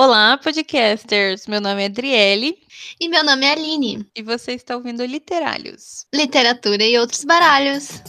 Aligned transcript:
Olá, 0.00 0.38
podcasters! 0.38 1.48
Meu 1.48 1.60
nome 1.60 1.82
é 1.82 1.86
Adriele. 1.86 2.56
E 3.00 3.08
meu 3.08 3.24
nome 3.24 3.44
é 3.44 3.50
Aline. 3.50 4.06
E 4.14 4.22
você 4.22 4.52
está 4.52 4.76
ouvindo 4.76 5.04
Literários. 5.04 6.06
Literatura 6.14 6.84
e 6.84 6.96
outros 6.96 7.24
baralhos. 7.24 8.00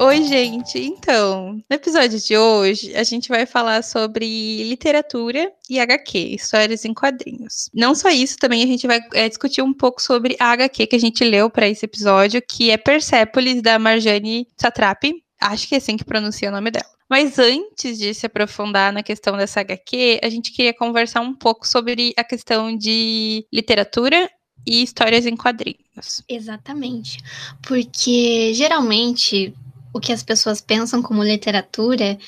Oi, 0.00 0.22
gente! 0.22 0.78
Então, 0.78 1.62
no 1.68 1.76
episódio 1.76 2.18
de 2.18 2.38
hoje, 2.38 2.96
a 2.96 3.02
gente 3.02 3.28
vai 3.28 3.44
falar 3.44 3.84
sobre 3.84 4.64
literatura 4.64 5.52
e 5.68 5.78
HQ, 5.78 6.18
histórias 6.18 6.86
em 6.86 6.94
quadrinhos. 6.94 7.68
Não 7.74 7.94
só 7.94 8.08
isso, 8.08 8.38
também 8.38 8.62
a 8.62 8.66
gente 8.66 8.86
vai 8.86 9.00
é, 9.12 9.28
discutir 9.28 9.60
um 9.60 9.74
pouco 9.74 10.00
sobre 10.00 10.38
a 10.40 10.52
HQ 10.52 10.86
que 10.86 10.96
a 10.96 11.00
gente 11.00 11.22
leu 11.22 11.50
para 11.50 11.68
esse 11.68 11.84
episódio, 11.84 12.40
que 12.40 12.70
é 12.70 12.78
Persepolis, 12.78 13.60
da 13.60 13.78
Marjane 13.78 14.48
Satrapi. 14.56 15.22
Acho 15.38 15.68
que 15.68 15.74
é 15.74 15.78
assim 15.78 15.98
que 15.98 16.04
pronuncia 16.04 16.48
o 16.48 16.52
nome 16.52 16.70
dela. 16.70 16.97
Mas 17.08 17.38
antes 17.38 17.98
de 17.98 18.12
se 18.12 18.26
aprofundar 18.26 18.92
na 18.92 19.02
questão 19.02 19.36
dessa 19.36 19.60
HQ, 19.60 20.20
a 20.22 20.28
gente 20.28 20.52
queria 20.52 20.74
conversar 20.74 21.20
um 21.20 21.34
pouco 21.34 21.66
sobre 21.66 22.12
a 22.16 22.22
questão 22.22 22.76
de 22.76 23.46
literatura 23.52 24.30
e 24.66 24.82
histórias 24.82 25.24
em 25.24 25.36
quadrinhos. 25.36 26.22
Exatamente. 26.28 27.18
Porque 27.62 28.52
geralmente 28.54 29.54
o 29.92 30.00
que 30.00 30.12
as 30.12 30.22
pessoas 30.22 30.60
pensam 30.60 31.02
como 31.02 31.24
literatura 31.24 32.18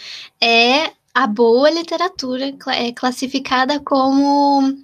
é 0.41 0.93
a 1.13 1.27
boa 1.27 1.69
literatura 1.71 2.57
é 2.69 2.93
classificada 2.93 3.81
como 3.81 4.75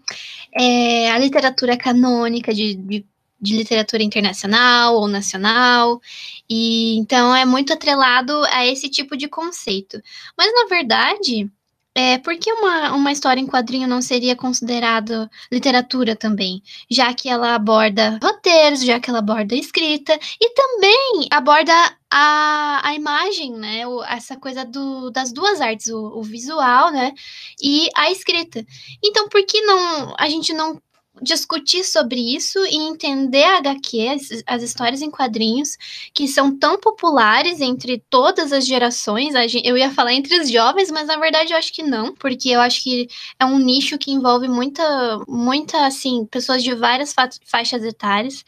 é, 0.53 1.11
a 1.11 1.19
literatura 1.19 1.77
canônica 1.77 2.53
de, 2.53 2.75
de 2.75 3.07
de 3.41 3.57
literatura 3.57 4.03
internacional 4.03 4.97
ou 4.97 5.09
nacional, 5.09 6.01
e 6.49 6.97
então 6.99 7.35
é 7.35 7.45
muito 7.45 7.73
atrelado 7.73 8.33
a 8.51 8.67
esse 8.67 8.89
tipo 8.89 9.17
de 9.17 9.29
conceito. 9.29 10.01
Mas 10.37 10.53
na 10.53 10.69
verdade, 10.69 11.51
é, 11.97 12.19
por 12.19 12.37
que 12.39 12.53
uma, 12.53 12.93
uma 12.93 13.11
história 13.11 13.41
em 13.41 13.47
quadrinho 13.47 13.89
não 13.89 14.03
seria 14.03 14.37
considerada 14.37 15.31
literatura 15.51 16.15
também? 16.15 16.63
Já 16.91 17.15
que 17.15 17.27
ela 17.27 17.55
aborda 17.55 18.19
roteiros, 18.23 18.85
já 18.85 19.01
que 19.01 19.09
ela 19.09 19.21
aborda 19.21 19.55
escrita 19.55 20.13
e 20.39 20.51
também 20.53 21.27
aborda 21.31 21.73
a, 22.11 22.87
a 22.87 22.95
imagem, 22.95 23.53
né? 23.55 23.87
O, 23.87 24.05
essa 24.05 24.37
coisa 24.37 24.63
do, 24.63 25.11
das 25.11 25.33
duas 25.33 25.59
artes, 25.59 25.87
o, 25.89 26.19
o, 26.19 26.23
visual, 26.23 26.93
né? 26.93 27.15
E 27.63 27.89
a 27.95 28.11
escrita. 28.11 28.63
Então, 29.03 29.27
por 29.31 29.43
que 29.47 29.59
não 29.63 30.15
a 30.19 30.29
gente 30.29 30.53
não 30.53 30.79
discutir 31.23 31.85
sobre 31.85 32.21
isso 32.21 32.59
e 32.67 32.77
entender 32.77 33.45
a 33.45 33.59
HQ, 33.59 34.09
as, 34.09 34.43
as, 34.47 34.63
histórias 34.63 35.03
em 35.03 35.11
quadrinhos, 35.11 35.77
que 36.13 36.29
são 36.29 36.57
tão 36.57 36.79
populares 36.79 37.61
entre 37.61 38.03
todas 38.11 38.53
as 38.53 38.67
gerações. 38.67 39.35
Eu 39.65 39.77
ia 39.77 39.91
falar 39.91 40.13
entre 40.13 40.39
os 40.39 40.51
jovens, 40.51 40.91
mas 40.91 41.07
na 41.07 41.17
verdade 41.17 41.53
eu 41.53 41.59
acho 41.59 41.73
que 41.73 41.83
não, 41.83 42.15
porque 42.15 42.51
eu 42.51 42.61
acho 42.61 42.83
que 42.83 43.09
é 43.39 43.45
um 43.45 43.59
nicho 43.59 43.99
que 43.99 44.11
envolve 44.11 44.49
muita, 44.49 44.83
muita 45.27 45.87
assim, 45.87 46.27
pessoas 46.27 46.63
de 46.63 46.75
várias 46.75 47.13
fa 47.13 47.29
faixas 47.45 47.83
etárias. 47.83 48.45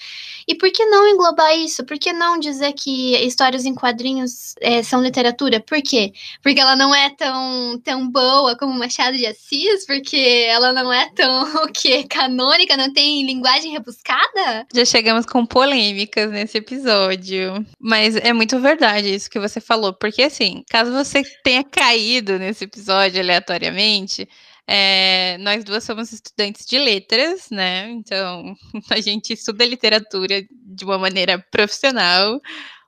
E 0.46 0.54
por 0.54 0.70
que 0.70 0.84
não 0.84 1.08
englobar 1.08 1.56
isso? 1.56 1.84
Por 1.84 1.98
que 1.98 2.12
não 2.12 2.38
dizer 2.38 2.72
que 2.72 3.16
histórias 3.16 3.64
em 3.64 3.74
quadrinhos 3.74 4.54
é, 4.60 4.82
são 4.82 5.02
literatura? 5.02 5.60
Por 5.60 5.82
quê? 5.82 6.12
Porque 6.42 6.60
ela 6.60 6.76
não 6.76 6.94
é 6.94 7.10
tão, 7.10 7.78
tão 7.82 8.08
boa 8.08 8.56
como 8.56 8.72
Machado 8.78 9.16
de 9.16 9.26
Assis, 9.26 9.86
porque 9.86 10.46
ela 10.48 10.72
não 10.72 10.92
é 10.92 11.10
tão 11.14 11.64
o 11.64 11.72
que 11.72 12.04
canônica 12.04 12.57
Mônica 12.58 12.76
não 12.76 12.92
tem 12.92 13.24
linguagem 13.24 13.70
rebuscada? 13.70 14.66
Já 14.74 14.84
chegamos 14.84 15.24
com 15.24 15.46
polêmicas 15.46 16.28
nesse 16.32 16.58
episódio. 16.58 17.64
Mas 17.78 18.16
é 18.16 18.32
muito 18.32 18.58
verdade 18.58 19.14
isso 19.14 19.30
que 19.30 19.38
você 19.38 19.60
falou. 19.60 19.94
Porque, 19.94 20.22
assim, 20.22 20.64
caso 20.68 20.90
você 20.90 21.22
tenha 21.44 21.62
caído 21.62 22.36
nesse 22.36 22.64
episódio 22.64 23.20
aleatoriamente, 23.20 24.28
é, 24.66 25.38
nós 25.38 25.62
duas 25.62 25.84
somos 25.84 26.12
estudantes 26.12 26.66
de 26.66 26.80
letras, 26.80 27.48
né? 27.48 27.90
Então, 27.92 28.56
a 28.90 29.00
gente 29.00 29.34
estuda 29.34 29.64
literatura 29.64 30.42
de 30.50 30.84
uma 30.84 30.98
maneira 30.98 31.38
profissional, 31.52 32.40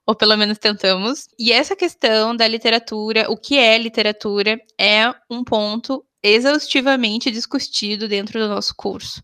ou 0.04 0.16
pelo 0.16 0.36
menos 0.36 0.58
tentamos. 0.58 1.28
E 1.38 1.52
essa 1.52 1.76
questão 1.76 2.34
da 2.34 2.48
literatura, 2.48 3.30
o 3.30 3.36
que 3.36 3.56
é 3.56 3.78
literatura, 3.78 4.60
é 4.76 5.14
um 5.30 5.44
ponto 5.44 6.04
exaustivamente 6.22 7.30
discutido 7.30 8.06
dentro 8.06 8.38
do 8.38 8.48
nosso 8.48 8.74
curso. 8.76 9.22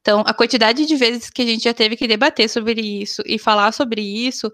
Então, 0.00 0.22
a 0.26 0.32
quantidade 0.32 0.86
de 0.86 0.96
vezes 0.96 1.30
que 1.30 1.42
a 1.42 1.46
gente 1.46 1.64
já 1.64 1.74
teve 1.74 1.96
que 1.96 2.08
debater 2.08 2.48
sobre 2.48 2.80
isso 2.80 3.22
e 3.26 3.38
falar 3.38 3.72
sobre 3.72 4.00
isso 4.00 4.50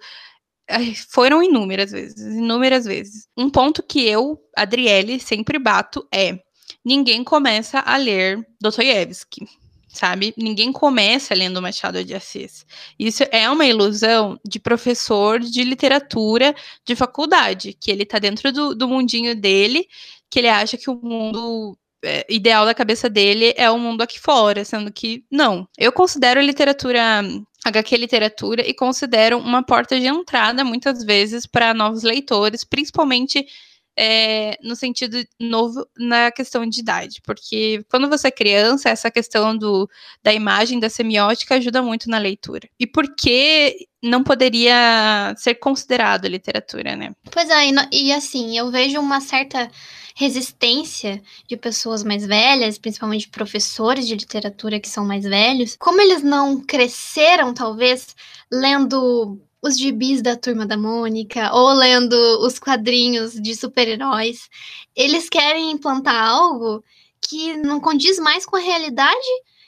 foram 1.10 1.42
inúmeras 1.42 1.92
vezes, 1.92 2.36
inúmeras 2.36 2.84
vezes. 2.84 3.28
Um 3.36 3.50
ponto 3.50 3.82
que 3.82 4.06
eu, 4.06 4.40
Adriele, 4.56 5.20
sempre 5.20 5.58
bato 5.58 6.06
é: 6.12 6.38
ninguém 6.84 7.22
começa 7.22 7.80
a 7.80 7.96
ler 7.96 8.44
Dostoiévski, 8.60 9.46
sabe? 9.88 10.34
Ninguém 10.36 10.72
começa 10.72 11.34
lendo 11.34 11.60
Machado 11.60 12.02
de 12.02 12.14
Assis. 12.14 12.66
Isso 12.98 13.24
é 13.30 13.48
uma 13.48 13.66
ilusão 13.66 14.38
de 14.44 14.58
professor 14.58 15.38
de 15.38 15.62
literatura 15.62 16.54
de 16.84 16.96
faculdade, 16.96 17.76
que 17.78 17.90
ele 17.90 18.06
tá 18.06 18.18
dentro 18.18 18.50
do, 18.50 18.74
do 18.74 18.88
mundinho 18.88 19.36
dele, 19.36 19.86
que 20.30 20.38
ele 20.38 20.48
acha 20.48 20.76
que 20.76 20.90
o 20.90 20.96
mundo 20.96 21.76
ideal 22.28 22.64
da 22.64 22.74
cabeça 22.74 23.08
dele 23.08 23.54
é 23.56 23.70
o 23.70 23.78
mundo 23.78 24.02
aqui 24.02 24.18
fora, 24.18 24.64
sendo 24.64 24.92
que 24.92 25.24
não. 25.30 25.68
Eu 25.78 25.92
considero 25.92 26.40
literatura 26.40 27.22
HQ 27.64 27.96
literatura 27.96 28.62
e 28.66 28.74
considero 28.74 29.38
uma 29.38 29.62
porta 29.62 29.98
de 29.98 30.06
entrada 30.06 30.62
muitas 30.62 31.02
vezes 31.02 31.46
para 31.46 31.72
novos 31.72 32.02
leitores, 32.02 32.62
principalmente 32.62 33.46
é, 33.96 34.58
no 34.62 34.74
sentido 34.74 35.24
novo 35.40 35.86
na 35.96 36.30
questão 36.30 36.66
de 36.66 36.80
idade, 36.80 37.20
porque 37.22 37.84
quando 37.88 38.08
você 38.08 38.28
é 38.28 38.30
criança, 38.30 38.90
essa 38.90 39.10
questão 39.10 39.56
do, 39.56 39.88
da 40.22 40.32
imagem, 40.32 40.80
da 40.80 40.90
semiótica 40.90 41.54
ajuda 41.54 41.80
muito 41.80 42.10
na 42.10 42.18
leitura. 42.18 42.68
E 42.78 42.86
por 42.86 43.14
que 43.14 43.86
não 44.02 44.22
poderia 44.22 45.34
ser 45.38 45.54
considerado 45.54 46.26
literatura, 46.26 46.96
né? 46.96 47.12
Pois 47.30 47.48
é, 47.48 47.68
e, 47.68 48.08
e 48.08 48.12
assim, 48.12 48.58
eu 48.58 48.70
vejo 48.70 49.00
uma 49.00 49.20
certa 49.20 49.70
resistência 50.14 51.20
de 51.48 51.56
pessoas 51.56 52.04
mais 52.04 52.24
velhas, 52.24 52.78
principalmente 52.78 53.28
professores 53.28 54.06
de 54.06 54.14
literatura 54.14 54.78
que 54.78 54.88
são 54.88 55.04
mais 55.04 55.24
velhos, 55.24 55.76
como 55.76 56.00
eles 56.00 56.22
não 56.22 56.60
cresceram, 56.60 57.52
talvez, 57.52 58.14
lendo 58.50 59.40
os 59.60 59.76
gibis 59.76 60.22
da 60.22 60.36
Turma 60.36 60.66
da 60.66 60.76
Mônica 60.76 61.52
ou 61.52 61.72
lendo 61.72 62.14
os 62.46 62.58
quadrinhos 62.58 63.32
de 63.34 63.56
super-heróis, 63.56 64.48
eles 64.94 65.28
querem 65.28 65.72
implantar 65.72 66.28
algo 66.28 66.84
que 67.20 67.56
não 67.56 67.80
condiz 67.80 68.18
mais 68.18 68.46
com 68.46 68.56
a 68.56 68.60
realidade 68.60 69.26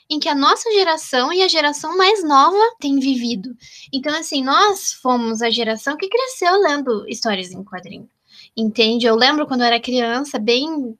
em 0.09 0.19
que 0.19 0.29
a 0.29 0.35
nossa 0.35 0.71
geração 0.71 1.33
e 1.33 1.43
a 1.43 1.47
geração 1.49 1.97
mais 1.97 2.23
nova 2.23 2.75
tem 2.79 2.97
vivido. 2.99 3.49
Então, 3.91 4.15
assim, 4.15 4.41
nós 4.43 4.93
fomos 4.93 5.41
a 5.41 5.49
geração 5.49 5.97
que 5.97 6.07
cresceu 6.07 6.57
lendo 6.61 7.05
histórias 7.09 7.51
em 7.51 7.63
quadrinhos 7.63 8.16
entende? 8.57 9.05
Eu 9.05 9.15
lembro 9.15 9.45
quando 9.45 9.61
eu 9.61 9.67
era 9.67 9.79
criança, 9.79 10.39
bem. 10.39 10.97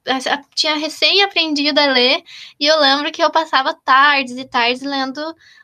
Tinha 0.54 0.76
recém 0.76 1.24
aprendido 1.24 1.80
a 1.80 1.88
ler, 1.88 2.24
e 2.60 2.68
eu 2.68 2.80
lembro 2.80 3.12
que 3.12 3.24
eu 3.24 3.32
passava 3.32 3.74
tardes 3.74 4.38
e 4.38 4.46
tardes 4.46 4.84
lendo 4.84 5.20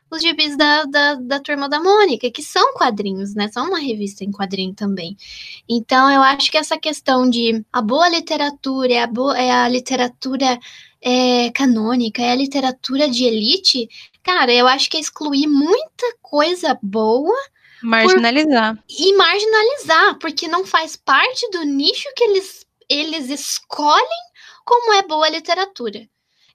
os 0.10 0.22
gibis 0.22 0.56
da, 0.58 0.86
da, 0.86 1.16
da 1.16 1.40
Turma 1.40 1.68
da 1.70 1.80
Mônica, 1.80 2.30
que 2.32 2.42
são 2.42 2.74
quadrinhos, 2.74 3.34
né? 3.36 3.48
São 3.52 3.68
uma 3.68 3.80
revista 3.80 4.24
em 4.24 4.32
quadrinho 4.32 4.74
também. 4.74 5.18
Então, 5.68 6.10
eu 6.10 6.22
acho 6.22 6.52
que 6.52 6.58
essa 6.58 6.78
questão 6.78 7.30
de 7.30 7.64
a 7.72 7.82
boa 7.82 8.10
literatura 8.10 8.94
é 8.94 9.02
a, 9.02 9.08
boa, 9.08 9.38
é 9.38 9.52
a 9.52 9.68
literatura 9.68 10.60
é, 11.02 11.52
canônica, 11.52 12.22
é 12.22 12.32
a 12.32 12.36
literatura 12.36 13.10
de 13.10 13.26
elite, 13.26 13.90
cara, 14.24 14.54
eu 14.54 14.68
acho 14.68 14.90
que 14.90 14.98
é 14.98 15.00
excluir 15.00 15.48
muita 15.48 16.16
coisa 16.22 16.78
boa 16.82 17.36
Marginalizar. 17.82 18.76
Por... 18.76 18.84
E 18.90 19.14
marginalizar, 19.14 20.20
porque 20.20 20.48
não 20.48 20.66
faz 20.66 20.96
parte 20.96 21.50
do 21.52 21.64
nicho 21.64 22.08
que 22.16 22.24
eles, 22.24 22.66
eles 22.90 23.30
escolhem 23.30 24.24
como 24.66 24.94
é 24.94 25.02
boa 25.02 25.30
literatura. 25.30 26.08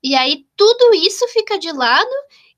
E 0.03 0.15
aí 0.15 0.47
tudo 0.57 0.95
isso 0.95 1.27
fica 1.29 1.59
de 1.59 1.73
lado 1.73 2.09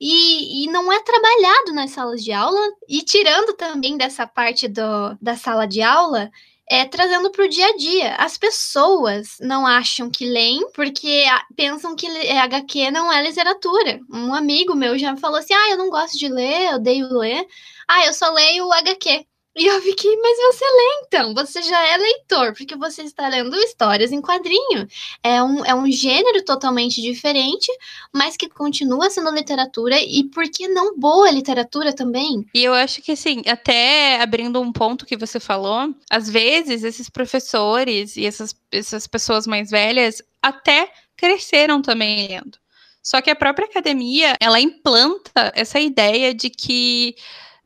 e, 0.00 0.64
e 0.64 0.66
não 0.70 0.92
é 0.92 1.00
trabalhado 1.00 1.72
nas 1.72 1.90
salas 1.90 2.22
de 2.22 2.32
aula. 2.32 2.60
E 2.88 3.02
tirando 3.02 3.54
também 3.54 3.96
dessa 3.96 4.26
parte 4.26 4.68
do, 4.68 5.16
da 5.20 5.36
sala 5.36 5.66
de 5.66 5.80
aula, 5.80 6.30
é, 6.70 6.84
trazendo 6.84 7.32
para 7.32 7.44
o 7.44 7.48
dia 7.48 7.66
a 7.66 7.76
dia. 7.76 8.14
As 8.14 8.38
pessoas 8.38 9.36
não 9.40 9.66
acham 9.66 10.08
que 10.08 10.24
leem 10.24 10.70
porque 10.72 11.24
pensam 11.56 11.96
que 11.96 12.06
HQ 12.06 12.92
não 12.92 13.12
é 13.12 13.20
literatura. 13.22 14.00
Um 14.08 14.32
amigo 14.32 14.76
meu 14.76 14.96
já 14.96 15.16
falou 15.16 15.38
assim: 15.38 15.52
ah, 15.52 15.70
eu 15.70 15.76
não 15.76 15.90
gosto 15.90 16.16
de 16.16 16.28
ler, 16.28 16.70
eu 16.70 16.76
odeio 16.76 17.08
ler. 17.08 17.44
Ah, 17.92 18.06
eu 18.06 18.14
só 18.14 18.30
leio 18.30 18.68
o 18.68 18.72
HQ. 18.72 19.26
E 19.56 19.66
eu 19.66 19.82
fiquei, 19.82 20.16
mas 20.16 20.38
você 20.38 20.64
lê 20.64 21.04
então, 21.04 21.34
você 21.34 21.60
já 21.60 21.84
é 21.88 21.96
leitor, 21.96 22.54
porque 22.54 22.76
você 22.76 23.02
está 23.02 23.26
lendo 23.26 23.56
histórias 23.56 24.12
em 24.12 24.22
quadrinho. 24.22 24.86
É 25.24 25.42
um, 25.42 25.64
é 25.64 25.74
um 25.74 25.90
gênero 25.90 26.44
totalmente 26.44 27.02
diferente, 27.02 27.66
mas 28.14 28.36
que 28.36 28.48
continua 28.48 29.10
sendo 29.10 29.28
literatura, 29.32 30.00
e 30.00 30.22
por 30.32 30.44
que 30.44 30.68
não 30.68 30.96
boa 30.96 31.32
literatura 31.32 31.92
também? 31.92 32.46
E 32.54 32.62
eu 32.62 32.72
acho 32.72 33.02
que, 33.02 33.10
assim, 33.10 33.42
até 33.44 34.22
abrindo 34.22 34.60
um 34.60 34.72
ponto 34.72 35.04
que 35.04 35.16
você 35.16 35.40
falou, 35.40 35.92
às 36.08 36.30
vezes 36.30 36.84
esses 36.84 37.10
professores 37.10 38.16
e 38.16 38.24
essas, 38.24 38.54
essas 38.70 39.08
pessoas 39.08 39.48
mais 39.48 39.68
velhas 39.68 40.22
até 40.40 40.92
cresceram 41.16 41.82
também 41.82 42.28
lendo. 42.28 42.56
Só 43.02 43.20
que 43.20 43.30
a 43.30 43.36
própria 43.36 43.66
academia, 43.66 44.36
ela 44.38 44.60
implanta 44.60 45.50
essa 45.56 45.80
ideia 45.80 46.32
de 46.32 46.50
que 46.50 47.16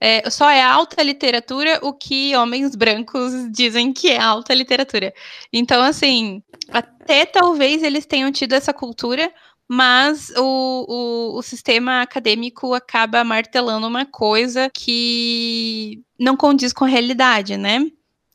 é, 0.05 0.29
só 0.29 0.51
é 0.51 0.63
alta 0.63 1.03
literatura 1.03 1.79
o 1.81 1.91
que 1.91 2.37
homens 2.37 2.77
brancos 2.77 3.33
dizem 3.51 3.91
que 3.91 4.11
é 4.11 4.21
alta 4.21 4.53
literatura. 4.53 5.15
Então, 5.51 5.83
assim, 5.83 6.43
até 6.71 7.25
talvez 7.25 7.83
eles 7.83 8.05
tenham 8.05 8.31
tido 8.31 8.53
essa 8.53 8.71
cultura, 8.71 9.33
mas 9.67 10.31
o, 10.37 10.43
o, 11.35 11.39
o, 11.39 11.43
sistema 11.43 12.03
acadêmico 12.03 12.75
acaba 12.75 13.25
martelando 13.25 13.87
uma 13.87 14.05
coisa 14.05 14.69
que 14.69 16.03
não 16.21 16.37
condiz 16.37 16.75
com 16.75 16.85
a 16.85 16.89
realidade, 16.89 17.57
né? 17.57 17.87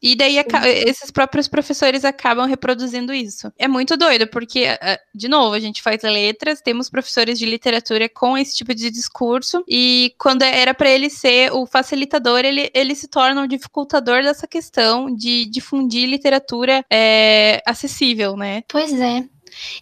E 0.02 0.16
daí 0.16 0.38
esses 0.86 1.12
próprios 1.12 1.48
professores 1.48 2.06
acabam 2.06 2.48
reproduzindo 2.48 3.14
isso. 3.14 3.52
É 3.58 3.68
muito 3.68 3.98
doido, 3.98 4.28
porque, 4.28 4.66
de 5.14 5.28
novo, 5.28 5.56
a 5.56 5.60
gente 5.60 5.82
faz 5.82 6.02
letras, 6.04 6.62
temos 6.62 6.90
professores 6.90 7.38
de 7.38 7.46
literatura 7.46 8.08
com 8.08 8.38
esse 8.38 8.56
tipo 8.56 8.74
de 8.74 8.90
discurso, 8.90 9.64
e 9.68 10.14
quando 10.18 10.44
era 10.44 10.74
para 10.74 10.90
ele 10.90 11.10
ser 11.10 11.52
o 11.52 11.66
facilitador, 11.66 12.40
ele, 12.40 12.70
ele 12.74 12.96
se 12.96 13.08
torna 13.08 13.44
o 13.44 13.48
dificultador 13.48 14.24
dessa 14.24 14.48
questão 14.48 15.14
de 15.14 15.46
difundir 15.46 16.08
literatura 16.08 16.86
é, 16.90 17.62
acessível, 17.66 18.36
né? 18.36 18.64
Pois 18.68 18.94
é. 18.94 19.26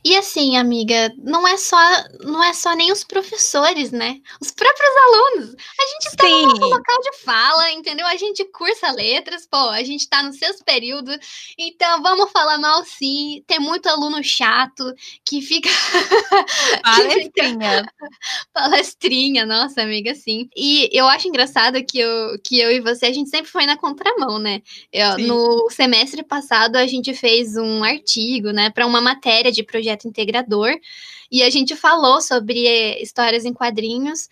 E 0.04 0.16
assim, 0.16 0.58
amiga, 0.58 1.14
não 1.18 1.48
é 1.48 1.58
só 1.58 1.78
não 2.22 2.44
é 2.44 2.54
só 2.54 2.74
nem 2.74 2.92
os 2.92 3.04
professores, 3.04 3.92
né? 3.92 4.20
Os 4.42 4.52
próprios 4.52 4.92
alunos. 5.06 5.56
A 5.80 5.86
gente 5.86 6.06
está 6.08 6.28
no 6.28 6.42
nosso 6.44 6.66
local 6.66 7.02
de 7.02 7.18
fala, 7.18 7.72
entendeu? 7.72 8.06
A 8.08 8.16
gente 8.16 8.44
cursa 8.46 8.92
letras, 8.92 9.46
pô, 9.46 9.70
a 9.70 9.84
gente 9.84 10.02
está 10.02 10.24
nos 10.24 10.38
seus 10.38 10.62
períodos. 10.62 11.18
Então, 11.58 12.02
vamos 12.02 12.32
falar 12.32 12.58
mal 12.58 12.84
sim. 12.84 13.44
Tem 13.48 13.60
muito 13.60 13.88
aluno 13.88 14.24
chato 14.24 14.94
que 15.26 15.42
fica 15.42 15.70
palestrinha. 16.84 17.86
palestrinha, 18.54 19.46
nossa, 19.46 19.82
amiga, 19.82 20.14
sim. 20.16 20.50
E 20.56 20.90
eu 20.92 21.08
acho 21.08 21.28
engraçado 21.28 21.84
que 21.84 22.00
eu, 22.00 22.40
que 22.44 22.60
eu 22.60 22.72
e 22.72 22.80
você 22.80 23.08
a 23.08 23.14
gente 23.14 23.30
sempre 23.30 23.50
foi 23.50 23.66
na 23.66 23.78
contramão, 23.78 24.40
né? 24.40 24.62
Eu, 24.92 25.18
no 25.20 25.70
semestre 25.70 26.24
passado 26.24 26.76
a 26.76 26.88
gente 26.88 27.14
fez 27.14 27.56
um 27.56 27.84
artigo, 27.84 28.52
né, 28.52 28.70
para 28.70 28.86
uma 28.86 29.02
matéria 29.02 29.52
de 29.52 29.64
projeto 29.68 30.08
integrador, 30.08 30.74
e 31.32 31.44
a 31.44 31.50
gente 31.52 31.76
falou 31.76 32.20
sobre 32.22 32.66
eh, 32.66 33.02
histórias 33.02 33.46
em 33.46 33.54
quadrinhos 33.54 34.28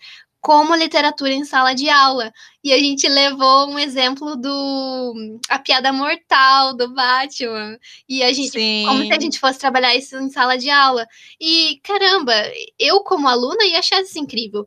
como 0.46 0.76
literatura 0.76 1.32
em 1.32 1.44
sala 1.44 1.74
de 1.74 1.88
aula. 1.88 2.32
E 2.62 2.72
a 2.72 2.78
gente 2.78 3.08
levou 3.08 3.68
um 3.68 3.80
exemplo 3.80 4.36
do 4.36 5.40
A 5.48 5.58
Piada 5.58 5.92
Mortal 5.92 6.76
do 6.76 6.94
Batman. 6.94 7.76
E 8.08 8.22
a 8.22 8.32
gente, 8.32 8.50
Sim. 8.50 8.84
como 8.86 9.04
se 9.04 9.12
a 9.12 9.20
gente 9.20 9.40
fosse 9.40 9.58
trabalhar 9.58 9.96
isso 9.96 10.16
em 10.16 10.30
sala 10.30 10.56
de 10.56 10.70
aula. 10.70 11.04
E 11.40 11.80
caramba, 11.82 12.32
eu 12.78 13.00
como 13.00 13.26
aluna 13.26 13.64
ia 13.64 13.80
achar 13.80 14.00
isso 14.00 14.20
incrível 14.20 14.64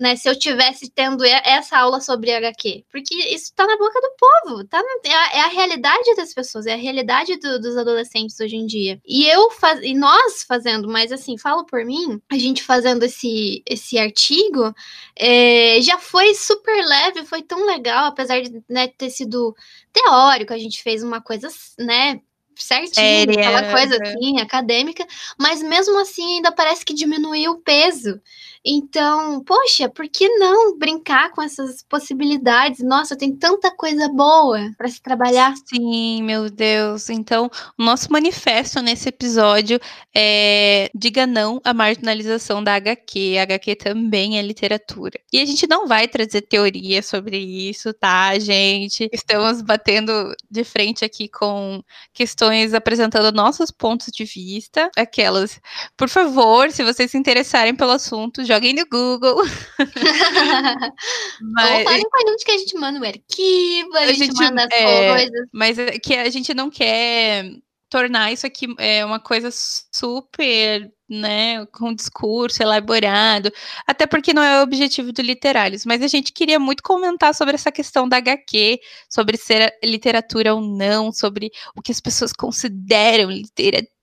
né, 0.00 0.16
se 0.16 0.26
eu 0.26 0.36
tivesse 0.36 0.90
tendo 0.90 1.22
essa 1.24 1.76
aula 1.76 2.00
sobre 2.00 2.32
HQ. 2.32 2.84
Porque 2.90 3.14
isso 3.14 3.52
tá 3.54 3.66
na 3.66 3.76
boca 3.76 4.00
do 4.00 4.14
povo, 4.18 4.64
tá? 4.64 4.82
É 5.04 5.14
a, 5.14 5.32
é 5.34 5.40
a 5.42 5.48
realidade 5.48 6.16
das 6.16 6.32
pessoas, 6.32 6.64
é 6.66 6.72
a 6.72 6.76
realidade 6.76 7.36
do, 7.36 7.60
dos 7.60 7.76
adolescentes 7.76 8.40
hoje 8.40 8.56
em 8.56 8.66
dia. 8.66 8.98
E 9.06 9.26
eu 9.26 9.50
faz, 9.50 9.80
e 9.82 9.94
nós 9.94 10.42
fazendo, 10.44 10.88
mas 10.88 11.12
assim, 11.12 11.36
falo 11.36 11.66
por 11.66 11.84
mim, 11.84 12.20
a 12.32 12.38
gente 12.38 12.62
fazendo 12.62 13.02
esse, 13.02 13.62
esse 13.68 13.98
artigo, 13.98 14.74
é, 15.14 15.80
já 15.82 15.98
foi 15.98 16.34
super 16.34 16.82
leve, 16.82 17.26
foi 17.26 17.42
tão 17.42 17.66
legal, 17.66 18.06
apesar 18.06 18.40
de 18.40 18.62
né, 18.68 18.88
ter 18.88 19.10
sido 19.10 19.54
teórico, 19.92 20.54
a 20.54 20.58
gente 20.58 20.82
fez 20.82 21.02
uma 21.02 21.20
coisa, 21.20 21.48
né, 21.78 22.20
certinho, 22.62 23.30
aquela 23.30 23.72
coisa 23.72 23.98
assim, 24.02 24.40
acadêmica, 24.40 25.06
mas 25.38 25.62
mesmo 25.62 25.98
assim 26.00 26.36
ainda 26.36 26.52
parece 26.52 26.84
que 26.84 26.94
diminuiu 26.94 27.52
o 27.52 27.60
peso. 27.60 28.20
Então, 28.62 29.42
poxa, 29.42 29.88
por 29.88 30.06
que 30.06 30.28
não 30.36 30.76
brincar 30.76 31.30
com 31.30 31.40
essas 31.40 31.82
possibilidades? 31.82 32.80
Nossa, 32.80 33.16
tem 33.16 33.34
tanta 33.34 33.74
coisa 33.74 34.06
boa 34.08 34.70
para 34.76 34.86
se 34.88 35.00
trabalhar. 35.00 35.54
Sim, 35.66 36.22
meu 36.22 36.50
Deus. 36.50 37.08
Então, 37.08 37.50
o 37.78 37.82
nosso 37.82 38.12
manifesto 38.12 38.82
nesse 38.82 39.08
episódio 39.08 39.80
é 40.14 40.90
diga 40.94 41.26
não 41.26 41.58
à 41.64 41.72
marginalização 41.72 42.62
da 42.62 42.74
HQ. 42.74 43.38
A 43.38 43.42
HQ 43.44 43.76
também 43.76 44.38
é 44.38 44.42
literatura. 44.42 45.18
E 45.32 45.40
a 45.40 45.44
gente 45.46 45.66
não 45.66 45.86
vai 45.86 46.06
trazer 46.06 46.42
teoria 46.42 47.02
sobre 47.02 47.38
isso, 47.38 47.94
tá, 47.94 48.38
gente? 48.38 49.08
Estamos 49.10 49.62
batendo 49.62 50.34
de 50.50 50.64
frente 50.64 51.02
aqui 51.02 51.28
com 51.30 51.82
questões 52.12 52.49
apresentando 52.74 53.34
nossos 53.34 53.70
pontos 53.70 54.08
de 54.12 54.24
vista, 54.24 54.90
aquelas. 54.96 55.60
Por 55.96 56.08
favor, 56.08 56.70
se 56.70 56.82
vocês 56.84 57.10
se 57.10 57.18
interessarem 57.18 57.74
pelo 57.74 57.92
assunto, 57.92 58.44
joguem 58.44 58.74
no 58.74 58.86
Google. 58.86 59.42
mas, 61.40 61.78
Ou 61.78 61.84
falem 61.84 62.02
com 62.02 62.18
a 62.18 62.30
gente 62.30 62.44
que 62.44 62.50
a 62.50 62.58
gente 62.58 62.76
manda 62.76 63.00
o 63.00 63.06
arquivo, 63.06 63.96
a, 63.96 64.00
a 64.00 64.06
gente, 64.08 64.26
gente, 64.26 64.42
manda 64.42 64.64
as 64.64 64.70
é, 64.72 65.10
coisas. 65.10 65.48
Mas 65.52 65.78
é 65.78 65.98
que 65.98 66.14
a 66.14 66.30
gente 66.30 66.52
não 66.54 66.70
quer 66.70 67.50
tornar 67.88 68.32
isso 68.32 68.46
aqui 68.46 68.66
é, 68.78 69.04
uma 69.04 69.18
coisa 69.18 69.50
super 69.52 70.90
né, 71.10 71.66
com 71.66 71.92
discurso 71.94 72.62
elaborado, 72.62 73.52
até 73.86 74.06
porque 74.06 74.32
não 74.32 74.42
é 74.42 74.60
o 74.60 74.62
objetivo 74.62 75.12
do 75.12 75.20
Literários, 75.20 75.84
mas 75.84 76.02
a 76.02 76.06
gente 76.06 76.32
queria 76.32 76.58
muito 76.58 76.82
comentar 76.82 77.34
sobre 77.34 77.54
essa 77.54 77.72
questão 77.72 78.08
da 78.08 78.18
HQ, 78.18 78.78
sobre 79.08 79.36
ser 79.36 79.72
literatura 79.82 80.54
ou 80.54 80.60
não, 80.60 81.12
sobre 81.12 81.50
o 81.76 81.82
que 81.82 81.90
as 81.92 82.00
pessoas 82.00 82.32
consideram 82.32 83.30
literatura 83.30 83.99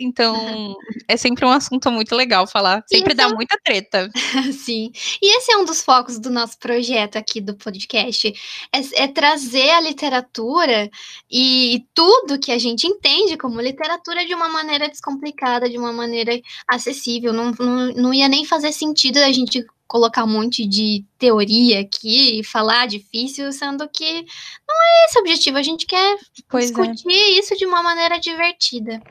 então 0.00 0.76
é 1.08 1.16
sempre 1.16 1.44
um 1.44 1.50
assunto 1.50 1.90
muito 1.90 2.14
legal 2.14 2.46
falar. 2.46 2.82
Sempre 2.86 3.14
dá 3.14 3.24
é... 3.24 3.28
muita 3.28 3.58
treta. 3.62 4.10
Sim. 4.52 4.90
E 5.20 5.36
esse 5.36 5.52
é 5.52 5.56
um 5.56 5.64
dos 5.64 5.82
focos 5.82 6.18
do 6.18 6.30
nosso 6.30 6.58
projeto 6.58 7.16
aqui 7.16 7.40
do 7.40 7.54
podcast. 7.54 8.32
É, 8.72 9.04
é 9.04 9.08
trazer 9.08 9.70
a 9.70 9.80
literatura 9.80 10.90
e 11.30 11.84
tudo 11.94 12.38
que 12.38 12.52
a 12.52 12.58
gente 12.58 12.86
entende 12.86 13.36
como 13.36 13.60
literatura 13.60 14.24
de 14.24 14.34
uma 14.34 14.48
maneira 14.48 14.88
descomplicada, 14.88 15.68
de 15.68 15.78
uma 15.78 15.92
maneira 15.92 16.40
acessível. 16.68 17.32
Não, 17.32 17.52
não, 17.52 17.92
não 17.92 18.14
ia 18.14 18.28
nem 18.28 18.44
fazer 18.44 18.72
sentido 18.72 19.18
a 19.18 19.32
gente 19.32 19.64
colocar 19.86 20.24
um 20.24 20.28
monte 20.28 20.66
de 20.66 21.04
teoria 21.18 21.80
aqui 21.80 22.40
e 22.40 22.44
falar 22.44 22.86
difícil, 22.86 23.52
sendo 23.52 23.86
que 23.90 24.24
não 24.66 24.76
é 24.82 25.04
esse 25.06 25.18
o 25.18 25.20
objetivo. 25.20 25.58
A 25.58 25.62
gente 25.62 25.84
quer 25.84 26.16
pois 26.48 26.70
é. 26.70 26.72
discutir 26.72 27.12
é. 27.12 27.30
isso 27.38 27.54
de 27.56 27.66
uma 27.66 27.82
maneira 27.82 28.18
divertida 28.18 29.02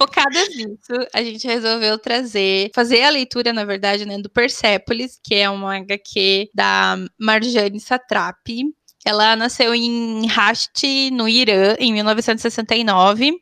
focadas 0.00 0.48
nisso, 0.56 1.06
a 1.12 1.22
gente 1.22 1.46
resolveu 1.46 1.98
trazer, 1.98 2.70
fazer 2.74 3.02
a 3.02 3.10
leitura, 3.10 3.52
na 3.52 3.66
verdade, 3.66 4.06
né, 4.06 4.16
do 4.16 4.30
Persepolis, 4.30 5.20
que 5.22 5.34
é 5.34 5.50
uma 5.50 5.76
HQ 5.76 6.48
da 6.54 6.96
Marjane 7.18 7.78
Satrapi. 7.78 8.64
Ela 9.04 9.36
nasceu 9.36 9.74
em 9.74 10.26
Rasht, 10.26 10.84
no 11.12 11.28
Irã, 11.28 11.76
em 11.78 11.92
1969, 11.92 13.34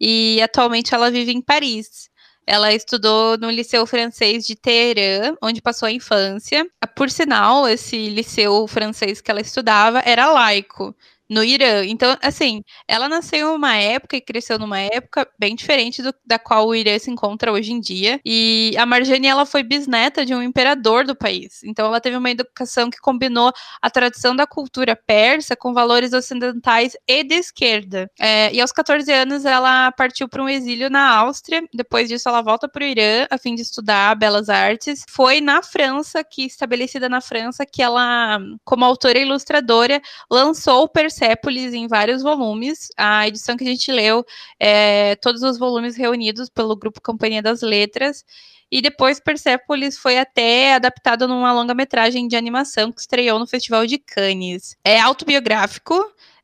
e 0.00 0.40
atualmente 0.42 0.92
ela 0.92 1.10
vive 1.10 1.30
em 1.30 1.40
Paris. 1.40 2.10
Ela 2.44 2.72
estudou 2.74 3.38
no 3.38 3.48
Liceu 3.48 3.86
Francês 3.86 4.44
de 4.44 4.56
Teherã, 4.56 5.36
onde 5.40 5.62
passou 5.62 5.86
a 5.86 5.92
infância. 5.92 6.66
Por 6.96 7.08
sinal, 7.08 7.68
esse 7.68 8.08
liceu 8.08 8.66
francês 8.66 9.20
que 9.20 9.30
ela 9.30 9.40
estudava 9.40 10.02
era 10.04 10.32
laico 10.32 10.94
no 11.32 11.42
Irã. 11.42 11.84
Então, 11.86 12.14
assim, 12.20 12.62
ela 12.86 13.08
nasceu 13.08 13.52
em 13.52 13.56
uma 13.56 13.74
época 13.74 14.16
e 14.16 14.20
cresceu 14.20 14.58
numa 14.58 14.78
época 14.78 15.26
bem 15.38 15.54
diferente 15.54 16.02
do, 16.02 16.14
da 16.26 16.38
qual 16.38 16.68
o 16.68 16.74
Irã 16.74 16.98
se 16.98 17.10
encontra 17.10 17.50
hoje 17.50 17.72
em 17.72 17.80
dia. 17.80 18.20
E 18.24 18.74
a 18.76 18.84
Marjane, 18.84 19.26
ela 19.26 19.46
foi 19.46 19.62
bisneta 19.62 20.26
de 20.26 20.34
um 20.34 20.42
imperador 20.42 21.06
do 21.06 21.16
país. 21.16 21.62
Então, 21.64 21.86
ela 21.86 22.00
teve 22.00 22.16
uma 22.16 22.30
educação 22.30 22.90
que 22.90 22.98
combinou 22.98 23.50
a 23.80 23.90
tradição 23.90 24.36
da 24.36 24.46
cultura 24.46 24.94
persa 24.94 25.56
com 25.56 25.72
valores 25.72 26.12
ocidentais 26.12 26.94
e 27.08 27.24
de 27.24 27.36
esquerda. 27.36 28.10
É, 28.20 28.52
e 28.52 28.60
aos 28.60 28.70
14 28.70 29.10
anos, 29.10 29.46
ela 29.46 29.90
partiu 29.92 30.28
para 30.28 30.42
um 30.42 30.48
exílio 30.48 30.90
na 30.90 31.16
Áustria. 31.16 31.62
Depois 31.72 32.08
disso, 32.08 32.28
ela 32.28 32.42
volta 32.42 32.68
para 32.68 32.84
o 32.84 32.86
Irã 32.86 33.26
a 33.30 33.38
fim 33.38 33.54
de 33.54 33.62
estudar 33.62 34.14
belas 34.16 34.50
artes. 34.50 35.04
Foi 35.08 35.40
na 35.40 35.62
França, 35.62 36.22
que 36.22 36.44
estabelecida 36.44 37.08
na 37.08 37.22
França, 37.22 37.64
que 37.64 37.82
ela, 37.82 38.38
como 38.64 38.84
autora 38.84 39.18
e 39.18 39.22
ilustradora, 39.22 40.00
lançou 40.30 40.82
o 40.82 40.88
Persépolis 41.22 41.72
em 41.72 41.86
vários 41.86 42.20
volumes. 42.20 42.88
A 42.96 43.28
edição 43.28 43.56
que 43.56 43.62
a 43.62 43.66
gente 43.66 43.92
leu 43.92 44.24
é 44.58 45.14
todos 45.16 45.42
os 45.42 45.56
volumes 45.56 45.96
reunidos 45.96 46.48
pelo 46.48 46.74
grupo 46.74 47.00
Companhia 47.00 47.40
das 47.40 47.62
Letras. 47.62 48.24
E 48.68 48.82
depois 48.82 49.20
Persepolis 49.20 49.96
foi 49.96 50.18
até 50.18 50.74
adaptado 50.74 51.28
numa 51.28 51.52
longa-metragem 51.52 52.26
de 52.26 52.34
animação 52.34 52.90
que 52.90 53.00
estreou 53.00 53.38
no 53.38 53.46
Festival 53.46 53.86
de 53.86 53.98
Cannes. 53.98 54.76
É 54.84 54.98
autobiográfico, 54.98 55.94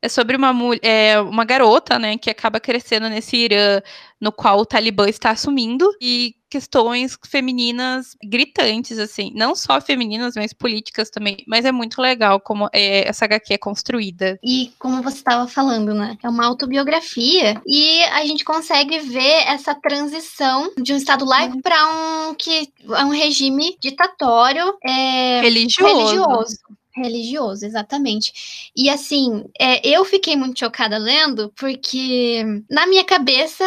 é 0.01 0.09
sobre 0.09 0.37
uma, 0.37 0.55
é, 0.81 1.19
uma 1.21 1.45
garota, 1.45 1.99
né, 1.99 2.17
que 2.17 2.31
acaba 2.31 2.61
crescendo 2.61 3.09
nesse 3.09 3.37
Irã 3.37 3.81
no 4.21 4.31
qual 4.31 4.61
o 4.61 4.67
Talibã 4.67 5.09
está 5.09 5.31
assumindo 5.31 5.91
e 6.01 6.37
questões 6.49 7.19
femininas 7.27 8.17
gritantes, 8.25 8.99
assim, 8.99 9.33
não 9.35 9.55
só 9.55 9.81
femininas, 9.81 10.35
mas 10.35 10.53
políticas 10.53 11.11
também. 11.11 11.45
Mas 11.47 11.65
é 11.65 11.73
muito 11.73 12.01
legal 12.01 12.41
como 12.41 12.69
é, 12.73 13.09
essa 13.09 13.25
HQ 13.25 13.55
é 13.55 13.59
construída. 13.59 14.39
E 14.43 14.73
como 14.79 15.03
você 15.03 15.19
estava 15.19 15.47
falando, 15.47 15.95
né? 15.95 16.17
É 16.23 16.29
uma 16.29 16.47
autobiografia 16.47 17.61
e 17.67 18.03
a 18.05 18.25
gente 18.25 18.45
consegue 18.45 18.99
ver 19.01 19.47
essa 19.47 19.75
transição 19.75 20.73
de 20.81 20.93
um 20.93 20.97
estado 20.97 21.25
laico 21.25 21.57
uhum. 21.57 21.63
para 21.63 21.87
um 21.87 22.35
que 22.35 22.69
é 22.97 23.05
um 23.05 23.11
regime 23.11 23.77
ditatório 23.81 24.75
é, 24.85 25.41
religioso. 25.41 25.97
religioso 25.97 26.78
religioso, 26.99 27.65
exatamente. 27.65 28.71
E 28.77 28.91
assim, 28.91 29.45
é, 29.59 29.87
eu 29.87 30.05
fiquei 30.05 30.37
muito 30.37 30.59
chocada 30.59 30.99
lendo, 30.99 31.53
porque 31.57 32.45
na 32.71 32.87
minha 32.87 33.05
cabeça 33.05 33.65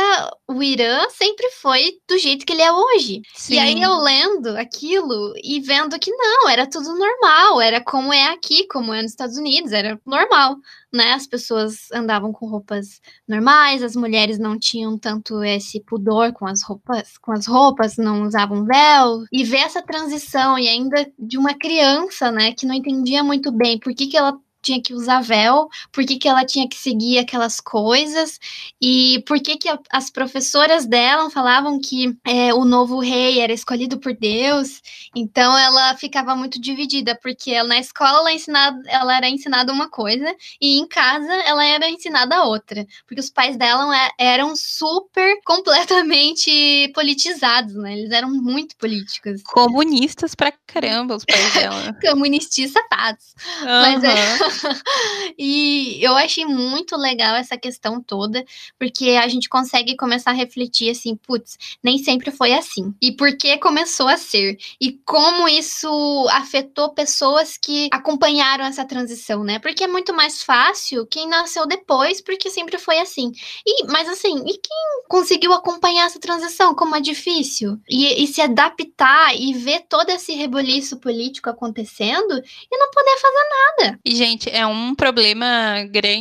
o 0.48 0.62
Irã 0.62 1.08
sempre 1.10 1.50
foi 1.62 1.94
do 2.08 2.18
jeito 2.18 2.46
que 2.46 2.54
ele 2.54 2.62
é 2.62 2.72
hoje. 2.72 3.22
Sim. 3.34 3.56
E 3.56 3.60
aí 3.60 3.82
eu 3.82 3.98
lendo 3.98 4.58
aquilo 4.58 5.34
e 5.44 5.60
vendo 5.60 5.98
que 6.00 6.12
não, 6.12 6.50
era 6.50 6.68
tudo 6.68 6.96
normal, 6.96 7.62
era 7.62 7.82
como 7.82 8.14
é 8.14 8.28
aqui, 8.28 8.68
como 8.68 8.94
é 8.94 9.02
nos 9.02 9.12
Estados 9.12 9.38
Unidos, 9.38 9.72
era 9.72 10.00
normal 10.06 10.58
né? 10.92 11.14
As 11.14 11.26
pessoas 11.26 11.92
andavam 11.94 12.32
com 12.32 12.48
roupas 12.48 13.02
normais, 13.28 13.84
as 13.84 13.96
mulheres 13.96 14.38
não 14.38 14.58
tinham 14.60 14.98
tanto 14.98 15.44
esse 15.44 15.80
pudor 15.82 16.34
com 16.34 16.46
as 16.46 16.62
roupas, 16.62 17.18
com 17.18 17.32
as 17.32 17.48
roupas, 17.48 17.98
não 17.98 18.24
usavam 18.24 18.66
véu. 18.66 19.24
E 19.32 19.44
ver 19.44 19.60
essa 19.60 19.82
transição 19.82 20.58
e 20.60 20.68
ainda 20.68 21.10
de 21.18 21.38
uma 21.38 21.54
criança, 21.54 22.32
né, 22.32 22.54
que 22.54 22.66
não 22.66 22.76
entendia 22.76 23.24
muito 23.24 23.52
bem 23.52 23.80
por 23.80 23.94
que, 23.94 24.08
que 24.08 24.18
ela 24.18 24.38
tinha 24.62 24.82
que 24.82 24.94
usar 24.94 25.22
véu, 25.22 25.68
por 25.92 26.06
que, 26.06 26.18
que 26.18 26.28
ela 26.28 26.46
tinha 26.46 26.68
que 26.68 26.76
seguir 26.76 27.20
aquelas 27.20 27.60
coisas, 27.60 28.40
e 28.82 29.24
por 29.28 29.40
que, 29.40 29.58
que 29.58 29.70
a, 29.70 29.80
as 29.92 30.10
professoras 30.10 30.86
dela 30.86 31.30
falavam 31.30 31.80
que 31.80 32.16
é, 32.26 32.54
o 32.54 32.66
novo 32.66 33.00
rei 33.00 33.40
era 33.40 33.54
escolhido 33.54 34.00
por 34.00 34.14
Deus. 34.14 34.82
Então 35.16 35.58
ela 35.58 35.96
ficava 35.96 36.36
muito 36.36 36.60
dividida, 36.60 37.18
porque 37.22 37.52
ela, 37.52 37.70
na 37.70 37.80
escola 37.80 38.20
ela, 38.20 38.32
ensinada, 38.34 38.82
ela 38.88 39.18
era 39.18 39.30
ensinada 39.30 39.72
uma 39.72 39.90
coisa, 39.90 40.36
e 40.60 40.80
em 40.80 40.88
casa 40.88 41.34
ela 41.46 41.66
era 41.66 41.90
ensinada 41.90 42.44
outra. 42.44 42.86
Porque 43.08 43.20
os 43.20 43.30
pais 43.30 43.58
dela 43.58 43.96
é, 43.96 44.10
eram 44.18 44.56
super 44.56 45.40
completamente 45.46 46.92
politizados, 46.94 47.74
né? 47.76 47.94
Eles 47.94 48.12
eram 48.12 48.30
muito 48.30 48.76
políticos. 48.78 49.42
Comunistas 49.44 50.36
pra 50.36 50.52
caramba, 50.68 51.16
os 51.16 51.26
pais 51.26 51.54
dela. 51.54 51.98
Comunistas 52.02 52.72
sapados. 52.72 53.36
Uhum. 53.62 53.66
Mas 53.66 54.04
é. 54.04 54.38
e 55.38 56.00
eu 56.02 56.16
achei 56.16 56.46
muito 56.46 56.96
legal 56.98 57.36
essa 57.36 57.58
questão 57.58 58.02
toda, 58.02 58.44
porque 58.78 59.12
a 59.12 59.28
gente 59.28 59.50
consegue 59.50 59.96
começar 59.96 60.32
a 60.32 60.36
refletir 60.36 60.90
assim, 60.90 61.16
putz, 61.16 61.58
nem 61.84 61.98
sempre 61.98 62.32
foi 62.32 62.54
assim. 62.54 62.94
E 63.02 63.12
por 63.12 63.36
que 63.38 63.58
começou 63.58 64.08
a 64.08 64.18
ser? 64.18 64.58
E 64.80 64.94
como 65.06 65.48
isso 65.48 65.90
afetou 66.32 66.94
pessoas 66.94 67.58
que 67.58 67.90
acompanharam 67.92 68.66
essa 68.66 68.86
transição, 68.86 69.44
né? 69.44 69.60
Porque 69.60 69.84
é 69.84 69.88
muito 69.88 70.14
mais 70.14 70.44
fácil 70.44 71.06
quem 71.06 71.28
nasceu 71.28 71.66
depois, 71.66 72.22
porque 72.22 72.50
sempre 72.50 72.78
foi 72.78 73.00
assim. 73.00 73.32
E, 73.66 73.86
mas 73.88 74.08
assim, 74.08 74.38
e 74.40 74.54
quem 74.54 75.08
conseguiu 75.08 75.54
acompanhar 75.54 76.06
essa 76.06 76.20
transição? 76.20 76.76
Como 76.76 76.96
é 76.96 77.02
difícil? 77.02 77.78
E, 77.90 78.24
e 78.24 78.28
se 78.28 78.42
adaptar 78.42 79.36
e 79.36 79.54
ver 79.54 79.82
todo 79.90 80.10
esse 80.10 80.34
reboliço 80.34 80.98
político 80.98 81.50
acontecendo 81.50 82.42
e 82.72 82.78
não 82.78 82.92
poder 82.92 83.18
fazer 83.20 83.50
nada. 83.50 84.00
E, 84.06 84.16
gente, 84.16 84.41
é 84.50 84.66
um 84.66 84.96
problema 84.96 85.76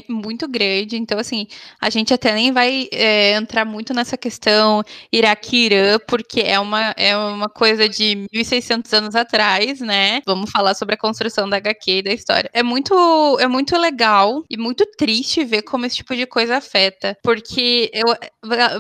muito 0.09 0.49
grande. 0.49 0.97
Então, 0.97 1.19
assim, 1.19 1.47
a 1.81 1.91
gente 1.91 2.13
até 2.13 2.33
nem 2.33 2.53
vai 2.53 2.89
é, 2.93 3.33
entrar 3.35 3.65
muito 3.65 3.95
nessa 3.95 4.17
questão 4.17 4.83
Iraque-Irã, 5.13 5.99
porque 6.07 6.41
é 6.41 6.59
uma, 6.59 6.95
é 6.97 7.17
uma 7.17 7.49
coisa 7.49 7.89
de 7.89 8.27
1.600 8.35 8.93
anos 8.97 9.15
atrás, 9.15 9.81
né? 9.81 10.21
Vamos 10.27 10.51
falar 10.51 10.75
sobre 10.75 10.95
a 10.95 10.99
construção 10.99 11.49
da 11.49 11.57
HQ 11.57 11.91
e 11.91 12.03
da 12.03 12.13
história. 12.13 12.51
É 12.53 12.63
muito, 12.63 12.95
é 13.41 13.47
muito 13.47 13.77
legal 13.77 14.45
e 14.49 14.57
muito 14.57 14.85
triste 14.97 15.45
ver 15.45 15.63
como 15.63 15.87
esse 15.87 15.97
tipo 15.97 16.15
de 16.15 16.27
coisa 16.27 16.57
afeta. 16.57 17.17
Porque 17.23 17.91
eu, 17.93 18.07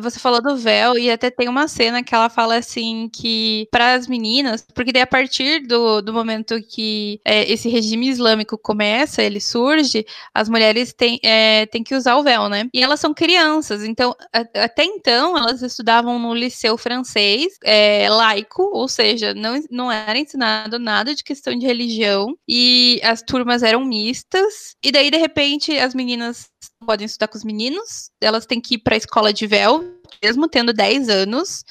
você 0.00 0.18
falou 0.18 0.42
do 0.42 0.56
véu 0.56 0.98
e 0.98 1.10
até 1.10 1.30
tem 1.30 1.48
uma 1.48 1.68
cena 1.68 2.02
que 2.02 2.14
ela 2.14 2.28
fala 2.28 2.56
assim 2.56 3.08
que 3.12 3.66
para 3.70 3.94
as 3.94 4.06
meninas, 4.06 4.64
porque 4.74 4.92
daí 4.92 5.02
a 5.02 5.06
partir 5.06 5.60
do, 5.66 6.00
do 6.00 6.12
momento 6.12 6.60
que 6.62 7.20
é, 7.24 7.50
esse 7.50 7.68
regime 7.68 8.08
islâmico 8.08 8.58
começa, 8.58 9.22
ele 9.30 9.40
surge, 9.40 10.04
as 10.34 10.48
mulheres 10.48 10.92
têm, 10.92 11.18
é, 11.22 11.66
têm 11.66 11.82
que 11.82 11.94
usar 11.94 12.16
o 12.16 12.22
véu, 12.22 12.48
né? 12.48 12.68
E 12.74 12.82
elas 12.82 13.00
são 13.00 13.14
crianças, 13.14 13.84
então, 13.84 14.14
a, 14.32 14.64
até 14.64 14.84
então, 14.84 15.36
elas 15.36 15.62
estudavam 15.62 16.18
no 16.18 16.34
liceu 16.34 16.76
francês, 16.76 17.54
é, 17.64 18.08
laico, 18.08 18.62
ou 18.72 18.88
seja, 18.88 19.34
não, 19.34 19.62
não 19.70 19.92
era 19.92 20.18
ensinado 20.18 20.78
nada 20.78 21.14
de 21.14 21.24
questão 21.24 21.56
de 21.56 21.66
religião, 21.66 22.36
e 22.48 23.00
as 23.02 23.22
turmas 23.22 23.62
eram 23.62 23.84
mistas, 23.84 24.74
e 24.82 24.92
daí, 24.92 25.10
de 25.10 25.18
repente, 25.18 25.78
as 25.78 25.94
meninas 25.94 26.48
podem 26.84 27.06
estudar 27.06 27.28
com 27.28 27.36
os 27.36 27.44
meninos, 27.44 28.10
elas 28.20 28.46
têm 28.46 28.60
que 28.60 28.74
ir 28.74 28.78
para 28.78 28.94
a 28.94 28.98
escola 28.98 29.32
de 29.32 29.46
véu, 29.46 29.84
mesmo 30.22 30.48
tendo 30.48 30.72
10 30.72 31.08
anos, 31.08 31.64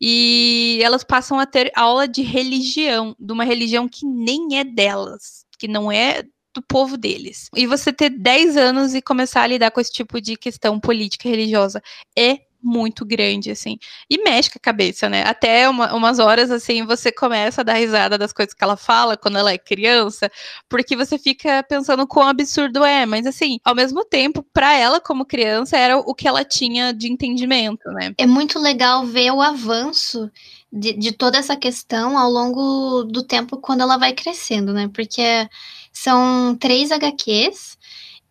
e 0.00 0.78
elas 0.82 1.02
passam 1.02 1.38
a 1.38 1.46
ter 1.46 1.72
aula 1.74 2.06
de 2.06 2.22
religião, 2.22 3.16
de 3.18 3.32
uma 3.32 3.44
religião 3.44 3.88
que 3.88 4.04
nem 4.04 4.58
é 4.58 4.64
delas, 4.64 5.46
que 5.58 5.66
não 5.66 5.90
é 5.90 6.22
do 6.56 6.62
povo 6.62 6.96
deles. 6.96 7.48
E 7.54 7.66
você 7.66 7.92
ter 7.92 8.10
10 8.10 8.56
anos 8.56 8.94
e 8.94 9.02
começar 9.02 9.42
a 9.42 9.46
lidar 9.46 9.70
com 9.70 9.80
esse 9.80 9.92
tipo 9.92 10.20
de 10.20 10.36
questão 10.36 10.80
política 10.80 11.28
e 11.28 11.30
religiosa 11.30 11.82
é 12.16 12.40
muito 12.62 13.04
grande, 13.04 13.50
assim. 13.50 13.78
E 14.10 14.22
mexe 14.24 14.50
com 14.50 14.58
a 14.58 14.60
cabeça, 14.60 15.08
né? 15.08 15.22
Até 15.22 15.68
uma, 15.68 15.94
umas 15.94 16.18
horas, 16.18 16.50
assim, 16.50 16.84
você 16.84 17.12
começa 17.12 17.60
a 17.60 17.64
dar 17.64 17.74
risada 17.74 18.18
das 18.18 18.32
coisas 18.32 18.52
que 18.52 18.64
ela 18.64 18.76
fala 18.76 19.16
quando 19.16 19.38
ela 19.38 19.52
é 19.52 19.58
criança, 19.58 20.30
porque 20.68 20.96
você 20.96 21.16
fica 21.18 21.62
pensando 21.68 22.06
quão 22.06 22.26
absurdo 22.26 22.84
é. 22.84 23.06
Mas, 23.06 23.26
assim, 23.26 23.60
ao 23.64 23.74
mesmo 23.74 24.04
tempo, 24.04 24.44
para 24.52 24.72
ela, 24.74 25.00
como 25.00 25.24
criança, 25.24 25.76
era 25.76 25.96
o 25.98 26.14
que 26.14 26.26
ela 26.26 26.44
tinha 26.44 26.92
de 26.92 27.10
entendimento, 27.12 27.88
né? 27.90 28.12
É 28.18 28.26
muito 28.26 28.58
legal 28.58 29.06
ver 29.06 29.30
o 29.30 29.40
avanço 29.40 30.30
de, 30.72 30.92
de 30.94 31.12
toda 31.12 31.38
essa 31.38 31.56
questão 31.56 32.18
ao 32.18 32.30
longo 32.30 33.04
do 33.04 33.22
tempo 33.22 33.58
quando 33.58 33.82
ela 33.82 33.96
vai 33.96 34.12
crescendo, 34.12 34.72
né? 34.72 34.90
Porque 34.92 35.48
são 35.96 36.54
três 36.60 36.90
HQs 36.90 37.75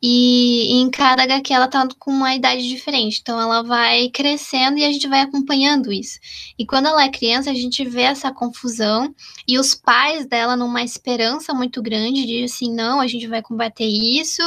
e, 0.02 0.74
em 0.82 0.90
cada 0.90 1.24
HQ 1.24 1.54
ela 1.54 1.68
tá 1.68 1.88
com 1.98 2.12
uma 2.12 2.36
idade 2.36 2.68
diferente. 2.68 3.20
Então 3.22 3.40
ela 3.40 3.64
vai 3.64 4.10
crescendo 4.10 4.78
e 4.78 4.84
a 4.84 4.92
gente 4.92 5.08
vai 5.08 5.22
acompanhando 5.22 5.92
isso. 5.92 6.20
E 6.58 6.66
quando 6.66 6.88
ela 6.88 7.04
é 7.04 7.10
criança, 7.10 7.50
a 7.50 7.54
gente 7.54 7.84
vê 7.86 8.04
essa 8.04 8.32
confusão 8.32 9.14
e 9.48 9.58
os 9.58 9.74
pais 9.74 10.26
dela 10.26 10.56
numa 10.56 10.84
esperança 10.84 11.54
muito 11.54 11.82
grande 11.82 12.26
de 12.26 12.44
assim, 12.44 12.74
não, 12.74 13.00
a 13.00 13.08
gente 13.08 13.28
vai 13.28 13.42
combater 13.42 13.86
isso, 13.86 14.42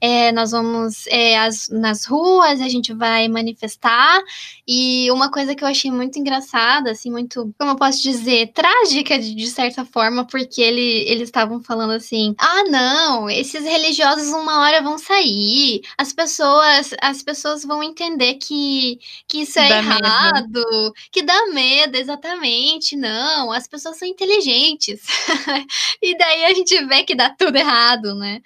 é, 0.00 0.32
nós 0.32 0.52
vamos 0.52 1.06
é, 1.08 1.38
as, 1.38 1.68
nas 1.68 2.04
ruas, 2.04 2.60
a 2.60 2.68
gente 2.68 2.92
vai 2.92 3.28
manifestar. 3.28 4.20
E 4.66 5.10
uma 5.10 5.30
coisa 5.30 5.54
que 5.54 5.64
eu 5.64 5.68
achei 5.68 5.90
muito 5.90 6.18
engraçada, 6.18 6.90
assim, 6.92 7.10
muito, 7.10 7.52
como 7.58 7.72
eu 7.72 7.76
posso 7.76 8.00
dizer, 8.02 8.52
trágica 8.52 9.18
de, 9.18 9.34
de 9.34 9.46
certa 9.48 9.84
forma, 9.84 10.24
porque 10.24 10.60
ele, 10.60 11.04
eles 11.08 11.24
estavam 11.24 11.60
falando 11.62 11.92
assim: 11.92 12.34
ah, 12.38 12.64
não, 12.64 13.28
esses 13.28 13.64
religiosos 13.64 14.28
uma 14.28 14.60
hora 14.60 14.82
vão 14.82 14.98
sair, 15.00 15.82
as 15.98 16.12
pessoas, 16.12 16.94
as 17.00 17.22
pessoas 17.22 17.64
vão 17.64 17.82
entender 17.82 18.34
que, 18.34 18.98
que 19.26 19.42
isso 19.42 19.58
é 19.58 19.68
dá 19.68 19.78
errado, 19.78 20.52
medo. 20.52 20.92
que 21.10 21.22
dá 21.22 21.46
medo, 21.48 21.96
exatamente. 21.96 22.96
Não, 22.96 23.50
as 23.50 23.66
pessoas 23.66 23.98
são 23.98 24.06
inteligentes. 24.06 25.00
e 26.00 26.16
daí 26.16 26.44
a 26.44 26.54
gente 26.54 26.84
vê 26.86 27.02
que 27.02 27.14
dá 27.14 27.30
tudo 27.30 27.56
errado, 27.56 28.14
né? 28.14 28.40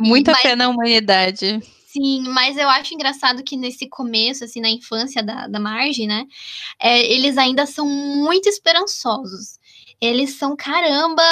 Muita 0.00 0.32
Mas... 0.32 0.42
fé 0.42 0.56
na 0.56 0.68
humanidade. 0.68 1.60
Sim, 1.90 2.24
mas 2.28 2.56
eu 2.58 2.68
acho 2.68 2.92
engraçado 2.94 3.42
que 3.42 3.56
nesse 3.56 3.88
começo, 3.88 4.44
assim, 4.44 4.60
na 4.60 4.68
infância 4.68 5.22
da, 5.22 5.48
da 5.48 5.58
Marge, 5.58 6.06
né, 6.06 6.26
é, 6.78 7.00
eles 7.10 7.38
ainda 7.38 7.64
são 7.64 7.86
muito 7.86 8.46
esperançosos. 8.46 9.57
Eles 10.00 10.38
são 10.38 10.56
caramba 10.56 11.22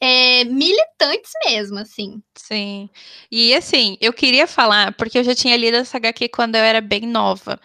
é, 0.00 0.44
militantes 0.44 1.30
mesmo, 1.46 1.78
assim. 1.78 2.22
Sim. 2.34 2.88
E 3.30 3.54
assim, 3.54 3.96
eu 4.00 4.12
queria 4.12 4.46
falar, 4.46 4.92
porque 4.92 5.18
eu 5.18 5.24
já 5.24 5.34
tinha 5.34 5.56
lido 5.56 5.76
essa 5.76 5.98
HQ 5.98 6.28
quando 6.28 6.56
eu 6.56 6.62
era 6.62 6.80
bem 6.80 7.02
nova. 7.02 7.60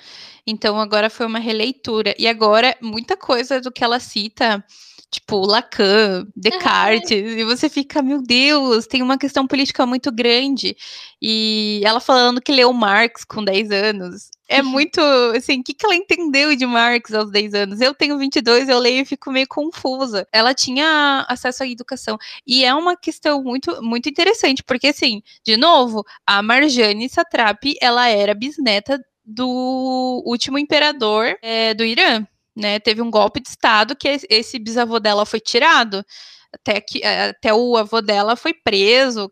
Então 0.46 0.80
agora 0.80 1.10
foi 1.10 1.26
uma 1.26 1.40
releitura. 1.40 2.14
E 2.18 2.28
agora, 2.28 2.76
muita 2.82 3.16
coisa 3.16 3.62
do 3.62 3.72
que 3.72 3.84
ela 3.84 4.00
cita 4.00 4.64
tipo 5.12 5.46
Lacan, 5.46 6.26
Descartes, 6.36 7.12
e 7.12 7.44
você 7.44 7.70
fica, 7.70 8.02
meu 8.02 8.22
Deus, 8.22 8.88
tem 8.88 9.02
uma 9.02 9.18
questão 9.18 9.46
política 9.46 9.86
muito 9.86 10.10
grande. 10.10 10.76
E 11.22 11.82
ela 11.84 12.00
falando 12.00 12.42
que 12.42 12.52
leu 12.52 12.72
Marx 12.72 13.26
com 13.26 13.44
10 13.44 13.72
anos. 13.72 14.32
É 14.52 14.62
muito, 14.62 15.00
assim, 15.36 15.60
o 15.60 15.64
que, 15.64 15.74
que 15.74 15.86
ela 15.86 15.96
entendeu 15.96 16.56
de 16.56 16.66
Marx 16.66 17.14
aos 17.14 17.32
10 17.32 17.54
anos? 17.54 17.82
Eu 17.82 17.94
tenho 17.94 18.18
22, 18.18 18.68
eu 18.70 18.80
leio 18.80 19.02
e 19.02 19.06
fico 19.06 19.32
meio 19.32 19.48
confusa. 19.48 20.28
Ela 20.32 20.54
tinha 20.54 21.26
acesso 21.30 21.64
à 21.64 21.68
educação. 21.68 22.18
E 22.46 22.66
é 22.66 22.74
uma 22.74 22.98
questão 22.98 23.44
muito, 23.44 23.82
muito 23.82 24.10
interessante, 24.10 24.64
porque, 24.64 24.88
assim, 24.88 25.22
de 25.44 25.58
novo, 25.58 26.04
a 26.26 26.42
Marjane 26.42 27.08
Satrapi, 27.10 27.76
ela 27.82 28.08
era 28.08 28.34
bisneta 28.34 29.00
do 29.24 30.24
último 30.26 30.58
imperador 30.58 31.38
é, 31.42 31.74
do 31.74 31.86
Irã 31.86 32.26
né? 32.56 32.80
Teve 32.80 33.02
um 33.02 33.12
golpe 33.12 33.40
de 33.42 33.50
Estado 33.50 33.96
que 33.96 34.08
esse 34.30 34.60
bisavô 34.60 35.00
dela 35.00 35.26
foi 35.26 35.40
tirado, 35.40 36.06
até 36.54 36.82
que 36.82 37.02
eh, 37.04 37.30
até 37.30 37.54
o 37.54 37.78
avô 37.78 38.02
dela 38.02 38.36
foi 38.36 38.54
preso 38.54 39.32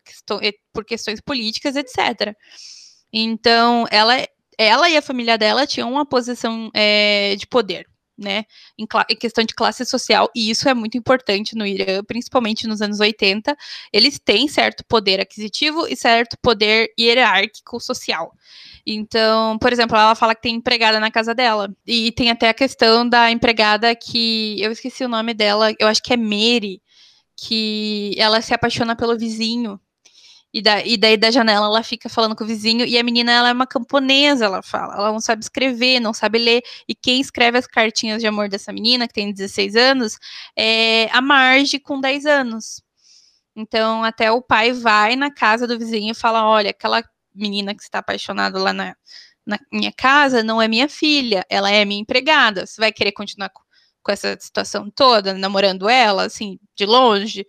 por 0.73 0.85
questões 0.85 1.19
políticas, 1.21 1.75
etc. 1.75 2.35
Então, 3.11 3.85
ela, 3.91 4.15
ela 4.59 4.89
e 4.89 4.97
a 4.97 5.01
família 5.01 5.37
dela 5.37 5.65
tinham 5.65 5.89
uma 5.89 6.05
posição 6.05 6.69
é, 6.73 7.33
de 7.37 7.47
poder, 7.47 7.87
né, 8.17 8.43
em, 8.77 8.85
em, 9.09 9.15
questão 9.15 9.41
de 9.45 9.55
classe 9.55 9.85
social, 9.85 10.29
e 10.35 10.49
isso 10.49 10.67
é 10.67 10.73
muito 10.73 10.97
importante 10.97 11.55
no 11.55 11.65
Irã, 11.65 12.03
principalmente 12.03 12.67
nos 12.67 12.81
anos 12.81 12.99
80. 12.99 13.55
Eles 13.93 14.19
têm 14.19 14.49
certo 14.49 14.83
poder 14.85 15.21
aquisitivo 15.21 15.87
e 15.87 15.95
certo 15.95 16.37
poder 16.41 16.91
hierárquico 16.99 17.79
social. 17.79 18.33
Então, 18.85 19.57
por 19.59 19.71
exemplo, 19.71 19.95
ela 19.95 20.13
fala 20.13 20.35
que 20.35 20.41
tem 20.41 20.55
empregada 20.55 20.99
na 20.99 21.09
casa 21.09 21.33
dela. 21.33 21.73
E 21.87 22.11
tem 22.11 22.29
até 22.29 22.49
a 22.49 22.53
questão 22.53 23.07
da 23.07 23.31
empregada 23.31 23.95
que. 23.95 24.61
Eu 24.61 24.71
esqueci 24.71 25.05
o 25.05 25.09
nome 25.09 25.33
dela, 25.33 25.73
eu 25.79 25.87
acho 25.87 26.01
que 26.03 26.13
é 26.13 26.17
Mary, 26.17 26.81
que 27.37 28.13
ela 28.17 28.41
se 28.41 28.53
apaixona 28.53 28.95
pelo 28.95 29.17
vizinho. 29.17 29.79
E, 30.53 30.61
da, 30.61 30.83
e 30.83 30.97
daí 30.97 31.15
da 31.15 31.29
janela 31.29 31.67
ela 31.67 31.83
fica 31.83 32.09
falando 32.09 32.35
com 32.35 32.43
o 32.43 32.47
vizinho, 32.47 32.85
e 32.85 32.97
a 32.97 33.03
menina 33.03 33.31
ela 33.31 33.49
é 33.49 33.53
uma 33.53 33.67
camponesa, 33.67 34.45
ela 34.45 34.63
fala. 34.63 34.95
Ela 34.95 35.11
não 35.11 35.21
sabe 35.21 35.43
escrever, 35.43 35.99
não 35.99 36.13
sabe 36.13 36.39
ler. 36.39 36.63
E 36.87 36.95
quem 36.95 37.21
escreve 37.21 37.57
as 37.57 37.67
cartinhas 37.67 38.21
de 38.21 38.27
amor 38.27 38.49
dessa 38.49 38.73
menina, 38.73 39.07
que 39.07 39.13
tem 39.13 39.31
16 39.31 39.75
anos, 39.75 40.17
é 40.57 41.07
a 41.11 41.21
Marge 41.21 41.79
com 41.79 41.99
10 42.01 42.25
anos. 42.25 42.81
Então, 43.55 44.03
até 44.03 44.31
o 44.31 44.41
pai 44.41 44.71
vai 44.73 45.15
na 45.15 45.31
casa 45.31 45.67
do 45.67 45.77
vizinho 45.77 46.11
e 46.11 46.15
fala: 46.15 46.45
olha, 46.47 46.71
aquela 46.71 47.03
menina 47.35 47.75
que 47.75 47.83
está 47.83 47.99
apaixonada 47.99 48.59
lá 48.59 48.73
na, 48.73 48.95
na 49.45 49.59
minha 49.71 49.91
casa 49.91 50.43
não 50.43 50.61
é 50.61 50.67
minha 50.67 50.87
filha, 50.89 51.45
ela 51.49 51.71
é 51.71 51.85
minha 51.85 52.01
empregada. 52.01 52.65
Você 52.65 52.79
vai 52.79 52.91
querer 52.91 53.11
continuar 53.11 53.49
com, 53.49 53.61
com 54.03 54.11
essa 54.11 54.37
situação 54.39 54.89
toda, 54.89 55.33
namorando 55.33 55.89
ela, 55.89 56.25
assim, 56.25 56.59
de 56.75 56.85
longe? 56.85 57.45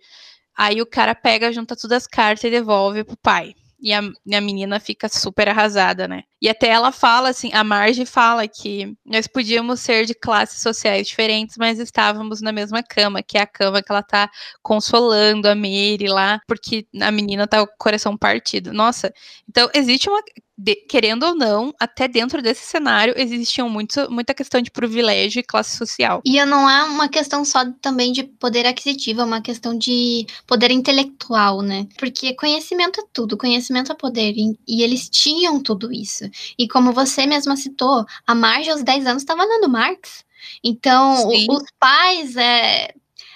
Aí 0.63 0.79
o 0.79 0.85
cara 0.85 1.15
pega, 1.15 1.51
junta 1.51 1.75
todas 1.75 2.03
as 2.03 2.07
cartas 2.07 2.43
e 2.43 2.51
devolve 2.51 3.03
pro 3.03 3.17
pai. 3.17 3.55
E 3.81 3.91
a, 3.91 4.01
e 4.23 4.35
a 4.35 4.39
menina 4.39 4.79
fica 4.79 5.09
super 5.09 5.49
arrasada, 5.49 6.07
né? 6.07 6.21
E 6.41 6.49
até 6.49 6.69
ela 6.69 6.91
fala 6.91 7.29
assim, 7.29 7.51
a 7.53 7.63
Marge 7.63 8.05
fala 8.05 8.47
que 8.47 8.97
nós 9.05 9.27
podíamos 9.27 9.79
ser 9.79 10.05
de 10.05 10.15
classes 10.15 10.61
sociais 10.61 11.07
diferentes, 11.07 11.55
mas 11.57 11.77
estávamos 11.77 12.41
na 12.41 12.51
mesma 12.51 12.81
cama, 12.81 13.21
que 13.21 13.37
é 13.37 13.41
a 13.41 13.47
cama 13.47 13.81
que 13.81 13.91
ela 13.91 14.01
tá 14.01 14.29
consolando 14.63 15.47
a 15.47 15.53
Mary 15.53 16.07
lá, 16.07 16.41
porque 16.47 16.87
a 16.99 17.11
menina 17.11 17.47
tá 17.47 17.65
com 17.65 17.73
o 17.73 17.77
coração 17.77 18.17
partido. 18.17 18.73
Nossa, 18.73 19.13
então 19.47 19.69
existe 19.75 20.09
uma 20.09 20.21
de, 20.61 20.75
querendo 20.75 21.23
ou 21.23 21.35
não, 21.35 21.73
até 21.79 22.07
dentro 22.07 22.39
desse 22.39 22.63
cenário 22.65 23.15
existiam 23.17 23.67
muito, 23.67 24.11
muita 24.11 24.33
questão 24.33 24.61
de 24.61 24.69
privilégio 24.69 25.39
e 25.39 25.43
classe 25.43 25.75
social. 25.75 26.21
E 26.23 26.43
não 26.45 26.69
é 26.69 26.83
uma 26.83 27.09
questão 27.09 27.43
só 27.43 27.65
também 27.81 28.11
de 28.11 28.23
poder 28.23 28.67
aquisitivo, 28.67 29.21
é 29.21 29.23
uma 29.23 29.41
questão 29.41 29.75
de 29.75 30.27
poder 30.45 30.69
intelectual, 30.69 31.61
né? 31.61 31.87
Porque 31.97 32.35
conhecimento 32.35 32.99
é 32.99 33.03
tudo, 33.11 33.37
conhecimento 33.37 33.91
é 33.91 33.95
poder, 33.95 34.33
e, 34.37 34.55
e 34.67 34.83
eles 34.83 35.09
tinham 35.09 35.59
tudo 35.59 35.91
isso. 35.91 36.29
E 36.57 36.67
como 36.67 36.91
você 36.91 37.25
mesma 37.25 37.55
citou, 37.55 38.05
a 38.25 38.35
Marge 38.35 38.69
aos 38.69 38.83
10 38.83 39.05
anos 39.07 39.23
estava 39.23 39.43
lendo 39.43 39.69
Marx. 39.69 40.23
Então, 40.63 41.27
o, 41.27 41.55
os 41.55 41.63
pais 41.79 42.35
é, 42.35 42.93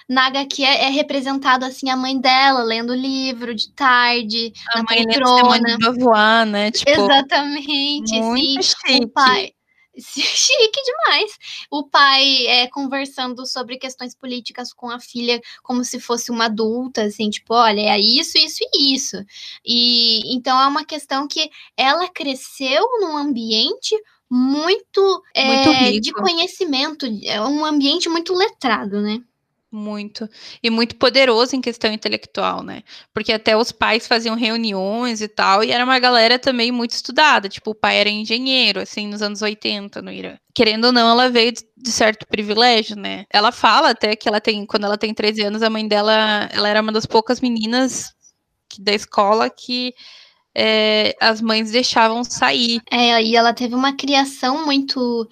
na 0.08 0.28
HQ 0.28 0.64
é, 0.64 0.86
é 0.86 0.90
representado 0.90 1.66
assim 1.66 1.90
a 1.90 1.98
mãe 1.98 2.20
dela 2.20 2.64
lendo 2.64 2.92
o 2.92 2.96
livro 2.96 3.54
de 3.54 3.72
tarde, 3.72 4.54
a 4.74 4.80
na 4.80 4.86
mãe 4.90 5.04
poltrona. 5.04 5.78
De 5.78 6.00
voar, 6.00 6.46
né? 6.46 6.72
Tipo, 6.72 6.92
Exatamente, 6.92 8.22
muito 8.22 8.64
sim. 8.64 8.76
Chique. 8.88 9.06
O 9.06 9.10
pai 9.10 9.55
chique 10.00 10.84
demais. 10.84 11.38
O 11.72 11.84
pai 11.84 12.48
é, 12.48 12.68
conversando 12.68 13.46
sobre 13.46 13.78
questões 13.78 14.16
políticas 14.16 14.74
com 14.74 14.90
a 14.90 15.00
filha 15.00 15.42
como 15.64 15.84
se 15.84 16.00
fosse 16.00 16.32
uma 16.32 16.46
adulta, 16.46 17.04
assim, 17.04 17.30
tipo, 17.30 17.54
olha, 17.54 17.82
é 17.82 18.00
isso, 18.00 18.38
isso 18.38 18.60
e 18.74 18.94
isso. 18.94 19.18
E 19.66 20.36
então 20.36 20.60
é 20.62 20.68
uma 20.68 20.86
questão 20.86 21.28
que 21.28 21.50
ela 21.78 22.08
cresceu 22.10 22.84
num 23.00 23.18
ambiente 23.18 23.96
muito, 24.30 25.02
muito 25.02 25.70
é, 25.70 26.00
de 26.00 26.12
conhecimento, 26.12 27.06
é 27.24 27.40
um 27.42 27.64
ambiente 27.64 28.10
muito 28.10 28.34
letrado, 28.34 29.02
né? 29.02 29.22
Muito. 29.76 30.30
E 30.64 30.70
muito 30.70 30.96
poderoso 30.96 31.54
em 31.54 31.60
questão 31.60 31.92
intelectual, 31.92 32.64
né? 32.64 32.82
Porque 33.14 33.34
até 33.34 33.58
os 33.58 33.74
pais 33.74 34.08
faziam 34.08 34.34
reuniões 34.34 35.20
e 35.20 35.28
tal, 35.28 35.66
e 35.66 35.72
era 35.72 35.84
uma 35.84 36.00
galera 36.00 36.40
também 36.40 36.72
muito 36.72 36.92
estudada. 36.92 37.50
Tipo, 37.50 37.72
o 37.72 37.76
pai 37.76 37.98
era 37.98 38.10
engenheiro, 38.10 38.80
assim, 38.80 39.06
nos 39.06 39.22
anos 39.22 39.42
80 39.42 40.02
no 40.02 40.10
Irã. 40.10 40.38
Querendo 40.54 40.86
ou 40.86 40.92
não, 40.94 41.10
ela 41.10 41.30
veio 41.30 41.52
de 41.52 41.92
certo 41.92 42.26
privilégio, 42.26 42.96
né? 42.96 43.26
Ela 43.30 43.52
fala 43.52 43.90
até 43.90 44.16
que 44.16 44.30
ela 44.30 44.40
tem, 44.40 44.66
quando 44.66 44.86
ela 44.86 44.98
tem 44.98 45.14
13 45.14 45.42
anos, 45.42 45.62
a 45.62 45.70
mãe 45.70 45.86
dela, 45.86 46.50
ela 46.54 46.70
era 46.70 46.82
uma 46.82 46.94
das 46.94 47.06
poucas 47.06 47.42
meninas 47.42 48.16
da 48.80 48.94
escola 48.94 49.50
que 49.50 49.94
é, 50.56 51.18
as 51.20 51.42
mães 51.42 51.72
deixavam 51.72 52.24
sair. 52.24 52.82
É, 52.90 53.22
e 53.22 53.36
ela 53.36 53.54
teve 53.54 53.76
uma 53.76 53.94
criação 53.94 54.66
muito 54.66 55.28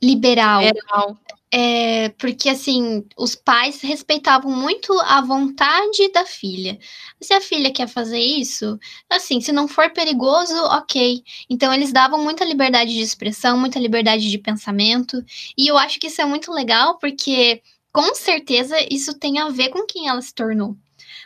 liberal. 0.00 0.62
liberal. 0.62 1.18
É, 1.52 2.10
porque 2.10 2.48
assim, 2.48 3.04
os 3.16 3.34
pais 3.34 3.80
respeitavam 3.80 4.52
muito 4.52 4.92
a 5.00 5.20
vontade 5.20 6.08
da 6.12 6.24
filha. 6.24 6.78
Se 7.20 7.32
a 7.34 7.40
filha 7.40 7.72
quer 7.72 7.88
fazer 7.88 8.20
isso, 8.20 8.78
assim, 9.08 9.40
se 9.40 9.50
não 9.50 9.66
for 9.66 9.90
perigoso, 9.90 10.54
ok. 10.66 11.24
Então 11.48 11.72
eles 11.74 11.92
davam 11.92 12.22
muita 12.22 12.44
liberdade 12.44 12.92
de 12.92 13.00
expressão, 13.00 13.58
muita 13.58 13.80
liberdade 13.80 14.30
de 14.30 14.38
pensamento. 14.38 15.24
E 15.58 15.66
eu 15.66 15.76
acho 15.76 15.98
que 15.98 16.06
isso 16.06 16.22
é 16.22 16.24
muito 16.24 16.52
legal, 16.52 16.98
porque 16.98 17.60
com 17.92 18.14
certeza 18.14 18.76
isso 18.90 19.18
tem 19.18 19.40
a 19.40 19.48
ver 19.48 19.70
com 19.70 19.84
quem 19.86 20.08
ela 20.08 20.22
se 20.22 20.32
tornou. 20.32 20.76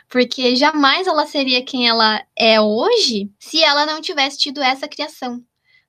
Porque 0.09 0.55
jamais 0.55 1.07
ela 1.07 1.27
seria 1.27 1.63
quem 1.63 1.87
ela 1.87 2.23
é 2.35 2.59
hoje 2.59 3.29
se 3.39 3.61
ela 3.63 3.85
não 3.85 4.01
tivesse 4.01 4.37
tido 4.39 4.61
essa 4.61 4.87
criação 4.87 5.43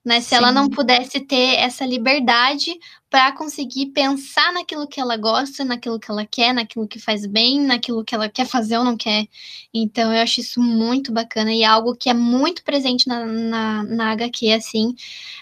né? 0.07 0.21
Se 0.21 0.29
Sim. 0.29 0.37
ela 0.37 0.53
não 0.53 0.71
pudesse 0.71 1.19
ter 1.19 1.57
essa 1.57 1.85
liberdade 1.85 2.79
para 3.11 3.33
conseguir 3.33 3.87
pensar 3.87 4.53
naquilo 4.53 4.87
que 4.87 5.01
ela 5.01 5.17
gosta, 5.17 5.65
naquilo 5.65 5.99
que 5.99 6.09
ela 6.09 6.25
quer, 6.25 6.55
naquilo 6.55 6.87
que 6.87 7.01
faz 7.01 7.27
bem, 7.27 7.61
naquilo 7.61 8.05
que 8.05 8.15
ela 8.15 8.29
quer 8.29 8.47
fazer 8.47 8.79
ou 8.79 8.85
não 8.85 8.97
quer. 8.97 9.27
Então 9.75 10.15
eu 10.15 10.23
acho 10.23 10.39
isso 10.39 10.63
muito 10.63 11.11
bacana 11.11 11.53
e 11.53 11.65
algo 11.65 11.97
que 11.97 12.09
é 12.09 12.15
muito 12.15 12.63
presente 12.63 13.09
na, 13.09 13.27
na, 13.27 13.83
na 13.83 14.13
HQ, 14.13 14.53
assim, 14.53 14.95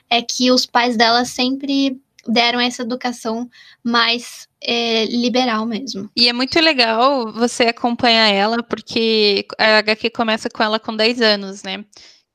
é 0.09 0.23
que 0.23 0.51
os 0.51 0.65
pais 0.65 0.97
dela 0.97 1.27
sempre 1.27 2.01
deram 2.27 2.59
essa 2.59 2.81
educação 2.81 3.47
mais 3.83 4.49
é, 4.63 5.05
liberal 5.05 5.67
mesmo. 5.67 6.11
E 6.17 6.27
é 6.27 6.33
muito 6.33 6.59
legal 6.59 7.31
você 7.31 7.65
acompanhar 7.65 8.29
ela, 8.29 8.63
porque 8.63 9.47
a 9.59 9.81
HQ 9.81 10.09
começa 10.09 10.49
com 10.49 10.63
ela 10.63 10.81
com 10.81 10.97
10 10.97 11.21
anos, 11.21 11.63
né? 11.63 11.85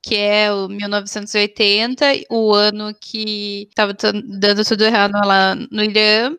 Que 0.02 0.16
é 0.16 0.52
o 0.52 0.68
1980, 0.68 2.06
o 2.30 2.52
ano 2.54 2.94
que 3.00 3.66
estava 3.68 3.94
dando 4.24 4.64
tudo 4.64 4.84
errado 4.84 5.12
lá 5.24 5.54
no 5.54 5.84
Irã, 5.84 6.34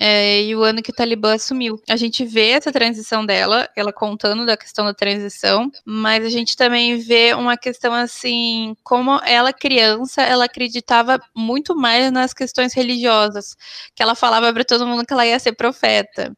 é, 0.00 0.42
e 0.42 0.54
o 0.54 0.62
ano 0.62 0.80
que 0.80 0.90
o 0.90 0.94
Talibã 0.94 1.34
assumiu. 1.34 1.82
A 1.88 1.96
gente 1.96 2.24
vê 2.24 2.50
essa 2.50 2.70
transição 2.70 3.26
dela, 3.26 3.68
ela 3.76 3.92
contando 3.92 4.46
da 4.46 4.56
questão 4.56 4.84
da 4.84 4.94
transição, 4.94 5.70
mas 5.84 6.24
a 6.24 6.30
gente 6.30 6.56
também 6.56 6.98
vê 6.98 7.34
uma 7.34 7.56
questão 7.56 7.92
assim, 7.92 8.76
como 8.84 9.20
ela 9.24 9.52
criança, 9.52 10.22
ela 10.22 10.44
acreditava 10.44 11.20
muito 11.34 11.74
mais 11.74 12.12
nas 12.12 12.32
questões 12.32 12.72
religiosas, 12.74 13.56
que 13.94 14.02
ela 14.02 14.14
falava 14.14 14.52
para 14.52 14.64
todo 14.64 14.86
mundo 14.86 15.04
que 15.04 15.12
ela 15.12 15.26
ia 15.26 15.38
ser 15.40 15.52
profeta. 15.54 16.32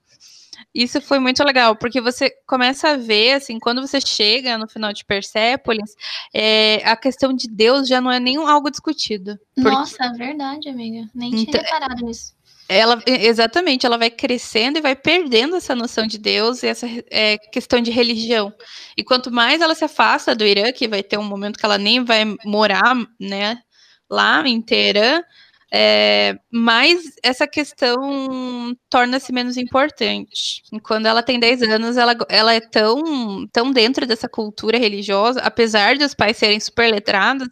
Isso 0.75 1.01
foi 1.01 1.19
muito 1.19 1.43
legal, 1.43 1.75
porque 1.75 2.01
você 2.01 2.31
começa 2.47 2.91
a 2.91 2.97
ver, 2.97 3.33
assim, 3.33 3.59
quando 3.59 3.81
você 3.81 4.01
chega 4.01 4.57
no 4.57 4.69
final 4.69 4.93
de 4.93 5.05
Persépolis, 5.05 5.95
é, 6.33 6.77
a 6.85 6.97
questão 6.97 7.33
de 7.33 7.49
Deus 7.49 7.89
já 7.89 8.01
não 8.01 8.11
é 8.11 8.21
nem 8.21 8.37
algo 8.37 8.71
discutido. 8.71 9.37
Porque... 9.55 9.69
Nossa, 9.69 10.05
é 10.05 10.13
verdade, 10.13 10.69
amiga. 10.69 11.09
Nem 11.13 11.31
tinha 11.31 11.43
então, 11.43 11.61
reparado 11.61 12.07
nisso. 12.07 12.35
ela 12.69 13.03
exatamente, 13.05 13.85
ela 13.85 13.99
vai 13.99 14.11
crescendo 14.11 14.79
e 14.79 14.81
vai 14.81 14.95
perdendo 14.95 15.57
essa 15.57 15.75
noção 15.75 16.07
de 16.07 16.19
Deus 16.19 16.63
e 16.63 16.69
essa 16.69 16.87
é, 17.11 17.37
questão 17.37 17.81
de 17.81 17.91
religião. 17.91 18.55
E 18.97 19.03
quanto 19.03 19.33
mais 19.33 19.61
ela 19.61 19.75
se 19.75 19.85
afasta 19.85 20.37
do 20.37 20.45
Irã, 20.45 20.71
que 20.71 20.87
vai 20.87 21.03
ter 21.03 21.19
um 21.19 21.25
momento 21.25 21.59
que 21.59 21.67
ela 21.67 21.79
nem 21.79 22.05
vai 22.05 22.25
morar, 22.45 22.95
né, 23.19 23.59
lá 24.09 24.47
em 24.47 24.63
Teherã, 24.63 25.21
é, 25.73 26.37
mas 26.53 27.15
essa 27.23 27.47
questão 27.47 28.77
torna-se 28.89 29.33
menos 29.33 29.57
importante. 29.57 30.63
Quando 30.83 31.07
ela 31.07 31.23
tem 31.23 31.39
10 31.39 31.63
anos, 31.63 31.97
ela, 31.97 32.17
ela 32.29 32.55
é 32.55 32.61
tão, 32.61 33.47
tão 33.53 33.71
dentro 33.71 34.07
dessa 34.07 34.29
cultura 34.29 34.79
religiosa, 34.79 35.41
apesar 35.41 35.97
de 35.97 36.05
os 36.05 36.15
pais 36.15 36.37
serem 36.37 36.59
super 36.59 36.91
letrados, 36.91 37.49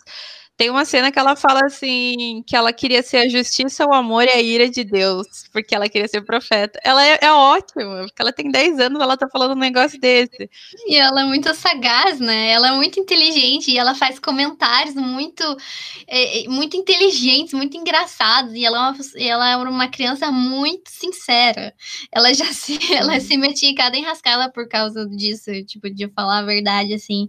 tem 0.58 0.70
uma 0.70 0.84
cena 0.84 1.12
que 1.12 1.18
ela 1.20 1.36
fala 1.36 1.60
assim, 1.64 2.42
que 2.44 2.56
ela 2.56 2.72
queria 2.72 3.00
ser 3.00 3.18
a 3.18 3.28
justiça, 3.28 3.86
o 3.86 3.94
amor 3.94 4.24
e 4.24 4.30
a 4.30 4.42
ira 4.42 4.68
de 4.68 4.82
Deus, 4.82 5.24
porque 5.52 5.72
ela 5.72 5.88
queria 5.88 6.08
ser 6.08 6.22
profeta. 6.22 6.80
Ela 6.82 7.06
é, 7.06 7.18
é 7.22 7.32
ótima, 7.32 8.02
porque 8.02 8.20
ela 8.20 8.32
tem 8.32 8.50
10 8.50 8.80
anos, 8.80 9.00
ela 9.00 9.16
tá 9.16 9.28
falando 9.30 9.52
um 9.52 9.60
negócio 9.60 10.00
desse. 10.00 10.50
E 10.88 10.96
ela 10.96 11.22
é 11.22 11.24
muito 11.24 11.54
sagaz, 11.54 12.18
né? 12.18 12.50
Ela 12.50 12.70
é 12.70 12.72
muito 12.72 12.98
inteligente 12.98 13.70
e 13.70 13.78
ela 13.78 13.94
faz 13.94 14.18
comentários 14.18 14.96
muito, 14.96 15.44
é, 16.08 16.42
é 16.44 16.48
muito 16.48 16.76
inteligentes, 16.76 17.54
muito 17.54 17.76
engraçados. 17.76 18.52
E 18.52 18.64
ela 18.64 18.78
é, 18.78 18.90
uma, 18.90 18.98
ela 19.16 19.50
é 19.50 19.56
uma 19.56 19.88
criança 19.88 20.32
muito 20.32 20.90
sincera. 20.90 21.72
Ela 22.10 22.34
já 22.34 22.46
se, 22.52 22.80
ela 22.92 23.20
se 23.20 23.36
metia 23.36 23.70
em 23.70 23.76
cada 23.76 23.96
enrascada 23.96 24.50
por 24.50 24.68
causa 24.68 25.06
disso, 25.06 25.52
tipo, 25.64 25.88
de 25.88 26.08
falar 26.08 26.40
a 26.40 26.44
verdade, 26.44 26.94
assim 26.94 27.28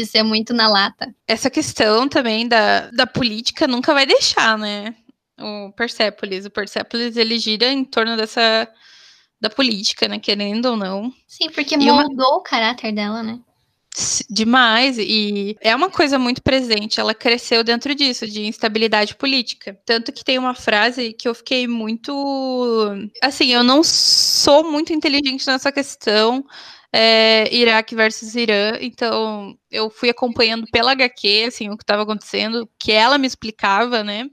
de 0.00 0.06
ser 0.06 0.22
muito 0.22 0.54
na 0.54 0.68
lata. 0.68 1.14
Essa 1.26 1.50
questão 1.50 2.08
também 2.08 2.48
da, 2.48 2.90
da 2.90 3.06
política 3.06 3.68
nunca 3.68 3.92
vai 3.92 4.06
deixar, 4.06 4.56
né? 4.56 4.94
O 5.38 5.72
Persepolis. 5.72 6.46
O 6.46 6.50
Persepolis, 6.50 7.16
ele 7.16 7.38
gira 7.38 7.70
em 7.70 7.84
torno 7.84 8.16
dessa 8.16 8.68
da 9.40 9.48
política, 9.48 10.06
né? 10.08 10.18
Querendo 10.18 10.66
ou 10.66 10.76
não. 10.76 11.12
Sim, 11.26 11.50
porque 11.50 11.76
moldou 11.76 12.28
uma... 12.28 12.36
o 12.36 12.42
caráter 12.42 12.92
dela, 12.92 13.22
né? 13.22 13.38
Demais, 14.30 14.98
e 14.98 15.56
é 15.60 15.74
uma 15.74 15.90
coisa 15.90 16.18
muito 16.18 16.42
presente. 16.42 17.00
Ela 17.00 17.12
cresceu 17.12 17.64
dentro 17.64 17.94
disso, 17.94 18.26
de 18.26 18.46
instabilidade 18.46 19.16
política. 19.16 19.78
Tanto 19.84 20.12
que 20.12 20.24
tem 20.24 20.38
uma 20.38 20.54
frase 20.54 21.12
que 21.12 21.26
eu 21.26 21.34
fiquei 21.34 21.66
muito. 21.66 22.12
Assim, 23.22 23.52
eu 23.52 23.64
não 23.64 23.82
sou 23.82 24.70
muito 24.70 24.92
inteligente 24.92 25.46
nessa 25.46 25.72
questão 25.72 26.44
é, 26.92 27.54
Iraque 27.54 27.94
versus 27.94 28.34
Irã. 28.34 28.76
Então, 28.80 29.56
eu 29.70 29.90
fui 29.90 30.10
acompanhando 30.10 30.66
pela 30.72 30.92
HQ, 30.92 31.44
assim, 31.48 31.70
o 31.70 31.76
que 31.76 31.82
estava 31.82 32.02
acontecendo, 32.02 32.68
que 32.78 32.92
ela 32.92 33.18
me 33.18 33.26
explicava, 33.26 34.02
né? 34.02 34.28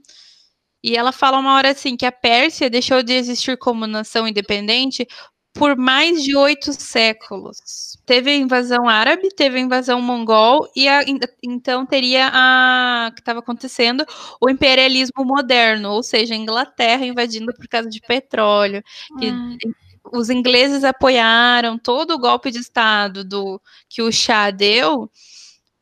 E 0.82 0.96
ela 0.96 1.12
fala 1.12 1.38
uma 1.38 1.54
hora 1.54 1.70
assim 1.70 1.96
que 1.96 2.06
a 2.06 2.12
Pérsia 2.12 2.70
deixou 2.70 3.02
de 3.02 3.12
existir 3.12 3.56
como 3.58 3.86
nação 3.86 4.28
independente 4.28 5.06
por 5.54 5.76
mais 5.76 6.22
de 6.22 6.36
oito 6.36 6.72
séculos. 6.72 7.58
Teve 8.06 8.30
a 8.30 8.36
invasão 8.36 8.88
árabe, 8.88 9.28
teve 9.34 9.58
a 9.58 9.60
invasão 9.60 10.00
mongol 10.00 10.68
e 10.76 10.88
a, 10.88 11.00
então 11.42 11.84
teria 11.84 12.30
a 12.32 13.10
que 13.12 13.20
estava 13.20 13.40
acontecendo 13.40 14.06
o 14.40 14.48
imperialismo 14.48 15.24
moderno, 15.24 15.90
ou 15.90 16.02
seja, 16.02 16.34
a 16.34 16.36
Inglaterra 16.36 17.04
invadindo 17.04 17.52
por 17.52 17.66
causa 17.66 17.88
de 17.88 18.00
petróleo. 18.00 18.82
Que, 19.18 19.32
os 20.12 20.30
ingleses 20.30 20.84
apoiaram 20.84 21.78
todo 21.78 22.12
o 22.14 22.18
golpe 22.18 22.50
de 22.50 22.58
Estado 22.58 23.24
do 23.24 23.60
que 23.88 24.02
o 24.02 24.12
chá 24.12 24.50
deu 24.50 25.10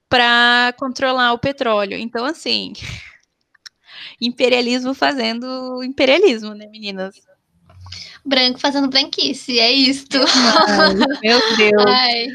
para 0.09 0.75
controlar 0.79 1.33
o 1.33 1.39
petróleo. 1.39 1.99
Então, 1.99 2.25
assim, 2.25 2.73
imperialismo 4.21 4.95
fazendo 4.95 5.83
imperialismo, 5.83 6.55
né, 6.55 6.67
meninas? 6.67 7.17
Branco 8.25 8.59
fazendo 8.59 8.89
branquice, 8.89 9.59
é 9.59 9.71
isto. 9.71 10.19
Meu 11.23 11.41
Deus. 11.57 11.85
Ai. 11.87 12.27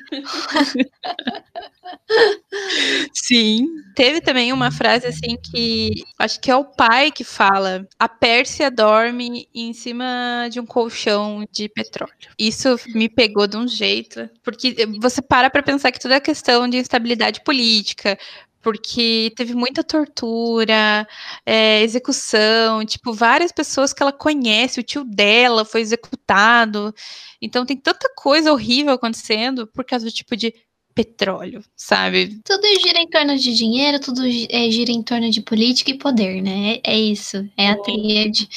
Sim. 3.14 3.68
Teve 3.96 4.22
também 4.22 4.54
uma 4.54 4.72
frase 4.72 5.08
assim 5.08 5.38
que 5.52 6.04
acho 6.18 6.40
que 6.40 6.50
é 6.50 6.56
o 6.56 6.66
pai 6.66 7.12
que 7.12 7.24
fala: 7.24 7.88
a 8.00 8.08
Pérsia 8.08 8.72
dorme 8.72 9.48
em 9.54 9.74
cima 9.74 10.48
de 10.50 10.60
um 10.60 10.66
colchão 10.66 11.46
de 11.52 11.68
petróleo. 11.70 12.14
Isso 12.40 12.76
me 12.88 13.10
pegou 13.10 13.48
de 13.48 13.58
um 13.58 13.68
jeito, 13.68 14.30
porque 14.44 14.76
você 15.02 15.22
para 15.22 15.50
para 15.50 15.64
pensar 15.64 15.92
que 15.92 16.00
toda 16.00 16.16
a 16.18 16.22
questão 16.22 16.68
de 16.68 16.78
instabilidade 16.78 17.44
política, 17.44 18.18
porque 18.62 19.34
teve 19.36 19.56
muita 19.56 19.84
tortura, 19.84 21.08
é, 21.46 21.82
execução, 21.82 22.86
tipo, 22.86 23.14
várias 23.14 23.52
pessoas 23.52 23.94
que 23.94 24.02
ela 24.04 24.12
conhece, 24.12 24.80
o 24.80 24.84
tio 24.84 25.04
dela 25.04 25.66
foi 25.66 25.82
executado. 25.82 26.94
Então 27.42 27.66
tem 27.66 27.78
tanta 27.78 28.10
coisa 28.16 28.52
horrível 28.52 28.94
acontecendo 28.94 29.68
por 29.68 29.84
causa 29.84 30.06
do 30.06 30.12
tipo 30.12 30.36
de 30.36 30.54
petróleo, 30.94 31.64
sabe? 31.76 32.40
Tudo 32.44 32.68
gira 32.82 33.00
em 33.00 33.10
torno 33.10 33.38
de 33.38 33.56
dinheiro, 33.56 34.00
tudo 34.00 34.22
é, 34.26 34.70
gira 34.70 34.92
em 34.92 35.02
torno 35.02 35.30
de 35.30 35.42
política 35.42 35.92
e 35.92 35.98
poder, 35.98 36.42
né? 36.42 36.80
É, 36.84 36.94
é 36.94 37.00
isso, 37.00 37.48
é 37.58 37.70
a 37.70 37.78
tríade. 37.78 38.48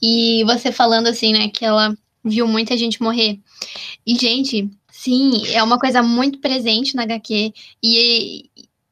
E 0.00 0.44
você 0.44 0.72
falando 0.72 1.08
assim, 1.08 1.32
né, 1.32 1.48
que 1.48 1.64
ela 1.64 1.94
viu 2.24 2.46
muita 2.46 2.76
gente 2.76 3.02
morrer. 3.02 3.38
E, 4.06 4.14
gente, 4.16 4.70
sim, 4.90 5.46
é 5.48 5.62
uma 5.62 5.78
coisa 5.78 6.02
muito 6.02 6.38
presente 6.40 6.94
na 6.94 7.02
HQ. 7.02 7.52
E, 7.82 8.49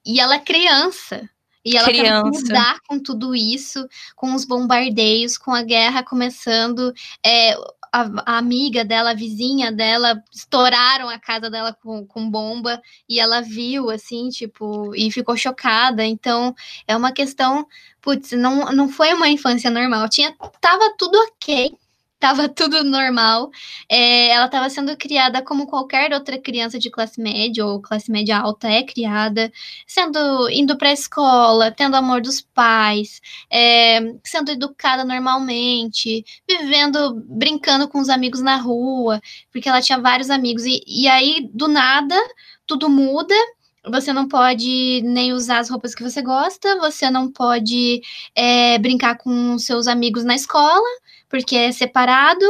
e 0.08 0.18
ela 0.18 0.36
é 0.36 0.38
criança. 0.38 1.28
E 1.62 1.76
ela 1.76 1.86
criança. 1.86 2.22
tem 2.22 2.32
que 2.32 2.38
lidar 2.48 2.80
com 2.88 2.98
tudo 2.98 3.34
isso, 3.34 3.86
com 4.16 4.34
os 4.34 4.46
bombardeios, 4.46 5.36
com 5.36 5.54
a 5.54 5.62
guerra 5.62 6.02
começando. 6.02 6.94
É, 7.24 7.52
a, 7.92 8.08
a, 8.24 8.38
amiga 8.38 8.86
dela, 8.86 9.10
a 9.10 9.14
vizinha 9.14 9.70
dela, 9.70 10.22
estouraram 10.32 11.10
a 11.10 11.18
casa 11.18 11.50
dela 11.50 11.74
com, 11.74 12.06
com 12.06 12.30
bomba 12.30 12.80
e 13.06 13.20
ela 13.20 13.42
viu, 13.42 13.90
assim, 13.90 14.30
tipo, 14.30 14.94
e 14.94 15.10
ficou 15.10 15.36
chocada. 15.36 16.02
Então, 16.02 16.54
é 16.86 16.96
uma 16.96 17.12
questão, 17.12 17.66
putz, 18.00 18.32
não, 18.32 18.72
não 18.72 18.88
foi 18.88 19.12
uma 19.12 19.28
infância 19.28 19.70
normal. 19.70 20.08
Tinha, 20.08 20.34
tava 20.58 20.94
tudo 20.96 21.18
ok, 21.18 21.76
estava 22.18 22.48
tudo 22.48 22.82
normal. 22.84 23.50
É, 23.88 24.28
ela 24.30 24.46
estava 24.46 24.68
sendo 24.68 24.96
criada 24.96 25.42
como 25.42 25.66
qualquer 25.66 26.12
outra 26.12 26.38
criança 26.38 26.78
de 26.78 26.90
classe 26.90 27.20
média 27.20 27.64
ou 27.64 27.80
classe 27.80 28.10
média 28.10 28.38
alta 28.38 28.68
é 28.68 28.82
criada, 28.82 29.50
sendo 29.86 30.50
indo 30.50 30.76
para 30.76 30.90
a 30.90 30.92
escola, 30.92 31.70
tendo 31.70 31.96
amor 31.96 32.20
dos 32.20 32.40
pais, 32.40 33.20
é, 33.50 34.00
sendo 34.24 34.50
educada 34.50 35.04
normalmente, 35.04 36.24
vivendo, 36.48 37.14
brincando 37.26 37.88
com 37.88 38.00
os 38.00 38.08
amigos 38.08 38.40
na 38.42 38.56
rua, 38.56 39.20
porque 39.52 39.68
ela 39.68 39.80
tinha 39.80 39.98
vários 40.00 40.30
amigos. 40.30 40.64
E, 40.64 40.82
e 40.86 41.08
aí, 41.08 41.48
do 41.54 41.68
nada, 41.68 42.16
tudo 42.66 42.88
muda 42.88 43.34
você 43.90 44.12
não 44.12 44.28
pode 44.28 45.00
nem 45.02 45.32
usar 45.32 45.60
as 45.60 45.70
roupas 45.70 45.94
que 45.94 46.02
você 46.02 46.20
gosta, 46.20 46.78
você 46.78 47.10
não 47.10 47.30
pode 47.30 48.02
é, 48.34 48.78
brincar 48.78 49.16
com 49.16 49.58
seus 49.58 49.86
amigos 49.86 50.24
na 50.24 50.34
escola, 50.34 50.86
porque 51.28 51.56
é 51.56 51.72
separado, 51.72 52.44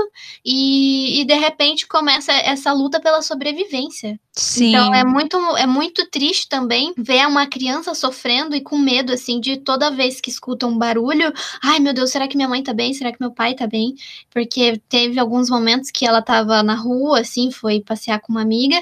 e, 0.45 1.21
e 1.21 1.25
de 1.25 1.35
repente 1.35 1.87
começa 1.87 2.33
essa 2.33 2.73
luta 2.73 3.01
pela 3.01 3.23
sobrevivência. 3.23 4.19
Sim. 4.33 4.69
Então 4.69 4.95
é 4.95 5.05
muito, 5.05 5.37
é 5.57 5.67
muito 5.67 6.09
triste 6.11 6.49
também 6.49 6.95
ver 6.97 7.27
uma 7.27 7.47
criança 7.47 7.93
sofrendo 7.95 8.55
e 8.55 8.61
com 8.61 8.79
medo, 8.79 9.13
assim, 9.13 9.41
de 9.41 9.57
toda 9.57 9.91
vez 9.91 10.21
que 10.21 10.31
escuta 10.31 10.67
um 10.67 10.79
barulho, 10.79 11.33
ai 11.63 11.81
meu 11.81 11.93
Deus, 11.93 12.11
será 12.11 12.29
que 12.29 12.37
minha 12.37 12.49
mãe 12.49 12.63
tá 12.63 12.73
bem? 12.73 12.95
Será 12.95 13.11
que 13.11 13.21
meu 13.21 13.33
pai 13.33 13.55
tá 13.55 13.67
bem? 13.67 13.95
Porque 14.31 14.81
teve 14.89 15.19
alguns 15.19 15.51
momentos 15.51 15.91
que 15.91 16.07
ela 16.07 16.23
tava 16.23 16.63
na 16.63 16.75
rua, 16.75 17.21
assim, 17.21 17.51
foi 17.51 17.81
passear 17.81 18.21
com 18.21 18.33
uma 18.33 18.43
amiga, 18.43 18.81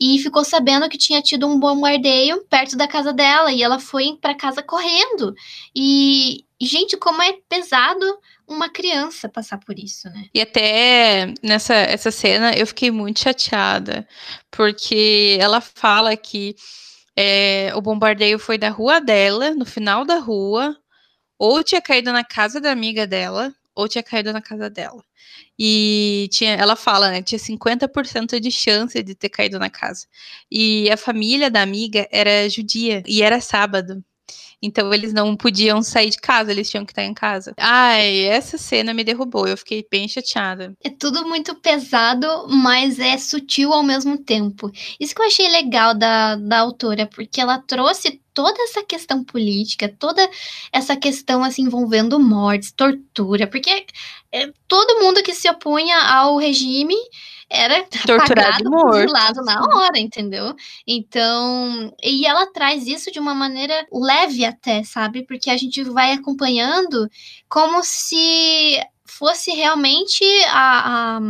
e 0.00 0.18
ficou 0.18 0.44
sabendo 0.44 0.88
que 0.88 0.98
tinha 0.98 1.22
tido 1.22 1.46
um 1.46 1.58
bombardeio 1.58 2.44
perto 2.50 2.76
da 2.76 2.88
casa 2.88 3.12
dela, 3.12 3.52
e 3.52 3.62
ela 3.62 3.78
foi 3.78 4.16
para 4.20 4.34
casa 4.34 4.62
correndo. 4.62 5.34
E, 5.74 6.44
gente, 6.60 6.96
como 6.96 7.22
é 7.22 7.34
pesado 7.48 8.04
uma 8.48 8.68
criança 8.68 9.28
passar 9.28 9.58
por 9.58 9.78
isso, 9.78 10.08
né? 10.10 10.28
E 10.34 10.40
até 10.40 11.32
nessa 11.42 11.74
essa 11.74 12.10
cena 12.10 12.54
eu 12.56 12.66
fiquei 12.66 12.90
muito 12.90 13.20
chateada, 13.20 14.06
porque 14.50 15.36
ela 15.40 15.60
fala 15.60 16.16
que 16.16 16.54
é, 17.16 17.72
o 17.74 17.80
bombardeio 17.80 18.38
foi 18.38 18.58
da 18.58 18.68
rua 18.68 19.00
dela, 19.00 19.54
no 19.54 19.64
final 19.64 20.04
da 20.04 20.18
rua, 20.18 20.76
ou 21.38 21.62
tinha 21.64 21.80
caído 21.80 22.12
na 22.12 22.24
casa 22.24 22.60
da 22.60 22.70
amiga 22.70 23.06
dela, 23.06 23.54
ou 23.74 23.88
tinha 23.88 24.02
caído 24.02 24.32
na 24.32 24.42
casa 24.42 24.70
dela. 24.70 25.02
E 25.58 26.28
tinha, 26.32 26.54
ela 26.54 26.76
fala, 26.76 27.10
né, 27.10 27.22
tinha 27.22 27.38
50% 27.38 28.38
de 28.40 28.50
chance 28.50 29.02
de 29.02 29.14
ter 29.14 29.30
caído 29.30 29.58
na 29.58 29.70
casa. 29.70 30.06
E 30.50 30.90
a 30.90 30.96
família 30.96 31.50
da 31.50 31.62
amiga 31.62 32.06
era 32.10 32.48
judia, 32.48 33.02
e 33.06 33.22
era 33.22 33.40
sábado. 33.40 34.04
Então 34.62 34.92
eles 34.92 35.12
não 35.12 35.36
podiam 35.36 35.82
sair 35.82 36.10
de 36.10 36.18
casa, 36.18 36.50
eles 36.50 36.68
tinham 36.68 36.84
que 36.84 36.92
estar 36.92 37.04
em 37.04 37.14
casa. 37.14 37.52
Ai, 37.58 38.24
essa 38.24 38.56
cena 38.56 38.94
me 38.94 39.04
derrubou, 39.04 39.46
eu 39.46 39.56
fiquei 39.56 39.86
bem 39.90 40.08
chateada. 40.08 40.74
É 40.82 40.90
tudo 40.90 41.26
muito 41.26 41.54
pesado, 41.56 42.46
mas 42.48 42.98
é 42.98 43.18
sutil 43.18 43.72
ao 43.72 43.82
mesmo 43.82 44.18
tempo. 44.18 44.70
Isso 44.98 45.14
que 45.14 45.20
eu 45.20 45.26
achei 45.26 45.48
legal 45.48 45.94
da, 45.94 46.36
da 46.36 46.60
autora, 46.60 47.06
porque 47.06 47.40
ela 47.40 47.58
trouxe 47.58 48.20
toda 48.32 48.62
essa 48.62 48.82
questão 48.84 49.24
política, 49.24 49.94
toda 49.98 50.28
essa 50.70 50.94
questão 50.94 51.42
assim 51.42 51.62
envolvendo 51.62 52.20
mortes, 52.20 52.70
tortura, 52.70 53.46
porque 53.46 53.86
é, 54.30 54.52
todo 54.68 55.00
mundo 55.02 55.22
que 55.22 55.32
se 55.32 55.48
opunha 55.48 55.96
ao 55.98 56.36
regime 56.36 56.94
era 57.48 57.84
torturado 58.06 58.70
morto. 58.70 59.12
lado 59.12 59.42
na 59.42 59.60
hora, 59.60 59.98
entendeu? 59.98 60.54
Então, 60.86 61.94
e 62.02 62.26
ela 62.26 62.46
traz 62.52 62.86
isso 62.86 63.10
de 63.10 63.18
uma 63.18 63.34
maneira 63.34 63.86
leve 63.92 64.44
até, 64.44 64.82
sabe? 64.82 65.24
Porque 65.24 65.50
a 65.50 65.56
gente 65.56 65.82
vai 65.84 66.12
acompanhando 66.12 67.08
como 67.48 67.82
se 67.82 68.80
fosse 69.06 69.52
realmente 69.52 70.24
a, 70.48 71.16
a, 71.16 71.20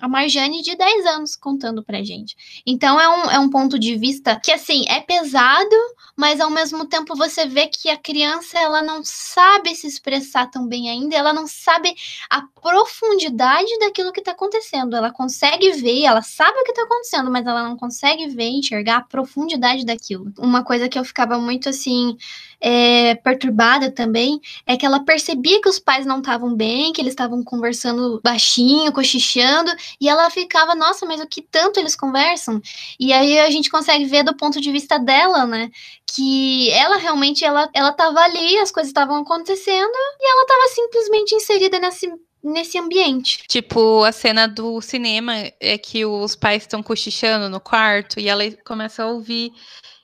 a 0.00 0.08
Marjane 0.08 0.62
de 0.62 0.76
10 0.76 1.06
anos 1.06 1.36
contando 1.36 1.82
pra 1.82 2.02
gente. 2.02 2.36
Então 2.66 2.98
é 3.00 3.08
um, 3.08 3.30
é 3.30 3.38
um 3.38 3.50
ponto 3.50 3.78
de 3.78 3.96
vista 3.96 4.40
que, 4.42 4.52
assim, 4.52 4.84
é 4.88 5.00
pesado, 5.00 5.76
mas 6.16 6.40
ao 6.40 6.50
mesmo 6.50 6.86
tempo 6.86 7.14
você 7.16 7.46
vê 7.46 7.66
que 7.66 7.88
a 7.88 7.96
criança 7.96 8.58
ela 8.58 8.82
não 8.82 9.02
sabe 9.02 9.74
se 9.74 9.86
expressar 9.86 10.50
tão 10.50 10.66
bem 10.66 10.88
ainda, 10.90 11.16
ela 11.16 11.32
não 11.32 11.46
sabe 11.46 11.94
a 12.30 12.42
profundidade 12.62 13.78
daquilo 13.78 14.12
que 14.12 14.22
tá 14.22 14.32
acontecendo. 14.32 14.96
Ela 14.96 15.12
consegue 15.12 15.72
ver, 15.72 16.04
ela 16.04 16.22
sabe 16.22 16.58
o 16.58 16.64
que 16.64 16.72
tá 16.72 16.82
acontecendo, 16.82 17.30
mas 17.30 17.46
ela 17.46 17.62
não 17.62 17.76
consegue 17.76 18.28
ver, 18.28 18.48
enxergar 18.48 18.96
a 18.98 19.02
profundidade 19.02 19.84
daquilo. 19.84 20.32
Uma 20.38 20.62
coisa 20.62 20.88
que 20.88 20.98
eu 20.98 21.04
ficava 21.04 21.38
muito 21.38 21.68
assim 21.68 22.16
é, 22.60 23.14
perturbada 23.16 23.90
também 23.90 24.40
é 24.66 24.76
que 24.76 24.86
ela 24.86 25.04
percebia 25.04 25.60
que 25.60 25.68
os 25.68 25.78
pais 25.78 26.06
não 26.06 26.18
estavam 26.18 26.54
bem, 26.54 26.92
que 26.92 27.00
eles 27.00 27.12
estavam 27.12 27.42
conversando 27.44 28.20
baixinho, 28.24 28.92
cochichando, 28.92 29.70
e 30.00 30.08
ela 30.08 30.30
ficava, 30.30 30.74
nossa, 30.74 31.04
mas 31.04 31.20
o 31.20 31.26
que 31.26 31.42
tanto 31.42 31.78
eles 31.78 31.94
conversam? 31.94 32.60
E 32.98 33.12
aí 33.12 33.38
a 33.38 33.50
gente 33.50 33.70
consegue 33.70 34.06
ver 34.06 34.22
do 34.22 34.34
ponto 34.34 34.60
de 34.60 34.72
vista 34.72 34.98
dela, 34.98 35.44
né? 35.44 35.70
Que 36.12 36.70
ela 36.70 36.96
realmente 36.96 37.44
ela, 37.44 37.68
ela 37.74 37.92
tava 37.92 38.20
ali, 38.20 38.58
as 38.58 38.70
coisas 38.70 38.90
estavam 38.90 39.16
acontecendo, 39.16 39.94
e 40.20 40.30
ela 40.30 40.46
tava 40.46 40.68
simplesmente 40.68 41.34
inserida 41.34 41.78
nesse 41.78 42.10
nesse 42.44 42.78
ambiente. 42.78 43.42
Tipo, 43.48 44.04
a 44.04 44.12
cena 44.12 44.46
do 44.46 44.78
cinema 44.82 45.32
é 45.58 45.78
que 45.78 46.04
os 46.04 46.36
pais 46.36 46.64
estão 46.64 46.82
cochichando 46.82 47.48
no 47.48 47.58
quarto 47.58 48.20
e 48.20 48.28
ela 48.28 48.44
começa 48.66 49.02
a 49.02 49.06
ouvir 49.06 49.50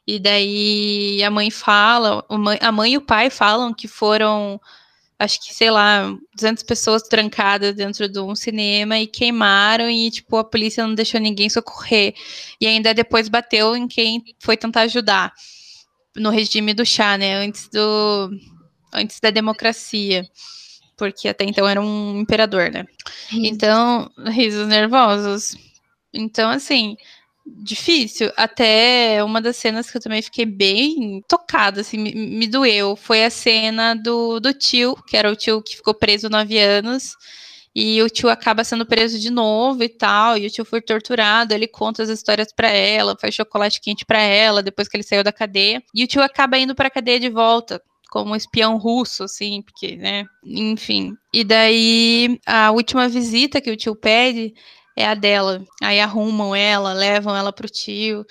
e 0.06 0.18
daí 0.18 1.22
a 1.22 1.30
mãe 1.30 1.50
fala, 1.50 2.24
a 2.60 2.72
mãe 2.72 2.94
e 2.94 2.96
o 2.96 3.00
pai 3.00 3.30
falam 3.30 3.72
que 3.72 3.86
foram, 3.86 4.60
acho 5.18 5.40
que, 5.40 5.54
sei 5.54 5.70
lá, 5.70 6.12
200 6.34 6.64
pessoas 6.64 7.02
trancadas 7.02 7.76
dentro 7.76 8.08
de 8.08 8.18
um 8.18 8.34
cinema 8.34 8.98
e 8.98 9.06
queimaram 9.06 9.88
e, 9.88 10.10
tipo, 10.10 10.36
a 10.36 10.44
polícia 10.44 10.84
não 10.84 10.94
deixou 10.94 11.20
ninguém 11.20 11.48
socorrer. 11.48 12.14
E 12.60 12.66
ainda 12.66 12.94
depois 12.94 13.28
bateu 13.28 13.76
em 13.76 13.86
quem 13.86 14.24
foi 14.40 14.56
tentar 14.56 14.80
ajudar 14.82 15.32
no 16.16 16.30
regime 16.30 16.74
do 16.74 16.84
chá, 16.84 17.16
né, 17.16 17.34
antes 17.34 17.68
do 17.68 18.30
antes 18.92 19.20
da 19.20 19.30
democracia. 19.30 20.28
Porque 20.96 21.28
até 21.28 21.44
então 21.44 21.66
era 21.66 21.80
um 21.80 22.20
imperador, 22.20 22.70
né? 22.70 22.84
Então, 23.32 24.10
risos 24.26 24.68
nervosos. 24.68 25.56
Então, 26.12 26.50
assim, 26.50 26.96
difícil. 27.46 28.30
Até 28.36 29.22
uma 29.24 29.40
das 29.40 29.56
cenas 29.56 29.90
que 29.90 29.96
eu 29.96 30.00
também 30.00 30.22
fiquei 30.22 30.44
bem 30.44 31.22
tocada, 31.26 31.80
assim, 31.80 31.96
me, 31.96 32.14
me, 32.14 32.46
doeu, 32.46 32.96
foi 32.96 33.24
a 33.24 33.30
cena 33.30 33.94
do, 33.94 34.40
do 34.40 34.52
tio, 34.52 34.94
que 35.06 35.16
era 35.16 35.30
o 35.30 35.36
tio 35.36 35.62
que 35.62 35.76
ficou 35.76 35.94
preso 35.94 36.28
nove 36.28 36.58
anos. 36.58 37.16
E 37.74 38.02
o 38.02 38.08
tio 38.10 38.28
acaba 38.28 38.64
sendo 38.64 38.84
preso 38.84 39.18
de 39.18 39.30
novo 39.30 39.82
e 39.84 39.88
tal, 39.88 40.36
e 40.36 40.46
o 40.46 40.50
tio 40.50 40.64
foi 40.64 40.80
torturado, 40.82 41.54
ele 41.54 41.68
conta 41.68 42.02
as 42.02 42.08
histórias 42.08 42.52
para 42.52 42.68
ela, 42.68 43.16
faz 43.20 43.34
chocolate 43.34 43.80
quente 43.80 44.04
para 44.04 44.20
ela 44.20 44.62
depois 44.62 44.88
que 44.88 44.96
ele 44.96 45.04
saiu 45.04 45.22
da 45.22 45.32
cadeia. 45.32 45.82
E 45.94 46.02
o 46.02 46.06
tio 46.06 46.22
acaba 46.22 46.58
indo 46.58 46.74
para 46.74 46.90
cadeia 46.90 47.20
de 47.20 47.28
volta, 47.28 47.80
como 48.10 48.32
um 48.32 48.36
espião 48.36 48.76
russo, 48.76 49.22
assim, 49.24 49.62
porque, 49.62 49.96
né, 49.96 50.24
enfim. 50.44 51.14
E 51.32 51.44
daí, 51.44 52.40
a 52.44 52.72
última 52.72 53.08
visita 53.08 53.60
que 53.60 53.70
o 53.70 53.76
tio 53.76 53.94
pede 53.94 54.52
é 54.96 55.06
a 55.06 55.14
dela. 55.14 55.64
Aí 55.82 56.00
arrumam 56.00 56.54
ela, 56.54 56.92
levam 56.92 57.36
ela 57.36 57.52
pro 57.52 57.68
tio. 57.68 58.26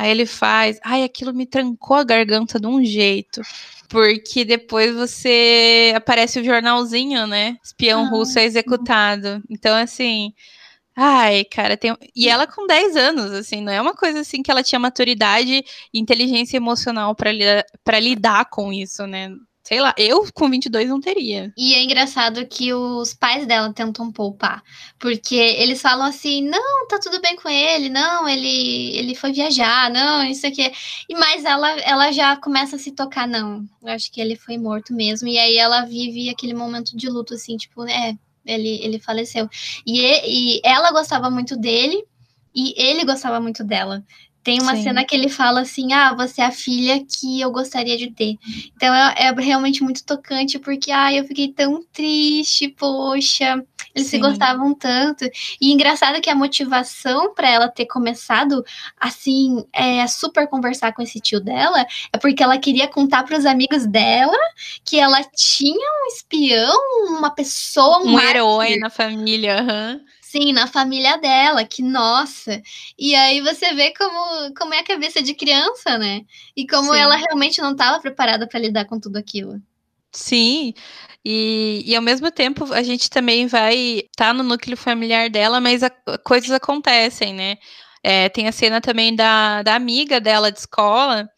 Aí 0.00 0.10
ele 0.10 0.24
faz. 0.24 0.80
Ai, 0.82 1.04
aquilo 1.04 1.34
me 1.34 1.44
trancou 1.44 1.94
a 1.94 2.02
garganta 2.02 2.58
de 2.58 2.66
um 2.66 2.82
jeito. 2.82 3.42
Porque 3.86 4.46
depois 4.46 4.94
você 4.94 5.92
aparece 5.94 6.40
o 6.40 6.44
jornalzinho, 6.44 7.26
né? 7.26 7.58
Espião 7.62 8.06
ah, 8.06 8.08
russo 8.08 8.38
é 8.38 8.44
executado. 8.44 9.42
Então, 9.50 9.76
assim. 9.76 10.32
Ai, 10.96 11.44
cara, 11.44 11.76
tem. 11.76 11.94
E 12.16 12.30
ela 12.30 12.46
com 12.46 12.66
10 12.66 12.96
anos, 12.96 13.30
assim, 13.32 13.60
não 13.60 13.72
é 13.72 13.80
uma 13.80 13.94
coisa 13.94 14.20
assim 14.20 14.42
que 14.42 14.50
ela 14.50 14.62
tinha 14.62 14.78
maturidade 14.78 15.62
e 15.92 16.00
inteligência 16.00 16.56
emocional 16.56 17.14
para 17.14 17.30
lidar, 17.30 17.64
lidar 18.00 18.46
com 18.46 18.72
isso, 18.72 19.06
né? 19.06 19.30
Sei 19.70 19.80
lá, 19.80 19.94
eu 19.96 20.26
com 20.34 20.50
22 20.50 20.88
não 20.88 21.00
teria. 21.00 21.52
E 21.56 21.74
é 21.74 21.84
engraçado 21.84 22.44
que 22.44 22.74
os 22.74 23.14
pais 23.14 23.46
dela 23.46 23.72
tentam 23.72 24.10
poupar. 24.10 24.64
Porque 24.98 25.36
eles 25.36 25.80
falam 25.80 26.06
assim: 26.06 26.42
não, 26.42 26.88
tá 26.88 26.98
tudo 26.98 27.20
bem 27.20 27.36
com 27.36 27.48
ele, 27.48 27.88
não, 27.88 28.28
ele, 28.28 28.98
ele 28.98 29.14
foi 29.14 29.30
viajar, 29.30 29.88
não, 29.88 30.24
isso 30.24 30.44
aqui. 30.44 30.72
E 31.08 31.14
mais 31.14 31.44
ela, 31.44 31.70
ela 31.82 32.10
já 32.10 32.36
começa 32.36 32.74
a 32.74 32.78
se 32.80 32.90
tocar, 32.90 33.28
não. 33.28 33.64
Eu 33.80 33.92
acho 33.92 34.10
que 34.10 34.20
ele 34.20 34.34
foi 34.34 34.58
morto 34.58 34.92
mesmo. 34.92 35.28
E 35.28 35.38
aí 35.38 35.56
ela 35.56 35.82
vive 35.82 36.28
aquele 36.28 36.52
momento 36.52 36.96
de 36.96 37.08
luto, 37.08 37.34
assim, 37.34 37.56
tipo, 37.56 37.84
é, 37.84 38.18
ele, 38.44 38.82
ele 38.82 38.98
faleceu. 38.98 39.48
E, 39.86 40.56
e 40.56 40.60
ela 40.64 40.90
gostava 40.90 41.30
muito 41.30 41.56
dele. 41.56 42.04
E 42.52 42.74
ele 42.76 43.04
gostava 43.04 43.38
muito 43.40 43.62
dela. 43.62 44.04
Tem 44.42 44.60
uma 44.60 44.74
Sim. 44.74 44.84
cena 44.84 45.04
que 45.04 45.14
ele 45.14 45.28
fala 45.28 45.60
assim: 45.60 45.92
Ah, 45.92 46.14
você 46.14 46.40
é 46.40 46.46
a 46.46 46.50
filha 46.50 47.04
que 47.04 47.40
eu 47.40 47.50
gostaria 47.50 47.96
de 47.96 48.10
ter. 48.10 48.36
Então 48.74 48.94
é, 48.94 49.14
é 49.18 49.32
realmente 49.32 49.82
muito 49.82 50.04
tocante, 50.04 50.58
porque 50.58 50.90
ah, 50.90 51.12
eu 51.12 51.24
fiquei 51.24 51.48
tão 51.48 51.84
triste, 51.92 52.68
poxa, 52.68 53.62
eles 53.94 54.08
Sim. 54.08 54.16
se 54.16 54.18
gostavam 54.18 54.74
tanto. 54.74 55.24
E 55.60 55.72
engraçado 55.72 56.20
que 56.20 56.30
a 56.30 56.34
motivação 56.34 57.34
para 57.34 57.50
ela 57.50 57.68
ter 57.68 57.86
começado 57.86 58.64
assim, 58.98 59.64
é, 59.72 60.06
super 60.06 60.48
conversar 60.48 60.92
com 60.92 61.02
esse 61.02 61.20
tio 61.20 61.40
dela, 61.40 61.84
é 62.12 62.18
porque 62.18 62.42
ela 62.42 62.58
queria 62.58 62.88
contar 62.88 63.24
para 63.24 63.36
os 63.36 63.44
amigos 63.44 63.86
dela 63.86 64.38
que 64.84 64.98
ela 64.98 65.22
tinha 65.34 65.74
um 65.74 66.06
espião, 66.14 66.78
uma 67.08 67.30
pessoa, 67.30 67.98
um, 67.98 68.14
um 68.14 68.20
herói 68.20 68.76
na 68.76 68.88
família. 68.88 69.62
Uhum. 69.62 70.00
Sim, 70.30 70.52
na 70.52 70.68
família 70.68 71.16
dela, 71.18 71.64
que 71.64 71.82
nossa. 71.82 72.62
E 72.96 73.16
aí 73.16 73.40
você 73.40 73.74
vê 73.74 73.92
como, 73.92 74.54
como 74.54 74.72
é 74.72 74.78
a 74.78 74.84
cabeça 74.84 75.20
de 75.20 75.34
criança, 75.34 75.98
né? 75.98 76.20
E 76.56 76.64
como 76.68 76.94
Sim. 76.94 77.00
ela 77.00 77.16
realmente 77.16 77.60
não 77.60 77.72
estava 77.72 77.98
preparada 77.98 78.46
para 78.46 78.60
lidar 78.60 78.84
com 78.84 79.00
tudo 79.00 79.16
aquilo. 79.16 79.60
Sim, 80.12 80.72
e, 81.24 81.82
e 81.84 81.96
ao 81.96 82.02
mesmo 82.02 82.30
tempo 82.30 82.72
a 82.72 82.80
gente 82.84 83.10
também 83.10 83.48
vai 83.48 83.74
estar 83.74 84.26
tá 84.26 84.32
no 84.32 84.44
núcleo 84.44 84.76
familiar 84.76 85.28
dela, 85.28 85.60
mas 85.60 85.82
a, 85.82 85.90
coisas 86.24 86.52
acontecem, 86.52 87.34
né? 87.34 87.56
É, 88.00 88.28
tem 88.28 88.46
a 88.46 88.52
cena 88.52 88.80
também 88.80 89.16
da, 89.16 89.64
da 89.64 89.74
amiga 89.74 90.20
dela 90.20 90.52
de 90.52 90.60
escola, 90.60 91.28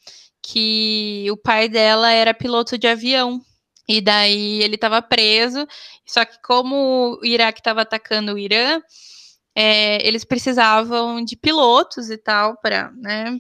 que 0.43 1.27
o 1.31 1.37
pai 1.39 1.67
dela 1.67 2.13
era 2.13 2.35
piloto 2.35 2.77
de 2.77 2.87
avião. 2.87 3.41
E 3.89 4.01
daí 4.01 4.63
ele 4.63 4.77
estava 4.77 5.03
preso, 5.03 5.67
só 6.07 6.25
que 6.25 6.41
como 6.43 7.19
o 7.21 7.27
Iraque 7.27 7.61
estava 7.61 7.83
atacando 7.83 8.35
o 8.35 8.39
Irã, 8.39 8.81
é, 9.55 10.07
eles 10.07 10.25
precisavam 10.25 11.25
de 11.25 11.37
pilotos 11.37 12.11
e 12.11 12.17
tal 12.17 12.57
para, 12.59 12.91
né, 12.93 13.39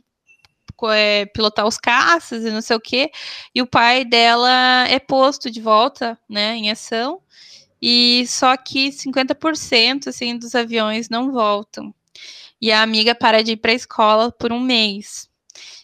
é, 0.90 1.26
pilotar 1.26 1.66
os 1.66 1.78
caças 1.78 2.44
e 2.44 2.50
não 2.50 2.60
sei 2.60 2.76
o 2.76 2.80
quê. 2.80 3.10
E 3.54 3.62
o 3.62 3.66
pai 3.66 4.04
dela 4.04 4.86
é 4.88 4.98
posto 4.98 5.50
de 5.50 5.60
volta, 5.60 6.18
né, 6.28 6.56
em 6.56 6.70
ação. 6.70 7.20
E 7.80 8.24
só 8.28 8.56
que 8.56 8.92
50% 8.92 10.08
assim 10.08 10.36
dos 10.36 10.54
aviões 10.54 11.08
não 11.08 11.32
voltam. 11.32 11.94
E 12.60 12.70
a 12.70 12.82
amiga 12.82 13.14
para 13.14 13.42
de 13.42 13.52
ir 13.52 13.56
para 13.56 13.72
a 13.72 13.74
escola 13.74 14.30
por 14.30 14.52
um 14.52 14.60
mês. 14.60 15.28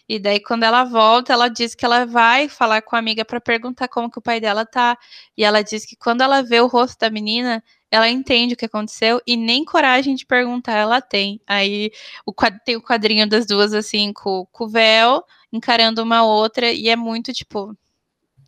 E 0.09 0.17
daí, 0.17 0.39
quando 0.39 0.63
ela 0.63 0.83
volta, 0.83 1.31
ela 1.33 1.47
diz 1.47 1.75
que 1.75 1.85
ela 1.85 2.03
vai 2.03 2.49
falar 2.49 2.81
com 2.81 2.95
a 2.95 2.99
amiga 2.99 3.23
para 3.23 3.39
perguntar 3.39 3.87
como 3.87 4.09
que 4.09 4.17
o 4.17 4.21
pai 4.21 4.41
dela 4.41 4.65
tá. 4.65 4.97
E 5.37 5.43
ela 5.43 5.63
diz 5.63 5.85
que 5.85 5.95
quando 5.95 6.21
ela 6.21 6.41
vê 6.41 6.59
o 6.59 6.65
rosto 6.65 6.97
da 6.99 7.11
menina, 7.11 7.63
ela 7.91 8.09
entende 8.09 8.55
o 8.55 8.57
que 8.57 8.65
aconteceu 8.65 9.21
e 9.27 9.37
nem 9.37 9.63
coragem 9.63 10.15
de 10.15 10.25
perguntar 10.25 10.73
ela 10.73 10.99
tem. 10.99 11.39
Aí 11.45 11.91
o 12.25 12.33
tem 12.65 12.75
o 12.75 12.81
quadrinho 12.81 13.29
das 13.29 13.45
duas, 13.45 13.71
assim, 13.71 14.11
com, 14.11 14.47
com 14.51 14.63
o 14.63 14.69
véu, 14.69 15.23
encarando 15.53 16.01
uma 16.01 16.23
outra, 16.23 16.71
e 16.71 16.89
é 16.89 16.95
muito, 16.95 17.31
tipo, 17.31 17.77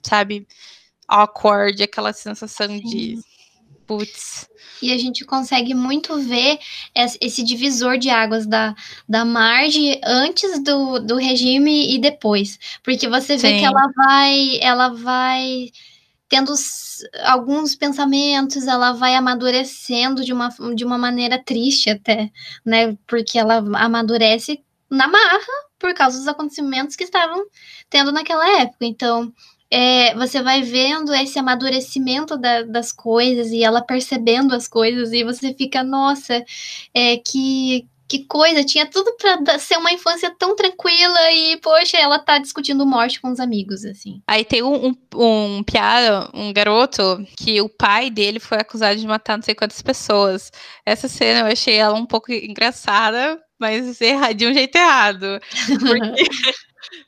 sabe, 0.03 0.47
awkward, 1.07 1.83
aquela 1.83 2.11
sensação 2.11 2.67
Sim. 2.69 2.81
de 2.81 3.19
putz. 3.91 4.49
E 4.81 4.91
a 4.91 4.97
gente 4.97 5.25
consegue 5.25 5.73
muito 5.75 6.17
ver 6.17 6.57
esse 6.95 7.43
divisor 7.43 7.97
de 7.97 8.09
águas 8.09 8.47
da, 8.47 8.73
da 9.07 9.23
Marge 9.25 9.99
antes 10.03 10.63
do, 10.63 10.99
do 10.99 11.17
regime 11.17 11.93
e 11.93 11.99
depois. 11.99 12.57
Porque 12.81 13.07
você 13.07 13.37
vê 13.37 13.49
Sim. 13.49 13.59
que 13.59 13.65
ela 13.65 13.91
vai, 13.95 14.59
ela 14.61 14.89
vai 14.89 15.69
tendo 16.27 16.53
alguns 17.25 17.75
pensamentos, 17.75 18.65
ela 18.65 18.93
vai 18.93 19.13
amadurecendo 19.13 20.23
de 20.23 20.31
uma, 20.31 20.49
de 20.73 20.85
uma 20.85 20.97
maneira 20.97 21.37
triste 21.43 21.89
até, 21.89 22.31
né? 22.65 22.97
Porque 23.05 23.37
ela 23.37 23.57
amadurece 23.75 24.63
na 24.89 25.07
marra 25.07 25.69
por 25.77 25.93
causa 25.93 26.17
dos 26.17 26.27
acontecimentos 26.27 26.95
que 26.95 27.03
estavam 27.03 27.45
tendo 27.89 28.11
naquela 28.11 28.61
época. 28.61 28.85
Então, 28.85 29.31
é, 29.71 30.13
você 30.15 30.43
vai 30.43 30.61
vendo 30.61 31.13
esse 31.13 31.39
amadurecimento 31.39 32.37
da, 32.37 32.63
das 32.63 32.91
coisas 32.91 33.51
e 33.51 33.63
ela 33.63 33.81
percebendo 33.81 34.53
as 34.53 34.67
coisas 34.67 35.13
e 35.13 35.23
você 35.23 35.53
fica, 35.53 35.81
nossa, 35.81 36.43
é, 36.93 37.15
que, 37.17 37.87
que 38.05 38.25
coisa, 38.25 38.65
tinha 38.65 38.85
tudo 38.85 39.15
para 39.15 39.57
ser 39.57 39.77
uma 39.77 39.93
infância 39.93 40.29
tão 40.37 40.57
tranquila 40.57 41.31
e, 41.31 41.55
poxa, 41.61 41.97
ela 41.97 42.19
tá 42.19 42.37
discutindo 42.37 42.85
morte 42.85 43.21
com 43.21 43.31
os 43.31 43.39
amigos, 43.39 43.85
assim. 43.85 44.21
Aí 44.27 44.43
tem 44.43 44.61
um, 44.61 44.87
um, 44.87 44.95
um 45.15 45.63
piada, 45.63 46.29
um 46.33 46.51
garoto, 46.51 47.25
que 47.37 47.61
o 47.61 47.69
pai 47.69 48.09
dele 48.09 48.41
foi 48.41 48.57
acusado 48.57 48.99
de 48.99 49.07
matar 49.07 49.37
não 49.37 49.43
sei 49.43 49.55
quantas 49.55 49.81
pessoas. 49.81 50.51
Essa 50.85 51.07
cena 51.07 51.47
eu 51.47 51.53
achei 51.53 51.75
ela 51.75 51.95
um 51.97 52.05
pouco 52.05 52.33
engraçada, 52.33 53.41
mas 53.57 53.97
de 54.35 54.47
um 54.47 54.53
jeito 54.53 54.75
errado. 54.75 55.39
Porque 55.79 56.25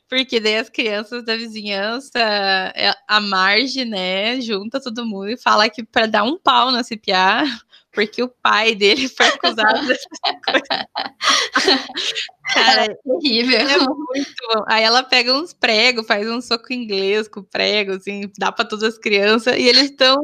Porque 0.08 0.40
daí 0.40 0.56
as 0.56 0.68
crianças 0.68 1.24
da 1.24 1.36
vizinhança, 1.36 2.18
é, 2.18 2.94
a 3.08 3.20
Marge, 3.20 3.84
né, 3.84 4.40
junta 4.40 4.80
todo 4.80 5.06
mundo 5.06 5.30
e 5.30 5.36
fala 5.36 5.68
que 5.68 5.84
para 5.84 6.06
dar 6.06 6.22
um 6.24 6.38
pau 6.38 6.70
na 6.70 6.82
CPA, 6.82 7.44
porque 7.92 8.22
o 8.22 8.28
pai 8.28 8.74
dele 8.74 9.08
foi 9.08 9.26
acusado 9.26 9.86
dessas 9.86 10.18
coisas. 10.44 10.86
Cara, 12.52 12.84
é 12.84 12.94
terrível. 13.20 13.58
É 13.58 13.78
muito 13.78 14.34
bom. 14.54 14.64
Aí 14.68 14.82
ela 14.84 15.02
pega 15.02 15.32
uns 15.32 15.52
pregos, 15.52 16.06
faz 16.06 16.28
um 16.28 16.40
soco 16.40 16.72
inglês 16.72 17.26
com 17.26 17.42
prego, 17.42 17.92
assim, 17.92 18.30
dá 18.38 18.52
para 18.52 18.64
todas 18.64 18.84
as 18.94 18.98
crianças, 18.98 19.56
e 19.56 19.62
eles 19.62 19.84
estão 19.90 20.16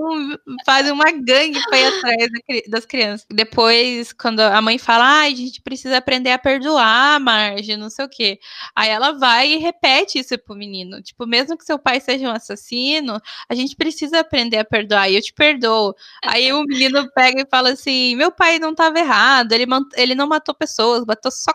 fazem 0.67 0.93
uma 0.93 1.11
gangue 1.11 1.59
para 1.69 1.79
ir 1.81 1.87
atrás 1.87 2.29
das 2.69 2.85
crianças. 2.85 3.27
Depois, 3.31 4.13
quando 4.13 4.41
a 4.41 4.61
mãe 4.61 4.79
fala, 4.79 5.05
ah, 5.05 5.23
a 5.27 5.31
gente 5.31 5.61
precisa 5.63 5.97
aprender 5.97 6.31
a 6.33 6.39
perdoar, 6.39 7.19
Marge, 7.21 7.77
não 7.77 7.89
sei 7.91 8.05
o 8.05 8.09
quê. 8.09 8.39
Aí 8.75 8.91
ela 8.91 9.13
vai 9.13 9.53
e 9.55 9.57
repete 9.57 10.19
isso 10.19 10.37
pro 10.39 10.55
menino. 10.55 11.03
Tipo, 11.03 11.27
mesmo 11.27 11.57
que 11.57 11.65
seu 11.65 11.79
pai 11.79 12.01
seja 12.01 12.29
um 12.29 12.33
assassino, 12.33 13.21
a 13.49 13.55
gente 13.55 13.75
precisa 13.77 14.21
aprender 14.21 14.59
a 14.59 14.65
perdoar, 14.65 15.11
e 15.11 15.17
eu 15.17 15.23
te 15.23 15.33
perdoo. 15.33 15.95
Aí 16.25 16.53
o 16.53 16.63
menino 16.65 17.11
pega 17.15 17.43
e 17.43 17.47
fala 17.51 17.71
assim: 17.71 18.15
meu 18.17 18.31
pai 18.31 18.59
não 18.59 18.71
estava 18.73 18.99
errado, 18.99 19.53
ele, 19.53 19.67
ele 19.97 20.15
não 20.15 20.27
matou 20.27 20.55
pessoas, 20.55 21.05
matou 21.07 21.31
só 21.33 21.53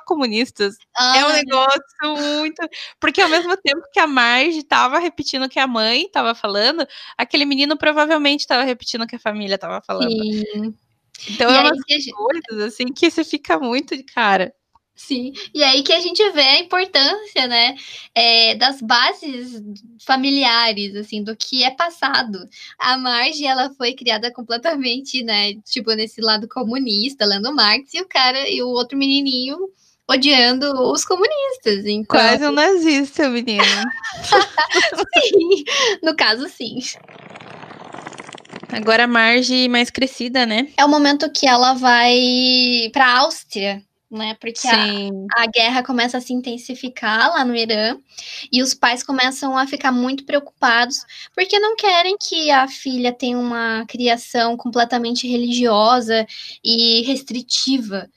ah, 0.97 1.17
é 1.17 1.25
um 1.25 1.33
negócio 1.33 1.81
muito. 2.03 2.67
Porque 2.99 3.21
ao 3.21 3.29
mesmo 3.29 3.55
tempo 3.57 3.81
que 3.91 3.99
a 3.99 4.07
Marge 4.07 4.59
estava 4.59 4.99
repetindo 4.99 5.43
o 5.43 5.49
que 5.49 5.59
a 5.59 5.67
mãe 5.67 6.03
estava 6.03 6.33
falando, 6.35 6.85
aquele 7.17 7.45
menino 7.45 7.77
provavelmente 7.77 8.41
estava 8.41 8.63
repetindo 8.63 9.03
o 9.03 9.07
que 9.07 9.15
a 9.15 9.19
família 9.19 9.55
estava 9.55 9.81
falando. 9.81 10.09
Sim. 10.09 10.73
Então 11.29 11.49
e 11.49 11.55
é 11.55 11.59
umas 11.61 11.77
gente... 11.89 12.11
coisas 12.11 12.73
assim 12.73 12.85
que 12.91 13.09
você 13.09 13.23
fica 13.23 13.57
muito 13.59 13.95
de 13.95 14.03
cara. 14.03 14.53
Sim, 14.95 15.33
e 15.53 15.61
aí 15.61 15.83
que 15.83 15.91
a 15.91 15.99
gente 15.99 16.23
vê 16.31 16.41
a 16.41 16.59
importância, 16.59 17.47
né, 17.47 17.75
é, 18.15 18.55
das 18.55 18.81
bases 18.81 19.61
familiares, 20.05 20.95
assim, 20.95 21.21
do 21.21 21.35
que 21.35 21.65
é 21.65 21.71
passado. 21.71 22.39
A 22.79 22.97
Marge, 22.97 23.45
ela 23.45 23.73
foi 23.73 23.93
criada 23.93 24.31
completamente, 24.31 25.21
né, 25.21 25.55
tipo, 25.65 25.91
nesse 25.93 26.21
lado 26.21 26.47
comunista, 26.47 27.25
lendo 27.25 27.53
Marx, 27.53 27.93
e 27.93 28.01
o 28.01 28.07
cara, 28.07 28.49
e 28.49 28.63
o 28.63 28.69
outro 28.69 28.97
menininho 28.97 29.57
odiando 30.09 30.71
os 30.91 31.03
comunistas. 31.03 31.85
Então... 31.85 32.17
Quase 32.17 32.45
um 32.45 32.51
nazista, 32.51 33.29
menino. 33.29 33.63
sim, 35.13 35.63
no 36.03 36.15
caso, 36.15 36.47
sim. 36.49 36.79
Agora 38.71 39.05
a 39.05 39.07
Marge 39.07 39.67
mais 39.67 39.89
crescida, 39.89 40.45
né? 40.45 40.67
É 40.77 40.83
o 40.83 40.89
momento 40.89 41.31
que 41.31 41.47
ela 41.47 41.73
vai 41.73 42.89
para 42.91 43.05
a 43.05 43.19
Áustria, 43.19 43.81
né? 44.11 44.35
Porque 44.39 44.67
a, 44.67 45.43
a, 45.43 45.47
guerra 45.47 45.83
começa 45.83 46.17
a 46.17 46.21
se 46.21 46.33
intensificar 46.33 47.29
lá 47.29 47.45
no 47.45 47.55
Irã 47.55 47.97
e 48.51 48.61
os 48.61 48.73
pais 48.73 49.03
começam 49.03 49.57
a 49.57 49.65
ficar 49.67 49.91
muito 49.91 50.25
preocupados 50.25 50.97
porque 51.33 51.59
não 51.59 51.75
querem 51.75 52.17
que 52.17 52.51
a 52.51 52.67
filha 52.67 53.13
tenha 53.13 53.37
uma 53.37 53.85
criação 53.87 54.57
completamente 54.57 55.27
religiosa 55.27 56.25
e 56.63 57.01
restritiva. 57.03 58.09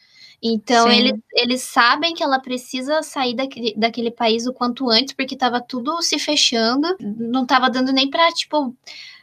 Então, 0.42 0.88
eles, 0.88 1.18
eles 1.32 1.62
sabem 1.62 2.14
que 2.14 2.22
ela 2.22 2.38
precisa 2.38 3.02
sair 3.02 3.34
daquele, 3.34 3.74
daquele 3.76 4.10
país 4.10 4.46
o 4.46 4.52
quanto 4.52 4.88
antes, 4.88 5.12
porque 5.12 5.34
estava 5.34 5.60
tudo 5.60 6.00
se 6.00 6.18
fechando, 6.18 6.96
não 7.00 7.42
estava 7.42 7.68
dando 7.68 7.92
nem 7.92 8.08
para, 8.08 8.30
tipo, 8.32 8.74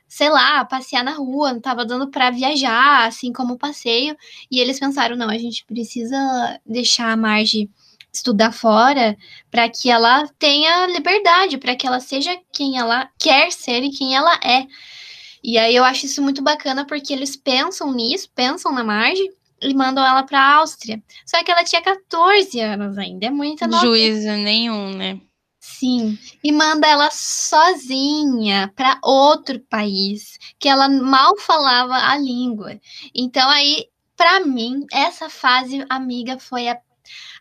sei 0.08 0.30
lá, 0.30 0.66
passear 0.66 1.04
na 1.04 1.14
rua, 1.14 1.52
não 1.52 1.60
estava 1.60 1.86
dando 1.86 2.10
para 2.10 2.32
viajar, 2.32 3.08
assim 3.08 3.32
como 3.32 3.58
passeio. 3.58 4.16
E 4.52 4.60
eles 4.60 4.80
pensaram: 4.80 5.16
não, 5.16 5.30
a 5.30 5.38
gente 5.38 5.66
precisa 5.66 6.60
deixar 6.66 7.12
a 7.12 7.18
Marge 7.18 7.70
estudar 8.14 8.52
fora 8.52 9.18
para 9.52 9.70
que 9.70 9.90
ela 9.90 10.28
tenha 10.40 10.88
liberdade, 10.88 11.58
para 11.58 11.76
que 11.76 11.86
ela 11.86 12.00
seja 12.00 12.38
quem 12.52 12.78
ela 12.78 13.10
quer 13.20 13.52
ser 13.52 13.84
e 13.84 13.92
quem 13.92 14.16
ela 14.16 14.34
é. 14.44 14.66
E 15.44 15.58
aí 15.58 15.76
eu 15.76 15.84
acho 15.84 16.06
isso 16.06 16.22
muito 16.22 16.42
bacana 16.42 16.86
porque 16.86 17.14
eles 17.14 17.36
pensam 17.36 17.94
nisso, 17.94 18.30
pensam 18.34 18.72
na 18.72 18.84
Marge 18.84 19.30
e 19.62 19.74
mandam 19.74 20.06
ela 20.06 20.24
para 20.24 20.40
a 20.40 20.56
Áustria. 20.56 21.02
Só 21.26 21.44
que 21.44 21.52
ela 21.52 21.64
tinha 21.64 21.82
14 21.82 22.60
anos 22.60 22.98
ainda, 22.98 23.28
é 23.28 23.30
muita 23.30 23.68
nova. 23.68 23.86
Juízo 23.86 24.32
nenhum, 24.32 24.94
né? 24.96 25.20
Sim, 25.60 26.18
e 26.44 26.52
manda 26.52 26.88
ela 26.88 27.10
sozinha 27.12 28.72
para 28.76 29.00
outro 29.04 29.60
país, 29.62 30.38
que 30.60 30.70
ela 30.70 30.88
mal 30.88 31.36
falava 31.38 31.96
a 31.96 32.18
língua. 32.18 32.80
Então 33.14 33.50
aí, 33.50 33.88
para 34.16 34.42
mim, 34.42 34.86
essa 34.92 35.28
fase 35.28 35.84
amiga 35.90 36.38
foi 36.38 36.68
a 36.68 36.80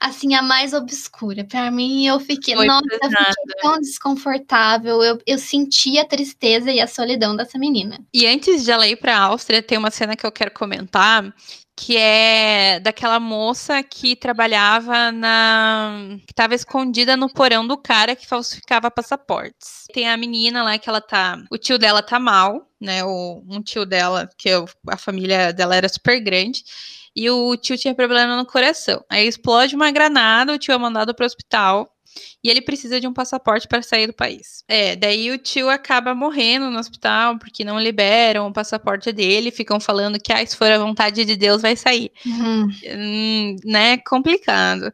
assim, 0.01 0.35
a 0.35 0.43
mais 0.43 0.73
obscura. 0.73 1.45
Para 1.45 1.71
mim, 1.71 2.07
eu 2.07 2.21
fiquei, 2.21 2.55
Foi 2.55 2.67
nossa, 2.67 2.85
eu 2.91 3.11
fiquei 3.11 3.61
tão 3.61 3.81
desconfortável. 3.81 5.03
Eu, 5.03 5.19
eu 5.27 5.39
senti 5.39 5.99
a 5.99 6.05
tristeza 6.05 6.71
e 6.71 6.81
a 6.81 6.87
solidão 6.87 7.35
dessa 7.37 7.59
menina. 7.59 7.99
E 8.13 8.27
antes 8.27 8.65
de 8.65 8.71
ela 8.71 8.87
ir 8.87 8.97
para 8.97 9.17
a 9.17 9.23
Áustria, 9.23 9.63
tem 9.63 9.79
uma 9.79 9.91
cena 9.91 10.17
que 10.17 10.27
eu 10.27 10.33
quero 10.33 10.51
comentar, 10.51 11.35
que 11.77 11.97
é 11.97 12.79
daquela 12.81 13.19
moça 13.19 13.83
que 13.83 14.15
trabalhava 14.15 15.11
na. 15.11 16.19
que 16.27 16.33
estava 16.33 16.55
escondida 16.55 17.17
no 17.17 17.33
porão 17.33 17.67
do 17.67 17.77
cara 17.77 18.15
que 18.15 18.27
falsificava 18.27 18.91
passaportes. 18.91 19.85
Tem 19.93 20.09
a 20.09 20.17
menina 20.17 20.63
lá 20.63 20.79
que 20.79 20.89
ela 20.89 21.01
tá. 21.01 21.43
O 21.51 21.59
tio 21.59 21.79
dela 21.79 22.03
tá 22.03 22.19
mal, 22.19 22.69
né? 22.81 23.05
O, 23.05 23.43
um 23.49 23.63
tio 23.63 23.85
dela, 23.85 24.29
que 24.39 24.49
eu, 24.49 24.67
a 24.89 24.97
família 24.97 25.53
dela 25.53 25.75
era 25.77 25.89
super 25.89 26.21
grande. 26.21 26.63
E 27.17 27.31
o 27.31 27.57
tio 27.57 27.79
tinha 27.79 27.95
problema 27.95 28.37
no 28.37 28.47
coração. 28.47 29.05
Aí 29.09 29.27
explode 29.27 29.77
uma 29.77 29.91
granada, 29.91 30.53
o 30.53 30.59
tio 30.59 30.73
é 30.75 30.79
mandado 30.79 31.15
para 31.15 31.25
o 31.25 31.27
hospital 31.27 31.89
e 32.43 32.51
ele 32.51 32.61
precisa 32.61 33.01
de 33.01 33.07
um 33.07 33.13
passaporte 33.13 33.67
para 33.67 33.83
sair 33.83 34.07
do 34.07 34.13
país. 34.13 34.65
É, 34.69 34.97
daí 34.97 35.31
o 35.31 35.39
tio 35.39 35.71
acaba 35.71 36.15
morrendo 36.15 36.71
no 36.71 36.79
hospital 36.79 37.39
porque 37.39 37.65
não 37.65 37.81
liberam 37.81 38.47
o 38.47 38.53
passaporte 38.53 39.13
dele, 39.13 39.51
ficam 39.51 39.81
falando 39.81 40.21
que 40.21 40.33
ah, 40.33 40.45
se 40.45 40.57
for 40.57 40.71
a 40.71 40.79
vontade 40.79 41.25
de 41.25 41.37
Deus 41.37 41.63
vai 41.63 41.77
sair. 41.77 42.11
Uhum. 42.27 42.69
Hum, 42.87 43.57
né? 43.65 43.99
Complicado. 43.99 44.93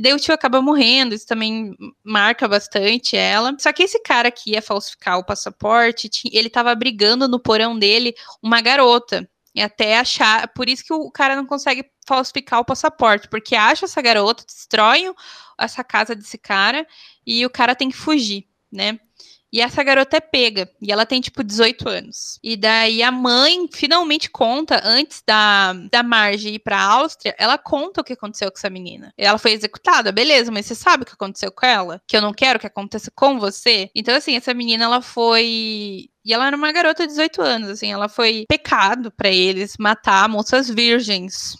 Daí 0.00 0.14
o 0.14 0.18
tio 0.18 0.32
acaba 0.32 0.62
morrendo, 0.62 1.14
isso 1.14 1.26
também 1.26 1.76
marca 2.02 2.48
bastante 2.48 3.16
ela. 3.16 3.54
Só 3.58 3.70
que 3.70 3.82
esse 3.82 4.00
cara 4.02 4.30
que 4.30 4.52
ia 4.52 4.62
falsificar 4.62 5.18
o 5.18 5.24
passaporte, 5.24 6.08
ele 6.32 6.48
tava 6.48 6.74
brigando 6.74 7.28
no 7.28 7.38
porão 7.38 7.78
dele 7.78 8.14
uma 8.42 8.62
garota. 8.62 9.28
E 9.54 9.60
até 9.60 9.98
achar. 9.98 10.48
Por 10.48 10.68
isso 10.68 10.84
que 10.84 10.92
o 10.92 11.10
cara 11.10 11.34
não 11.36 11.46
consegue 11.46 11.84
falsificar 12.06 12.60
o 12.60 12.64
passaporte, 12.64 13.28
porque 13.28 13.54
acha 13.54 13.84
essa 13.84 14.00
garota, 14.02 14.44
destrói 14.46 15.12
essa 15.58 15.84
casa 15.84 16.14
desse 16.14 16.38
cara 16.38 16.86
e 17.26 17.44
o 17.44 17.50
cara 17.50 17.74
tem 17.74 17.90
que 17.90 17.96
fugir, 17.96 18.46
né? 18.72 18.98
E 19.52 19.60
essa 19.60 19.82
garota 19.82 20.16
é 20.16 20.20
pega. 20.20 20.70
E 20.80 20.92
ela 20.92 21.04
tem, 21.04 21.20
tipo, 21.20 21.42
18 21.42 21.88
anos. 21.88 22.38
E 22.42 22.56
daí 22.56 23.02
a 23.02 23.10
mãe 23.10 23.68
finalmente 23.72 24.30
conta, 24.30 24.80
antes 24.84 25.22
da, 25.26 25.72
da 25.90 26.02
Marge 26.02 26.50
ir 26.50 26.60
pra 26.60 26.80
Áustria, 26.80 27.34
ela 27.38 27.58
conta 27.58 28.00
o 28.00 28.04
que 28.04 28.12
aconteceu 28.12 28.50
com 28.50 28.58
essa 28.58 28.70
menina. 28.70 29.12
Ela 29.18 29.38
foi 29.38 29.52
executada, 29.52 30.12
beleza, 30.12 30.52
mas 30.52 30.66
você 30.66 30.74
sabe 30.74 31.02
o 31.02 31.06
que 31.06 31.14
aconteceu 31.14 31.50
com 31.50 31.66
ela? 31.66 32.00
Que 32.06 32.16
eu 32.16 32.22
não 32.22 32.32
quero 32.32 32.60
que 32.60 32.66
aconteça 32.66 33.10
com 33.10 33.38
você? 33.40 33.90
Então, 33.94 34.14
assim, 34.14 34.36
essa 34.36 34.54
menina, 34.54 34.84
ela 34.84 35.02
foi 35.02 36.08
e 36.24 36.34
ela 36.34 36.46
era 36.46 36.56
uma 36.56 36.70
garota 36.70 37.04
de 37.04 37.08
18 37.08 37.42
anos, 37.42 37.70
assim, 37.70 37.90
ela 37.90 38.08
foi 38.08 38.44
pecado 38.46 39.10
para 39.10 39.30
eles 39.30 39.76
matar 39.78 40.28
moças 40.28 40.68
virgens. 40.68 41.56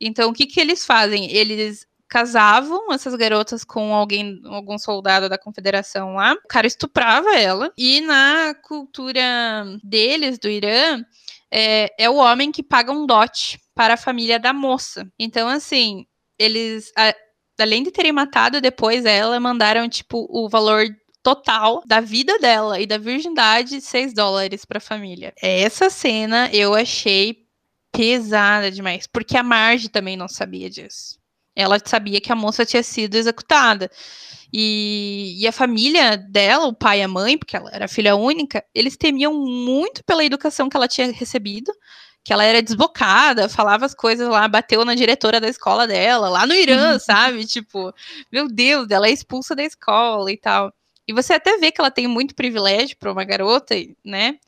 Então, 0.00 0.30
o 0.30 0.32
que 0.32 0.46
que 0.46 0.60
eles 0.60 0.84
fazem? 0.84 1.30
Eles 1.30 1.86
casavam 2.12 2.92
essas 2.92 3.14
garotas 3.14 3.64
com 3.64 3.94
alguém, 3.94 4.38
algum 4.44 4.76
soldado 4.76 5.30
da 5.30 5.38
confederação 5.38 6.16
lá. 6.16 6.34
O 6.34 6.46
cara 6.46 6.66
estuprava 6.66 7.34
ela. 7.34 7.72
E 7.74 8.02
na 8.02 8.54
cultura 8.62 9.22
deles, 9.82 10.38
do 10.38 10.46
Irã, 10.46 11.02
é, 11.50 11.88
é 11.98 12.10
o 12.10 12.16
homem 12.16 12.52
que 12.52 12.62
paga 12.62 12.92
um 12.92 13.06
dote 13.06 13.58
para 13.74 13.94
a 13.94 13.96
família 13.96 14.38
da 14.38 14.52
moça. 14.52 15.10
Então, 15.18 15.48
assim, 15.48 16.04
eles. 16.38 16.92
A, 16.98 17.14
além 17.58 17.82
de 17.82 17.90
terem 17.90 18.12
matado 18.12 18.60
depois 18.60 19.06
ela, 19.06 19.40
mandaram, 19.40 19.88
tipo, 19.88 20.26
o 20.28 20.50
valor 20.50 20.84
total 21.22 21.82
da 21.86 22.00
vida 22.00 22.38
dela 22.38 22.78
e 22.78 22.86
da 22.86 22.98
virgindade, 22.98 23.80
6 23.80 24.12
dólares 24.12 24.66
para 24.66 24.76
a 24.76 24.82
família. 24.82 25.32
Essa 25.40 25.88
cena 25.88 26.50
eu 26.52 26.74
achei 26.74 27.38
pesada 27.90 28.70
demais, 28.70 29.06
porque 29.06 29.34
a 29.34 29.42
Marge 29.42 29.88
também 29.88 30.14
não 30.14 30.28
sabia 30.28 30.68
disso. 30.68 31.21
Ela 31.54 31.78
sabia 31.84 32.20
que 32.20 32.32
a 32.32 32.36
moça 32.36 32.64
tinha 32.64 32.82
sido 32.82 33.14
executada. 33.14 33.90
E, 34.52 35.36
e, 35.40 35.46
a 35.46 35.52
família 35.52 36.16
dela, 36.16 36.66
o 36.66 36.74
pai 36.74 37.00
e 37.00 37.02
a 37.02 37.08
mãe, 37.08 37.38
porque 37.38 37.56
ela 37.56 37.70
era 37.72 37.88
filha 37.88 38.14
única, 38.14 38.62
eles 38.74 38.98
temiam 38.98 39.32
muito 39.32 40.04
pela 40.04 40.22
educação 40.22 40.68
que 40.68 40.76
ela 40.76 40.86
tinha 40.86 41.10
recebido, 41.10 41.72
que 42.22 42.32
ela 42.32 42.44
era 42.44 42.62
desbocada, 42.62 43.48
falava 43.48 43.86
as 43.86 43.94
coisas 43.94 44.28
lá, 44.28 44.46
bateu 44.46 44.84
na 44.84 44.94
diretora 44.94 45.40
da 45.40 45.48
escola 45.48 45.86
dela, 45.86 46.28
lá 46.28 46.46
no 46.46 46.54
Irã, 46.54 46.98
sabe? 47.00 47.46
Tipo, 47.46 47.94
meu 48.30 48.46
Deus, 48.46 48.90
ela 48.90 49.08
é 49.08 49.10
expulsa 49.10 49.56
da 49.56 49.64
escola 49.64 50.30
e 50.30 50.36
tal. 50.36 50.72
E 51.08 51.12
você 51.12 51.34
até 51.34 51.56
vê 51.58 51.72
que 51.72 51.80
ela 51.80 51.90
tem 51.90 52.06
muito 52.06 52.34
privilégio 52.34 52.96
para 52.98 53.10
uma 53.10 53.24
garota, 53.24 53.74
né? 54.04 54.38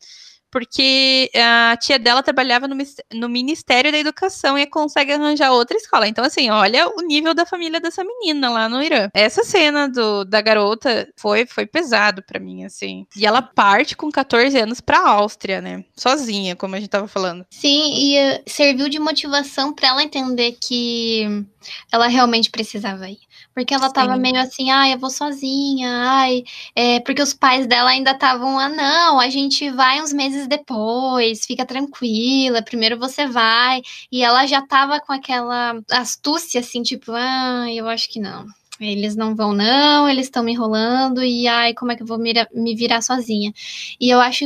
Porque 0.55 1.29
a 1.35 1.75
tia 1.75 1.99
dela 1.99 2.23
trabalhava 2.23 2.65
no, 2.65 2.77
no, 3.13 3.27
Ministério 3.27 3.91
da 3.91 3.97
Educação 3.97 4.57
e 4.57 4.65
consegue 4.65 5.11
arranjar 5.11 5.51
outra 5.51 5.75
escola. 5.75 6.07
Então, 6.07 6.23
assim, 6.23 6.49
olha 6.49 6.87
o 6.87 7.01
nível 7.01 7.33
da 7.33 7.45
família 7.45 7.77
dessa 7.77 8.05
menina 8.05 8.49
lá 8.49 8.69
no 8.69 8.81
Irã. 8.81 9.09
Essa 9.13 9.43
cena 9.43 9.89
do, 9.89 10.23
da 10.23 10.39
garota 10.39 11.09
foi, 11.17 11.45
foi 11.45 11.65
pesado 11.65 12.23
para 12.23 12.39
mim, 12.39 12.63
assim. 12.63 13.05
E 13.17 13.25
ela 13.25 13.41
parte 13.41 13.97
com 13.97 14.09
14 14.09 14.57
anos 14.57 14.79
pra 14.79 15.05
Áustria, 15.05 15.59
né? 15.59 15.83
Sozinha, 15.93 16.55
como 16.55 16.73
a 16.73 16.79
gente 16.79 16.89
tava 16.89 17.09
falando. 17.09 17.45
Sim, 17.49 17.93
e 17.93 18.17
uh, 18.17 18.41
serviu 18.47 18.87
de 18.87 18.97
motivação 18.97 19.73
para 19.73 19.89
ela 19.89 20.03
entender 20.03 20.53
que 20.53 21.45
ela 21.91 22.07
realmente 22.07 22.49
precisava 22.49 23.09
ir. 23.09 23.19
Porque 23.55 23.73
ela 23.73 23.89
tava 23.91 24.15
Sim. 24.15 24.21
meio 24.21 24.37
assim, 24.37 24.69
ai, 24.69 24.93
eu 24.93 24.99
vou 24.99 25.09
sozinha, 25.09 25.89
ai, 25.89 26.43
é, 26.75 26.99
porque 26.99 27.21
os 27.21 27.33
pais 27.33 27.65
dela 27.65 27.89
ainda 27.89 28.11
estavam, 28.11 28.59
ah, 28.59 28.67
não, 28.67 29.17
a 29.17 29.29
gente 29.29 29.69
vai 29.71 30.01
uns 30.01 30.11
meses 30.11 30.45
depois, 30.45 31.45
fica 31.45 31.65
tranquila, 31.65 32.61
primeiro 32.61 32.99
você 32.99 33.25
vai. 33.27 33.81
E 34.11 34.21
ela 34.23 34.45
já 34.45 34.61
tava 34.61 34.99
com 34.99 35.13
aquela 35.13 35.81
astúcia, 35.89 36.59
assim, 36.59 36.83
tipo, 36.83 37.13
ah, 37.13 37.65
eu 37.71 37.87
acho 37.87 38.09
que 38.09 38.19
não. 38.19 38.45
Eles 38.79 39.15
não 39.15 39.35
vão, 39.35 39.53
não, 39.53 40.09
eles 40.09 40.25
estão 40.25 40.43
me 40.43 40.51
enrolando, 40.51 41.23
e 41.23 41.47
ai, 41.47 41.73
como 41.73 41.91
é 41.91 41.95
que 41.95 42.03
eu 42.03 42.07
vou 42.07 42.17
me, 42.17 42.33
virar 42.75 43.01
sozinha? 43.01 43.53
E 43.99 44.09
eu 44.09 44.19
acho 44.19 44.45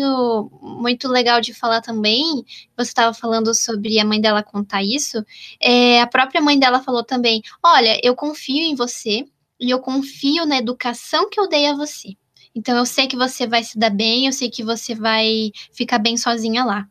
muito 0.61 1.07
legal 1.07 1.41
de 1.41 1.53
falar 1.53 1.81
também, 1.81 2.23
você 2.77 2.89
estava 2.89 3.13
falando 3.13 3.53
sobre 3.55 3.99
a 3.99 4.05
mãe 4.05 4.21
dela 4.21 4.43
contar 4.43 4.83
isso, 4.83 5.25
é, 5.59 6.01
a 6.01 6.07
própria 6.07 6.41
mãe 6.41 6.59
dela 6.59 6.81
falou 6.81 7.03
também: 7.03 7.41
olha, 7.63 7.99
eu 8.03 8.15
confio 8.15 8.63
em 8.63 8.75
você 8.75 9.25
e 9.59 9.69
eu 9.69 9.79
confio 9.79 10.45
na 10.45 10.57
educação 10.57 11.29
que 11.29 11.39
eu 11.39 11.49
dei 11.49 11.65
a 11.65 11.75
você. 11.75 12.15
Então 12.55 12.75
eu 12.77 12.85
sei 12.85 13.07
que 13.07 13.15
você 13.15 13.47
vai 13.47 13.63
se 13.63 13.77
dar 13.77 13.89
bem, 13.89 14.25
eu 14.25 14.33
sei 14.33 14.49
que 14.49 14.63
você 14.63 14.95
vai 14.95 15.51
ficar 15.71 15.99
bem 15.99 16.17
sozinha 16.17 16.65
lá. 16.65 16.87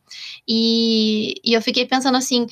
E, 0.47 1.35
e 1.45 1.53
eu 1.53 1.61
fiquei 1.61 1.85
pensando 1.85 2.17
assim, 2.17 2.47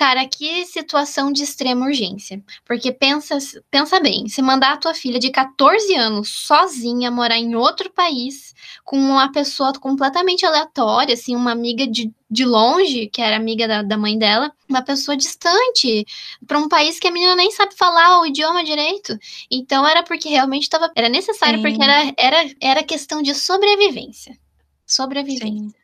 Cara, 0.00 0.26
que 0.26 0.64
situação 0.64 1.30
de 1.30 1.42
extrema 1.42 1.84
urgência. 1.84 2.42
Porque 2.64 2.90
pensa, 2.90 3.36
pensa 3.70 4.00
bem, 4.00 4.28
se 4.28 4.40
mandar 4.40 4.72
a 4.72 4.76
tua 4.78 4.94
filha 4.94 5.18
de 5.18 5.28
14 5.30 5.94
anos 5.94 6.30
sozinha 6.30 7.10
morar 7.10 7.36
em 7.36 7.54
outro 7.54 7.90
país, 7.92 8.54
com 8.82 8.96
uma 8.96 9.30
pessoa 9.30 9.74
completamente 9.74 10.46
aleatória, 10.46 11.12
assim, 11.12 11.36
uma 11.36 11.52
amiga 11.52 11.86
de, 11.86 12.10
de 12.30 12.46
longe, 12.46 13.08
que 13.08 13.20
era 13.20 13.36
amiga 13.36 13.68
da, 13.68 13.82
da 13.82 13.98
mãe 13.98 14.16
dela, 14.16 14.50
uma 14.66 14.80
pessoa 14.80 15.14
distante, 15.18 16.06
para 16.46 16.58
um 16.58 16.66
país 16.66 16.98
que 16.98 17.06
a 17.06 17.10
menina 17.10 17.36
nem 17.36 17.50
sabe 17.50 17.76
falar 17.76 18.22
o 18.22 18.26
idioma 18.26 18.64
direito. 18.64 19.18
Então 19.50 19.86
era 19.86 20.02
porque 20.02 20.30
realmente 20.30 20.62
estava. 20.62 20.90
Era 20.96 21.10
necessário, 21.10 21.58
Sim. 21.58 21.62
porque 21.62 21.84
era, 21.84 22.14
era, 22.16 22.50
era 22.58 22.82
questão 22.82 23.20
de 23.20 23.34
sobrevivência. 23.34 24.34
Sobrevivência. 24.86 25.46
Sim. 25.50 25.79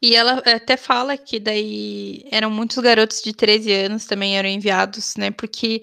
E 0.00 0.14
ela 0.14 0.42
até 0.44 0.76
fala 0.76 1.16
que 1.16 1.40
daí 1.40 2.24
eram 2.30 2.50
muitos 2.50 2.78
garotos 2.78 3.22
de 3.22 3.32
13 3.32 3.72
anos 3.72 4.06
também 4.06 4.36
eram 4.36 4.48
enviados, 4.48 5.14
né? 5.16 5.30
Porque 5.30 5.82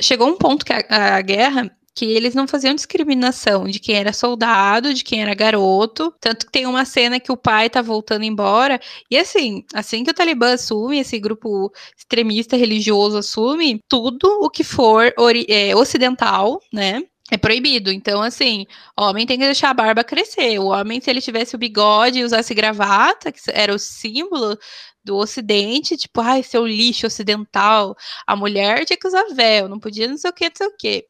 chegou 0.00 0.28
um 0.28 0.36
ponto 0.36 0.64
que 0.64 0.72
a, 0.72 1.16
a 1.16 1.20
guerra 1.22 1.70
que 1.94 2.04
eles 2.04 2.34
não 2.34 2.46
faziam 2.48 2.74
discriminação 2.74 3.64
de 3.64 3.78
quem 3.78 3.96
era 3.96 4.12
soldado, 4.12 4.94
de 4.94 5.04
quem 5.04 5.22
era 5.22 5.34
garoto. 5.34 6.14
Tanto 6.20 6.46
que 6.46 6.52
tem 6.52 6.66
uma 6.66 6.84
cena 6.84 7.20
que 7.20 7.32
o 7.32 7.36
pai 7.36 7.68
tá 7.68 7.82
voltando 7.82 8.24
embora. 8.24 8.80
E 9.10 9.18
assim, 9.18 9.64
assim 9.74 10.04
que 10.04 10.10
o 10.10 10.14
Talibã 10.14 10.54
assume, 10.54 11.00
esse 11.00 11.18
grupo 11.18 11.70
extremista 11.96 12.56
religioso 12.56 13.18
assume, 13.18 13.80
tudo 13.88 14.26
o 14.40 14.48
que 14.48 14.64
for 14.64 15.12
é, 15.48 15.76
ocidental, 15.76 16.60
né? 16.72 17.02
É 17.30 17.36
proibido. 17.36 17.92
Então, 17.92 18.20
assim, 18.22 18.66
homem 18.98 19.26
tem 19.26 19.38
que 19.38 19.44
deixar 19.44 19.70
a 19.70 19.74
barba 19.74 20.02
crescer. 20.02 20.58
O 20.58 20.66
homem, 20.66 21.00
se 21.00 21.08
ele 21.10 21.20
tivesse 21.20 21.54
o 21.54 21.58
bigode 21.58 22.18
e 22.18 22.24
usasse 22.24 22.52
gravata, 22.54 23.30
que 23.30 23.40
era 23.48 23.74
o 23.74 23.78
símbolo 23.78 24.58
do 25.04 25.16
ocidente, 25.16 25.96
tipo, 25.96 26.20
ai, 26.20 26.42
seu 26.42 26.66
lixo 26.66 27.06
ocidental. 27.06 27.96
A 28.26 28.34
mulher 28.36 28.84
tinha 28.84 28.96
que 28.96 29.06
usar 29.06 29.24
véu, 29.34 29.68
não 29.68 29.78
podia 29.78 30.08
não 30.08 30.16
sei 30.16 30.30
o 30.30 30.34
que, 30.34 30.48
não 30.48 30.56
sei 30.56 30.66
o 30.66 30.76
que. 30.76 31.06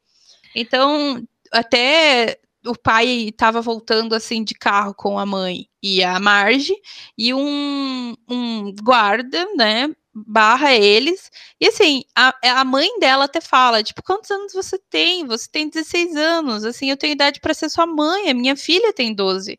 Então, 0.55 1.23
até 1.51 2.39
o 2.65 2.77
pai 2.77 3.07
estava 3.29 3.61
voltando 3.61 4.13
assim 4.13 4.43
de 4.43 4.53
carro 4.53 4.93
com 4.93 5.17
a 5.17 5.25
mãe 5.25 5.67
e 5.81 6.03
a 6.03 6.19
Marge, 6.19 6.75
e 7.17 7.33
um, 7.33 8.15
um 8.29 8.73
guarda, 8.83 9.45
né, 9.55 9.89
barra 10.13 10.73
eles. 10.73 11.31
E 11.59 11.67
assim, 11.67 12.03
a, 12.15 12.33
a 12.59 12.65
mãe 12.65 12.99
dela 12.99 13.25
até 13.25 13.39
fala, 13.41 13.83
tipo, 13.83 14.03
quantos 14.03 14.29
anos 14.31 14.53
você 14.53 14.77
tem? 14.89 15.25
Você 15.25 15.47
tem 15.49 15.69
16 15.69 16.15
anos, 16.15 16.63
assim, 16.65 16.89
eu 16.89 16.97
tenho 16.97 17.13
idade 17.13 17.39
para 17.39 17.53
ser 17.53 17.69
sua 17.69 17.85
mãe, 17.85 18.29
a 18.29 18.33
minha 18.33 18.55
filha 18.55 18.93
tem 18.93 19.13
12. 19.13 19.57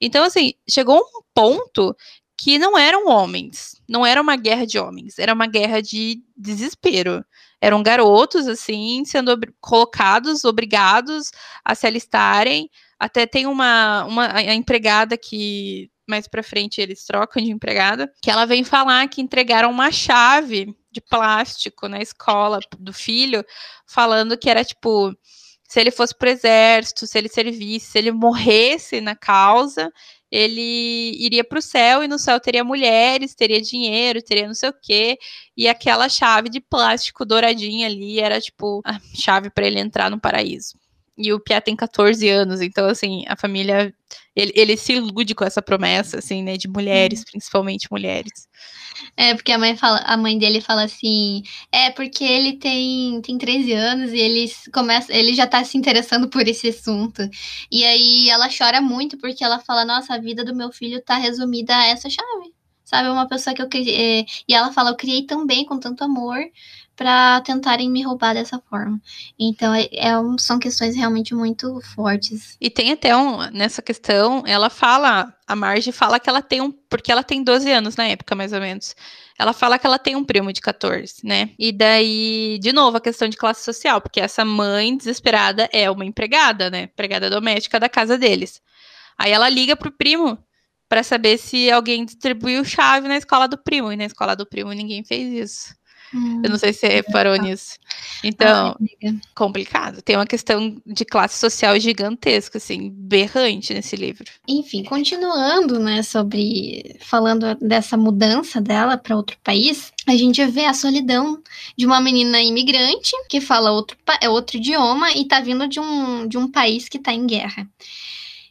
Então, 0.00 0.24
assim, 0.24 0.54
chegou 0.68 0.98
um 0.98 1.22
ponto 1.34 1.96
que 2.38 2.58
não 2.58 2.76
eram 2.76 3.08
homens, 3.08 3.80
não 3.88 4.04
era 4.04 4.20
uma 4.20 4.36
guerra 4.36 4.66
de 4.66 4.78
homens, 4.78 5.18
era 5.18 5.32
uma 5.32 5.46
guerra 5.46 5.80
de 5.80 6.22
desespero. 6.36 7.24
Eram 7.60 7.82
garotos, 7.82 8.46
assim, 8.46 9.02
sendo 9.06 9.30
ob 9.32 9.46
colocados, 9.60 10.44
obrigados 10.44 11.30
a 11.64 11.74
se 11.74 11.86
alistarem. 11.86 12.70
Até 12.98 13.26
tem 13.26 13.46
uma, 13.46 14.04
uma 14.04 14.26
a 14.34 14.54
empregada 14.54 15.16
que 15.16 15.90
mais 16.06 16.28
pra 16.28 16.42
frente 16.42 16.80
eles 16.80 17.04
trocam 17.04 17.42
de 17.42 17.50
empregada, 17.50 18.12
que 18.22 18.30
ela 18.30 18.46
vem 18.46 18.64
falar 18.64 19.08
que 19.08 19.20
entregaram 19.20 19.70
uma 19.70 19.90
chave 19.90 20.74
de 20.90 21.00
plástico 21.00 21.88
na 21.88 22.00
escola 22.00 22.58
do 22.78 22.92
filho, 22.92 23.44
falando 23.86 24.38
que 24.38 24.48
era 24.48 24.64
tipo, 24.64 25.14
se 25.68 25.80
ele 25.80 25.90
fosse 25.90 26.16
pro 26.16 26.28
exército, 26.28 27.06
se 27.06 27.18
ele 27.18 27.28
servisse, 27.28 27.92
se 27.92 27.98
ele 27.98 28.12
morresse 28.12 29.00
na 29.00 29.14
causa, 29.14 29.92
ele 30.30 31.12
iria 31.18 31.44
para 31.44 31.58
o 31.58 31.62
céu 31.62 32.02
e 32.02 32.08
no 32.08 32.18
céu 32.18 32.40
teria 32.40 32.64
mulheres, 32.64 33.34
teria 33.34 33.60
dinheiro, 33.60 34.22
teria 34.22 34.46
não 34.46 34.54
sei 34.54 34.70
o 34.70 34.74
quê. 34.80 35.18
E 35.56 35.68
aquela 35.68 36.08
chave 36.08 36.48
de 36.48 36.60
plástico 36.60 37.24
douradinha 37.24 37.86
ali 37.86 38.20
era 38.20 38.40
tipo 38.40 38.80
a 38.84 38.98
chave 39.14 39.50
para 39.50 39.66
ele 39.66 39.80
entrar 39.80 40.10
no 40.10 40.20
paraíso. 40.20 40.78
E 41.18 41.32
o 41.32 41.40
Pia 41.40 41.60
tem 41.60 41.74
14 41.74 42.28
anos, 42.28 42.60
então, 42.60 42.86
assim, 42.88 43.24
a 43.26 43.36
família. 43.36 43.92
Ele, 44.34 44.52
ele 44.54 44.76
se 44.76 44.92
ilude 44.92 45.34
com 45.34 45.44
essa 45.44 45.62
promessa, 45.62 46.18
assim, 46.18 46.42
né? 46.42 46.58
De 46.58 46.68
mulheres, 46.68 47.20
uhum. 47.20 47.24
principalmente 47.32 47.88
mulheres. 47.90 48.46
É, 49.16 49.34
porque 49.34 49.52
a 49.52 49.58
mãe, 49.58 49.76
fala, 49.76 49.98
a 50.00 50.16
mãe 50.16 50.38
dele 50.38 50.60
fala 50.60 50.84
assim: 50.84 51.42
é 51.72 51.90
porque 51.90 52.22
ele 52.22 52.58
tem, 52.58 53.20
tem 53.22 53.38
13 53.38 53.72
anos 53.72 54.12
e 54.12 54.18
ele, 54.18 54.50
começa, 54.72 55.12
ele 55.12 55.34
já 55.34 55.46
tá 55.46 55.64
se 55.64 55.78
interessando 55.78 56.28
por 56.28 56.46
esse 56.46 56.68
assunto. 56.68 57.22
E 57.70 57.84
aí 57.84 58.28
ela 58.28 58.48
chora 58.48 58.80
muito 58.80 59.16
porque 59.18 59.42
ela 59.42 59.58
fala: 59.60 59.84
nossa, 59.84 60.14
a 60.14 60.18
vida 60.18 60.44
do 60.44 60.54
meu 60.54 60.70
filho 60.70 61.02
tá 61.02 61.16
resumida 61.16 61.76
a 61.76 61.86
essa 61.86 62.10
chave. 62.10 62.54
Sabe, 62.84 63.08
uma 63.08 63.26
pessoa 63.26 63.54
que 63.54 63.60
eu 63.62 63.68
criei. 63.68 64.20
É, 64.20 64.26
e 64.48 64.54
ela 64.54 64.72
fala: 64.72 64.90
eu 64.90 64.96
criei 64.96 65.24
tão 65.26 65.46
bem, 65.46 65.64
com 65.64 65.78
tanto 65.78 66.04
amor, 66.04 66.38
para 66.96 67.42
tentarem 67.42 67.90
me 67.90 68.02
roubar 68.02 68.34
dessa 68.34 68.58
forma. 68.70 68.98
Então, 69.38 69.74
é, 69.74 69.86
é, 69.92 70.12
são 70.38 70.58
questões 70.58 70.96
realmente 70.96 71.34
muito 71.34 71.78
fortes. 71.94 72.56
E 72.58 72.70
tem 72.70 72.90
até 72.90 73.14
um, 73.14 73.38
nessa 73.50 73.82
questão, 73.82 74.42
ela 74.46 74.70
fala, 74.70 75.32
a 75.46 75.54
Marge 75.54 75.92
fala 75.92 76.18
que 76.18 76.28
ela 76.28 76.40
tem 76.40 76.62
um, 76.62 76.72
porque 76.72 77.12
ela 77.12 77.22
tem 77.22 77.44
12 77.44 77.70
anos 77.70 77.96
na 77.96 78.06
época, 78.06 78.34
mais 78.34 78.52
ou 78.54 78.60
menos. 78.60 78.96
Ela 79.38 79.52
fala 79.52 79.78
que 79.78 79.86
ela 79.86 79.98
tem 79.98 80.16
um 80.16 80.24
primo 80.24 80.50
de 80.50 80.62
14, 80.62 81.16
né? 81.22 81.50
E 81.58 81.70
daí, 81.70 82.58
de 82.62 82.72
novo, 82.72 82.96
a 82.96 83.00
questão 83.00 83.28
de 83.28 83.36
classe 83.36 83.62
social, 83.62 84.00
porque 84.00 84.18
essa 84.18 84.44
mãe 84.44 84.96
desesperada 84.96 85.68
é 85.72 85.90
uma 85.90 86.06
empregada, 86.06 86.70
né? 86.70 86.84
Empregada 86.84 87.28
doméstica 87.28 87.78
da 87.78 87.90
casa 87.90 88.16
deles. 88.16 88.62
Aí 89.18 89.32
ela 89.32 89.48
liga 89.50 89.76
pro 89.76 89.92
primo 89.92 90.38
para 90.88 91.02
saber 91.02 91.36
se 91.36 91.70
alguém 91.70 92.06
distribuiu 92.06 92.64
chave 92.64 93.06
na 93.08 93.16
escola 93.16 93.46
do 93.46 93.58
primo. 93.58 93.92
E 93.92 93.96
na 93.96 94.04
escola 94.04 94.34
do 94.34 94.46
primo 94.46 94.72
ninguém 94.72 95.04
fez 95.04 95.32
isso. 95.32 95.76
Hum, 96.14 96.40
eu 96.44 96.50
não 96.50 96.58
sei 96.58 96.72
se 96.72 96.80
você 96.80 96.88
reparou 96.88 97.36
nisso. 97.36 97.78
Então, 98.22 98.76
Ai, 99.02 99.18
complicado. 99.34 100.00
Tem 100.02 100.16
uma 100.16 100.26
questão 100.26 100.80
de 100.86 101.04
classe 101.04 101.38
social 101.38 101.78
gigantesca, 101.78 102.58
assim, 102.58 102.90
berrante 102.90 103.74
nesse 103.74 103.96
livro. 103.96 104.24
Enfim, 104.48 104.84
continuando, 104.84 105.78
né, 105.78 106.02
sobre 106.02 106.96
falando 107.00 107.54
dessa 107.56 107.96
mudança 107.96 108.60
dela 108.60 108.96
para 108.96 109.16
outro 109.16 109.36
país, 109.42 109.92
a 110.06 110.16
gente 110.16 110.44
vê 110.46 110.64
a 110.64 110.74
solidão 110.74 111.42
de 111.76 111.86
uma 111.86 112.00
menina 112.00 112.40
imigrante 112.40 113.12
que 113.28 113.40
fala 113.40 113.72
outro, 113.72 113.96
outro 114.28 114.56
idioma 114.56 115.12
e 115.12 115.26
tá 115.26 115.40
vindo 115.40 115.68
de 115.68 115.80
um, 115.80 116.26
de 116.26 116.38
um 116.38 116.50
país 116.50 116.88
que 116.88 116.98
tá 116.98 117.12
em 117.12 117.26
guerra. 117.26 117.68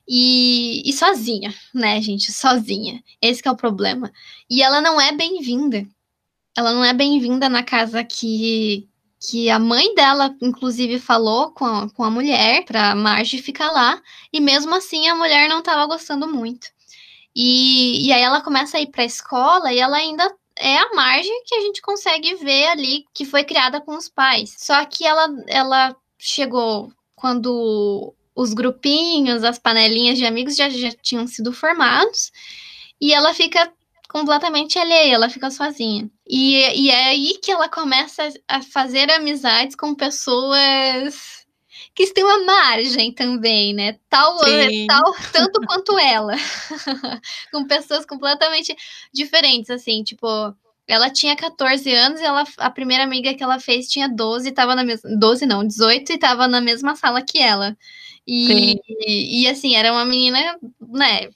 E, 0.07 0.87
e 0.87 0.93
sozinha, 0.93 1.53
né, 1.73 1.99
gente? 1.99 2.31
Sozinha. 2.31 3.03
Esse 3.19 3.41
é 3.47 3.51
o 3.51 3.55
problema. 3.55 4.11
E 4.47 4.61
ela 4.61 4.79
não 4.79 5.01
é 5.01 5.11
bem-vinda 5.11 5.87
ela 6.55 6.73
não 6.73 6.83
é 6.83 6.93
bem-vinda 6.93 7.49
na 7.49 7.63
casa 7.63 8.03
que, 8.03 8.87
que 9.19 9.49
a 9.49 9.59
mãe 9.59 9.93
dela, 9.93 10.35
inclusive, 10.41 10.99
falou 10.99 11.51
com 11.51 11.65
a, 11.65 11.89
com 11.89 12.03
a 12.03 12.09
mulher 12.09 12.63
pra 12.65 12.95
Marge 12.95 13.41
ficar 13.41 13.71
lá, 13.71 14.01
e 14.31 14.39
mesmo 14.39 14.73
assim 14.73 15.07
a 15.09 15.15
mulher 15.15 15.49
não 15.49 15.59
estava 15.59 15.85
gostando 15.85 16.27
muito. 16.27 16.67
E, 17.35 18.07
e 18.07 18.13
aí 18.13 18.21
ela 18.21 18.41
começa 18.41 18.77
a 18.77 18.81
ir 18.81 18.87
pra 18.87 19.03
escola 19.03 19.73
e 19.73 19.79
ela 19.79 19.97
ainda 19.97 20.33
é 20.57 20.77
a 20.77 20.93
Marge 20.93 21.29
que 21.45 21.55
a 21.55 21.61
gente 21.61 21.81
consegue 21.81 22.35
ver 22.35 22.67
ali 22.67 23.05
que 23.13 23.25
foi 23.25 23.43
criada 23.43 23.81
com 23.81 23.97
os 23.97 24.07
pais. 24.07 24.55
Só 24.57 24.85
que 24.85 25.05
ela, 25.05 25.27
ela 25.47 25.95
chegou 26.17 26.93
quando 27.15 28.13
os 28.33 28.53
grupinhos, 28.53 29.43
as 29.43 29.59
panelinhas 29.59 30.17
de 30.17 30.25
amigos 30.25 30.55
já, 30.55 30.69
já 30.69 30.91
tinham 31.01 31.27
sido 31.27 31.51
formados, 31.51 32.31
e 32.99 33.13
ela 33.13 33.33
fica 33.33 33.71
completamente 34.15 34.79
alheia, 34.79 35.15
ela 35.15 35.29
fica 35.29 35.51
sozinha. 35.51 36.09
E, 36.25 36.83
e 36.83 36.89
é 36.89 37.07
aí 37.07 37.37
que 37.43 37.51
ela 37.51 37.67
começa 37.67 38.29
a 38.47 38.61
fazer 38.61 39.11
amizades 39.11 39.75
com 39.75 39.93
pessoas 39.93 41.45
que 41.93 42.03
estão 42.03 42.25
à 42.25 42.45
margem 42.45 43.13
também, 43.13 43.73
né? 43.73 43.97
Tal, 44.09 44.37
tal 44.87 45.13
tanto 45.33 45.59
quanto 45.67 45.99
ela. 45.99 46.31
com 47.51 47.67
pessoas 47.67 48.05
completamente 48.05 48.73
diferentes, 49.13 49.69
assim, 49.69 50.01
tipo, 50.01 50.25
ela 50.87 51.09
tinha 51.09 51.35
14 51.35 51.93
anos 51.93 52.21
e 52.21 52.23
ela, 52.23 52.45
a 52.59 52.69
primeira 52.69 53.03
amiga 53.03 53.33
que 53.33 53.43
ela 53.43 53.59
fez 53.59 53.89
tinha 53.89 54.07
12 54.07 54.47
e 54.47 54.53
tava 54.53 54.75
na 54.75 54.85
mesma. 54.85 55.09
12 55.19 55.45
não, 55.45 55.67
18 55.67 56.13
e 56.13 56.17
tava 56.17 56.47
na 56.47 56.61
mesma 56.61 56.95
sala 56.95 57.21
que 57.21 57.37
ela. 57.37 57.75
E, 58.25 58.79
e, 59.05 59.41
e, 59.43 59.47
assim, 59.49 59.75
era 59.75 59.91
uma 59.91 60.05
menina, 60.05 60.57
né, 60.87 61.29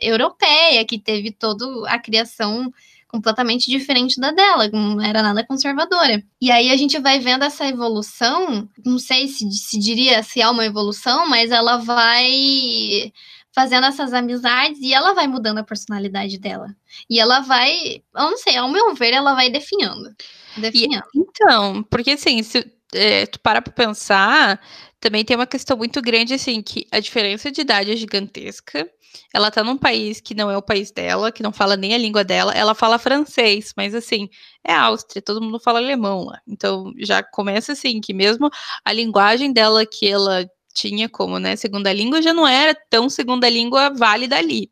europeia, 0.00 0.84
que 0.84 0.98
teve 0.98 1.30
toda 1.30 1.88
a 1.88 1.98
criação 1.98 2.72
completamente 3.08 3.70
diferente 3.70 4.20
da 4.20 4.30
dela, 4.30 4.68
não 4.68 5.00
era 5.00 5.22
nada 5.22 5.44
conservadora. 5.44 6.22
E 6.40 6.50
aí 6.50 6.70
a 6.70 6.76
gente 6.76 6.98
vai 6.98 7.18
vendo 7.18 7.42
essa 7.42 7.66
evolução, 7.66 8.68
não 8.84 8.98
sei 8.98 9.28
se, 9.28 9.50
se 9.50 9.78
diria 9.78 10.22
se 10.22 10.42
é 10.42 10.48
uma 10.48 10.66
evolução, 10.66 11.26
mas 11.26 11.50
ela 11.50 11.78
vai 11.78 13.10
fazendo 13.54 13.86
essas 13.86 14.12
amizades 14.12 14.78
e 14.80 14.92
ela 14.92 15.14
vai 15.14 15.26
mudando 15.26 15.58
a 15.58 15.64
personalidade 15.64 16.38
dela. 16.38 16.68
E 17.08 17.18
ela 17.18 17.40
vai, 17.40 18.02
eu 18.14 18.30
não 18.30 18.36
sei, 18.36 18.56
ao 18.56 18.68
meu 18.68 18.94
ver, 18.94 19.14
ela 19.14 19.34
vai 19.34 19.50
definhando. 19.50 20.14
definhando. 20.56 21.06
E, 21.14 21.18
então, 21.18 21.82
porque 21.84 22.12
assim, 22.12 22.42
se 22.42 22.70
é, 22.92 23.26
tu 23.26 23.40
para 23.40 23.60
pra 23.60 23.72
pensar, 23.72 24.60
também 25.00 25.24
tem 25.24 25.36
uma 25.36 25.46
questão 25.46 25.76
muito 25.76 26.00
grande, 26.02 26.34
assim, 26.34 26.62
que 26.62 26.86
a 26.90 27.00
diferença 27.00 27.50
de 27.50 27.60
idade 27.60 27.90
é 27.90 27.96
gigantesca. 27.96 28.88
Ela 29.32 29.50
tá 29.50 29.62
num 29.62 29.76
país 29.76 30.20
que 30.20 30.34
não 30.34 30.50
é 30.50 30.56
o 30.56 30.62
país 30.62 30.90
dela, 30.90 31.30
que 31.30 31.42
não 31.42 31.52
fala 31.52 31.76
nem 31.76 31.94
a 31.94 31.98
língua 31.98 32.24
dela. 32.24 32.52
Ela 32.54 32.74
fala 32.74 32.98
francês, 32.98 33.72
mas 33.76 33.94
assim, 33.94 34.28
é 34.64 34.72
Áustria, 34.72 35.22
todo 35.22 35.42
mundo 35.42 35.60
fala 35.60 35.78
alemão 35.78 36.24
lá. 36.24 36.40
Então 36.46 36.92
já 36.98 37.22
começa 37.22 37.72
assim, 37.72 38.00
que 38.00 38.14
mesmo 38.14 38.50
a 38.84 38.92
linguagem 38.92 39.52
dela 39.52 39.84
que 39.86 40.08
ela 40.08 40.48
tinha 40.74 41.08
como, 41.08 41.38
né, 41.38 41.56
segunda 41.56 41.92
língua 41.92 42.22
já 42.22 42.32
não 42.32 42.46
era 42.46 42.74
tão 42.88 43.10
segunda 43.10 43.48
língua 43.48 43.90
válida 43.90 44.36
ali, 44.36 44.70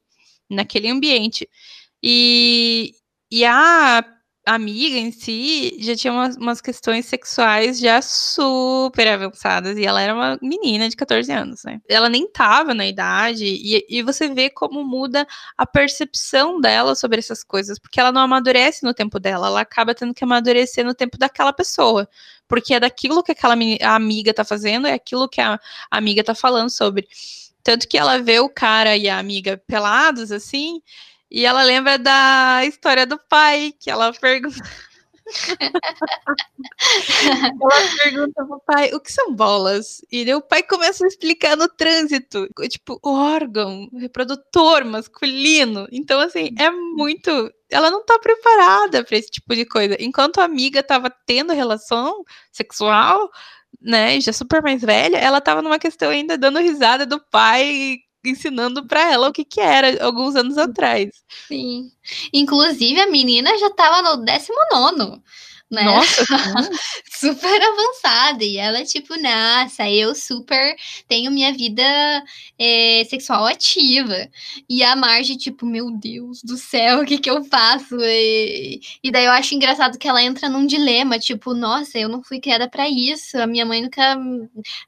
naquele 0.48 0.88
ambiente. 0.88 1.48
E, 2.02 2.92
e 3.30 3.44
a 3.44 4.04
amiga 4.46 4.96
em 4.96 5.10
si 5.10 5.76
já 5.80 5.96
tinha 5.96 6.12
umas, 6.12 6.36
umas, 6.36 6.60
questões 6.60 7.04
sexuais 7.06 7.80
já 7.80 8.00
super 8.00 9.08
avançadas 9.08 9.76
e 9.76 9.84
ela 9.84 10.00
era 10.00 10.14
uma 10.14 10.38
menina 10.40 10.88
de 10.88 10.94
14 10.94 11.30
anos, 11.32 11.64
né? 11.64 11.80
Ela 11.88 12.08
nem 12.08 12.30
tava 12.30 12.72
na 12.72 12.86
idade 12.86 13.44
e, 13.44 13.84
e 13.88 14.02
você 14.02 14.28
vê 14.28 14.48
como 14.48 14.84
muda 14.84 15.26
a 15.58 15.66
percepção 15.66 16.60
dela 16.60 16.94
sobre 16.94 17.18
essas 17.18 17.42
coisas, 17.42 17.76
porque 17.76 17.98
ela 17.98 18.12
não 18.12 18.20
amadurece 18.20 18.84
no 18.84 18.94
tempo 18.94 19.18
dela, 19.18 19.48
ela 19.48 19.60
acaba 19.62 19.94
tendo 19.94 20.14
que 20.14 20.22
amadurecer 20.22 20.84
no 20.84 20.94
tempo 20.94 21.18
daquela 21.18 21.52
pessoa, 21.52 22.08
porque 22.46 22.74
é 22.74 22.80
daquilo 22.80 23.24
que 23.24 23.32
aquela 23.32 23.56
amiga 23.82 24.32
tá 24.32 24.44
fazendo, 24.44 24.86
é 24.86 24.92
aquilo 24.92 25.28
que 25.28 25.40
a, 25.40 25.54
a 25.90 25.98
amiga 25.98 26.22
tá 26.22 26.34
falando 26.34 26.70
sobre. 26.70 27.08
Tanto 27.64 27.88
que 27.88 27.98
ela 27.98 28.18
vê 28.18 28.38
o 28.38 28.48
cara 28.48 28.96
e 28.96 29.08
a 29.08 29.18
amiga 29.18 29.60
pelados 29.66 30.30
assim, 30.30 30.80
e 31.30 31.44
ela 31.44 31.62
lembra 31.62 31.98
da 31.98 32.64
história 32.64 33.06
do 33.06 33.18
pai, 33.18 33.74
que 33.78 33.90
ela 33.90 34.12
pergunta. 34.12 34.56
ela 37.60 37.98
pergunta 38.02 38.44
pro 38.44 38.60
pai 38.60 38.94
o 38.94 39.00
que 39.00 39.12
são 39.12 39.34
bolas? 39.34 40.00
E 40.10 40.32
o 40.32 40.40
pai 40.40 40.62
começa 40.62 41.04
a 41.04 41.08
explicar 41.08 41.56
no 41.56 41.68
trânsito, 41.68 42.48
tipo, 42.68 43.00
órgão 43.02 43.88
reprodutor 43.92 44.84
masculino. 44.84 45.88
Então, 45.90 46.20
assim, 46.20 46.50
é 46.58 46.70
muito. 46.70 47.52
Ela 47.68 47.90
não 47.90 48.04
tá 48.04 48.18
preparada 48.20 49.02
para 49.02 49.16
esse 49.16 49.30
tipo 49.30 49.54
de 49.54 49.64
coisa. 49.64 49.96
Enquanto 49.98 50.40
a 50.40 50.44
amiga 50.44 50.82
tava 50.82 51.10
tendo 51.26 51.52
relação 51.52 52.24
sexual, 52.52 53.28
né, 53.80 54.20
já 54.20 54.32
super 54.32 54.62
mais 54.62 54.80
velha, 54.80 55.18
ela 55.18 55.40
tava 55.40 55.62
numa 55.62 55.78
questão 55.78 56.10
ainda 56.10 56.38
dando 56.38 56.60
risada 56.60 57.04
do 57.04 57.20
pai 57.30 57.98
ensinando 58.30 58.86
para 58.86 59.12
ela 59.12 59.28
o 59.28 59.32
que 59.32 59.44
que 59.44 59.60
era 59.60 60.04
alguns 60.04 60.36
anos 60.36 60.58
atrás. 60.58 61.10
Sim. 61.48 61.90
Inclusive 62.32 63.00
a 63.00 63.10
menina 63.10 63.56
já 63.58 63.68
estava 63.68 64.02
no 64.02 64.24
19 64.24 65.22
né? 65.70 65.82
Nossa, 65.82 66.24
super 67.10 67.60
avançada. 67.62 68.44
E 68.44 68.56
ela, 68.56 68.84
tipo, 68.84 69.20
nossa, 69.20 69.88
eu 69.90 70.14
super 70.14 70.76
tenho 71.08 71.30
minha 71.30 71.52
vida 71.52 71.82
é, 72.58 73.04
sexual 73.08 73.46
ativa. 73.46 74.28
E 74.68 74.82
a 74.82 74.94
Marge, 74.94 75.36
tipo, 75.36 75.66
meu 75.66 75.90
Deus 75.90 76.42
do 76.42 76.56
céu, 76.56 77.00
o 77.00 77.04
que 77.04 77.18
que 77.18 77.30
eu 77.30 77.44
faço? 77.44 77.96
E, 78.00 78.80
e 79.02 79.10
daí 79.10 79.24
eu 79.24 79.32
acho 79.32 79.54
engraçado 79.54 79.98
que 79.98 80.08
ela 80.08 80.22
entra 80.22 80.48
num 80.48 80.66
dilema, 80.66 81.18
tipo, 81.18 81.52
nossa, 81.54 81.98
eu 81.98 82.08
não 82.08 82.22
fui 82.22 82.40
criada 82.40 82.68
para 82.68 82.88
isso. 82.88 83.38
A 83.38 83.46
minha 83.46 83.66
mãe 83.66 83.82
nunca. 83.82 84.16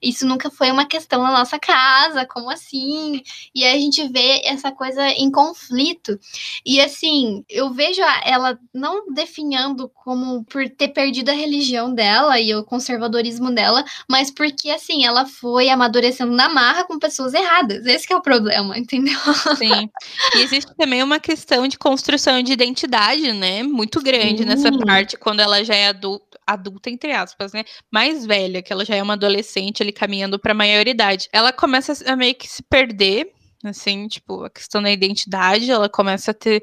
Isso 0.03 0.27
nunca 0.27 0.51
foi 0.51 0.71
uma 0.71 0.87
questão 0.87 1.23
na 1.23 1.33
nossa 1.33 1.59
casa, 1.59 2.27
como 2.27 2.51
assim? 2.51 3.23
E 3.55 3.65
aí 3.65 3.77
a 3.77 3.81
gente 3.81 4.07
vê 4.09 4.43
essa 4.45 4.71
coisa 4.71 5.07
em 5.09 5.31
conflito. 5.31 6.19
E 6.65 6.81
assim, 6.81 7.45
eu 7.49 7.73
vejo 7.73 8.01
ela 8.25 8.59
não 8.73 9.13
definhando 9.13 9.89
como 9.89 10.45
por 10.45 10.68
ter 10.69 10.89
perdido 10.89 11.31
a 11.31 11.35
religião 11.35 11.93
dela 11.93 12.39
e 12.41 12.55
o 12.55 12.65
conservadorismo 12.65 13.51
dela, 13.51 13.85
mas 14.09 14.31
porque, 14.31 14.71
assim, 14.71 15.05
ela 15.05 15.27
foi 15.27 15.69
amadurecendo 15.69 16.33
na 16.33 16.49
marra 16.49 16.85
com 16.85 16.99
pessoas 16.99 17.35
erradas. 17.35 17.87
Esse 17.87 18.13
é 18.13 18.17
o 18.17 18.23
problema, 18.23 18.77
entendeu? 18.79 19.19
Sim. 19.57 19.91
E 20.35 20.39
existe 20.41 20.75
também 20.77 21.03
uma 21.03 21.19
questão 21.19 21.67
de 21.67 21.79
construção 21.79 22.43
de 22.43 22.53
identidade, 22.53 23.33
né? 23.33 23.63
Muito 23.63 24.01
grande 24.03 24.43
Sim. 24.43 24.49
nessa 24.49 24.71
parte, 24.79 25.17
quando 25.17 25.41
ela 25.41 25.65
já 25.65 25.75
é 25.75 25.89
adulta, 25.89 26.39
adulta, 26.47 26.91
entre 26.91 27.13
aspas, 27.13 27.53
né? 27.53 27.65
Mais 27.91 28.25
velha, 28.25 28.63
que 28.63 28.73
ela 28.73 28.85
já 28.85 28.95
é 28.95 29.03
uma 29.03 29.15
adolescente 29.15 29.83
ali 29.83 29.93
caminhando 29.93 30.39
para 30.39 30.53
a 30.53 30.55
maioridade. 30.55 31.29
Ela 31.33 31.53
começa 31.53 31.93
a 32.11 32.17
meio 32.17 32.35
que 32.35 32.49
se 32.49 32.63
perder 32.63 33.33
assim, 33.65 34.07
tipo, 34.07 34.45
a 34.45 34.51
questão 34.51 34.83
da 34.83 34.91
identidade, 34.91 35.71
ela 35.71 35.89
começa 35.89 36.31
a 36.31 36.35
ter 36.35 36.63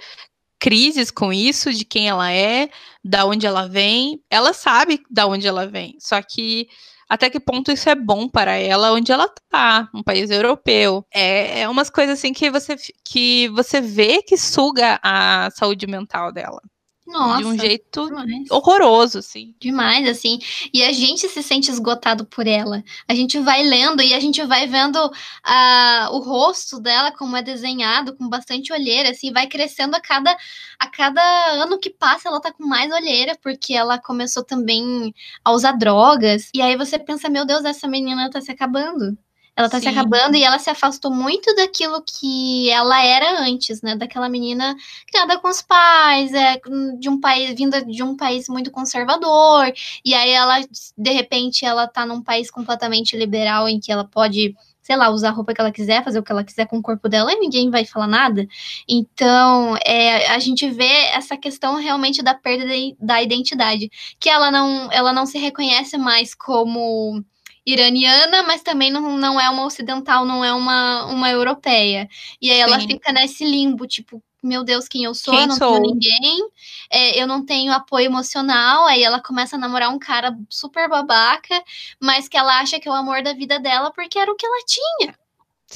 crises 0.59 1.11
com 1.11 1.31
isso, 1.33 1.73
de 1.73 1.85
quem 1.85 2.09
ela 2.09 2.31
é, 2.31 2.69
da 3.03 3.25
onde 3.25 3.45
ela 3.45 3.67
vem. 3.67 4.21
Ela 4.29 4.53
sabe 4.53 5.03
da 5.09 5.27
onde 5.27 5.47
ela 5.47 5.67
vem, 5.67 5.95
só 5.99 6.21
que 6.21 6.67
até 7.07 7.29
que 7.29 7.39
ponto 7.39 7.71
isso 7.71 7.87
é 7.89 7.95
bom 7.95 8.27
para 8.27 8.55
ela 8.55 8.91
onde 8.91 9.11
ela 9.11 9.29
tá, 9.49 9.89
um 9.93 10.01
país 10.03 10.29
europeu. 10.31 11.05
É, 11.13 11.61
é 11.61 11.69
umas 11.69 11.89
coisas 11.89 12.17
assim 12.17 12.33
que 12.33 12.49
você, 12.49 12.75
que 13.03 13.47
você 13.49 13.79
vê 13.79 14.21
que 14.23 14.37
suga 14.37 14.99
a 15.03 15.49
saúde 15.51 15.85
mental 15.87 16.31
dela. 16.31 16.61
Nossa, 17.05 17.37
de 17.37 17.45
um 17.45 17.57
jeito 17.57 18.05
demais. 18.07 18.49
horroroso, 18.49 19.19
assim. 19.19 19.53
Demais, 19.59 20.07
assim. 20.07 20.39
E 20.73 20.83
a 20.83 20.91
gente 20.91 21.29
se 21.29 21.43
sente 21.43 21.69
esgotado 21.69 22.25
por 22.25 22.47
ela. 22.47 22.83
A 23.07 23.13
gente 23.13 23.39
vai 23.39 23.61
lendo 23.61 24.01
e 24.01 24.13
a 24.13 24.19
gente 24.19 24.43
vai 24.43 24.65
vendo 24.65 24.97
uh, 24.97 26.11
o 26.11 26.19
rosto 26.19 26.79
dela 26.79 27.11
como 27.11 27.37
é 27.37 27.43
desenhado, 27.43 28.15
com 28.15 28.27
bastante 28.27 28.73
olheira, 28.73 29.11
assim, 29.11 29.31
vai 29.31 29.47
crescendo 29.47 29.95
a 29.95 30.01
cada, 30.01 30.35
a 30.79 30.87
cada 30.87 31.21
ano 31.51 31.79
que 31.79 31.91
passa, 31.91 32.27
ela 32.27 32.41
tá 32.41 32.51
com 32.51 32.65
mais 32.65 32.91
olheira, 32.91 33.37
porque 33.41 33.73
ela 33.73 33.99
começou 33.99 34.43
também 34.43 35.13
a 35.43 35.51
usar 35.51 35.73
drogas. 35.73 36.49
E 36.53 36.61
aí 36.61 36.75
você 36.75 36.97
pensa, 36.97 37.29
meu 37.29 37.45
Deus, 37.45 37.65
essa 37.65 37.87
menina 37.87 38.29
tá 38.31 38.41
se 38.41 38.51
acabando. 38.51 39.15
Ela 39.57 39.69
tá 39.69 39.77
Sim. 39.77 39.83
se 39.83 39.89
acabando 39.89 40.35
e 40.35 40.43
ela 40.43 40.59
se 40.59 40.69
afastou 40.69 41.09
muito 41.09 41.55
daquilo 41.55 42.01
que 42.01 42.69
ela 42.69 43.01
era 43.03 43.41
antes, 43.41 43.81
né? 43.81 43.95
Daquela 43.95 44.27
menina 44.27 44.75
criada 45.07 45.39
com 45.39 45.47
os 45.47 45.61
pais, 45.61 46.33
é, 46.33 46.59
de 46.99 47.07
um 47.07 47.19
país, 47.19 47.55
vinda 47.55 47.83
de 47.83 48.03
um 48.03 48.17
país 48.17 48.49
muito 48.49 48.69
conservador. 48.69 49.71
E 50.03 50.13
aí 50.13 50.31
ela, 50.31 50.59
de 50.97 51.11
repente, 51.11 51.65
ela 51.65 51.87
tá 51.87 52.05
num 52.05 52.21
país 52.21 52.51
completamente 52.51 53.15
liberal 53.15 53.69
em 53.69 53.79
que 53.79 53.91
ela 53.91 54.03
pode 54.03 54.53
sei 54.81 54.95
lá, 54.95 55.09
usar 55.09 55.29
a 55.29 55.31
roupa 55.31 55.51
que 55.51 55.59
ela 55.59 55.71
quiser, 55.71 56.03
fazer 56.03 56.19
o 56.19 56.23
que 56.23 56.31
ela 56.31 56.43
quiser 56.43 56.67
com 56.67 56.77
o 56.77 56.81
corpo 56.81 57.09
dela 57.09 57.33
e 57.33 57.39
ninguém 57.39 57.71
vai 57.71 57.85
falar 57.85 58.05
nada. 58.05 58.47
Então, 58.87 59.75
é, 59.83 60.27
a 60.27 60.37
gente 60.37 60.69
vê 60.69 61.07
essa 61.11 61.35
questão 61.35 61.77
realmente 61.77 62.21
da 62.21 62.35
perda 62.35 62.67
de, 62.67 62.95
da 62.99 63.19
identidade, 63.19 63.89
que 64.19 64.29
ela 64.29 64.51
não, 64.51 64.91
ela 64.91 65.11
não 65.11 65.25
se 65.25 65.39
reconhece 65.39 65.97
mais 65.97 66.35
como 66.35 67.25
iraniana, 67.65 68.43
mas 68.43 68.61
também 68.61 68.91
não, 68.91 69.17
não 69.17 69.39
é 69.39 69.49
uma 69.49 69.65
ocidental, 69.65 70.25
não 70.25 70.43
é 70.45 70.53
uma, 70.53 71.05
uma 71.05 71.31
europeia. 71.31 72.07
E 72.41 72.51
aí 72.51 72.59
ela 72.59 72.79
Sim. 72.79 72.87
fica 72.87 73.11
nesse 73.11 73.43
limbo, 73.43 73.87
tipo, 73.87 74.21
meu 74.43 74.63
Deus, 74.63 74.87
quem 74.87 75.03
eu 75.03 75.15
sou, 75.15 75.33
Quem 75.33 75.41
eu 75.41 75.47
não 75.47 75.55
sou? 75.55 75.81
tenho 75.81 75.93
ninguém, 75.93 76.47
é, 76.91 77.19
eu 77.21 77.25
não 77.25 77.43
tenho 77.43 77.73
apoio 77.73 78.05
emocional, 78.05 78.85
aí 78.85 79.03
ela 79.03 79.19
começa 79.19 79.55
a 79.55 79.59
namorar 79.59 79.89
um 79.89 79.97
cara 79.97 80.37
super 80.49 80.87
babaca, 80.87 81.63
mas 81.99 82.27
que 82.27 82.37
ela 82.37 82.59
acha 82.59 82.79
que 82.79 82.87
é 82.87 82.91
o 82.91 82.95
amor 82.95 83.23
da 83.23 83.33
vida 83.33 83.59
dela 83.59 83.91
porque 83.91 84.19
era 84.19 84.31
o 84.31 84.35
que 84.35 84.45
ela 84.45 84.63
tinha. 84.65 85.15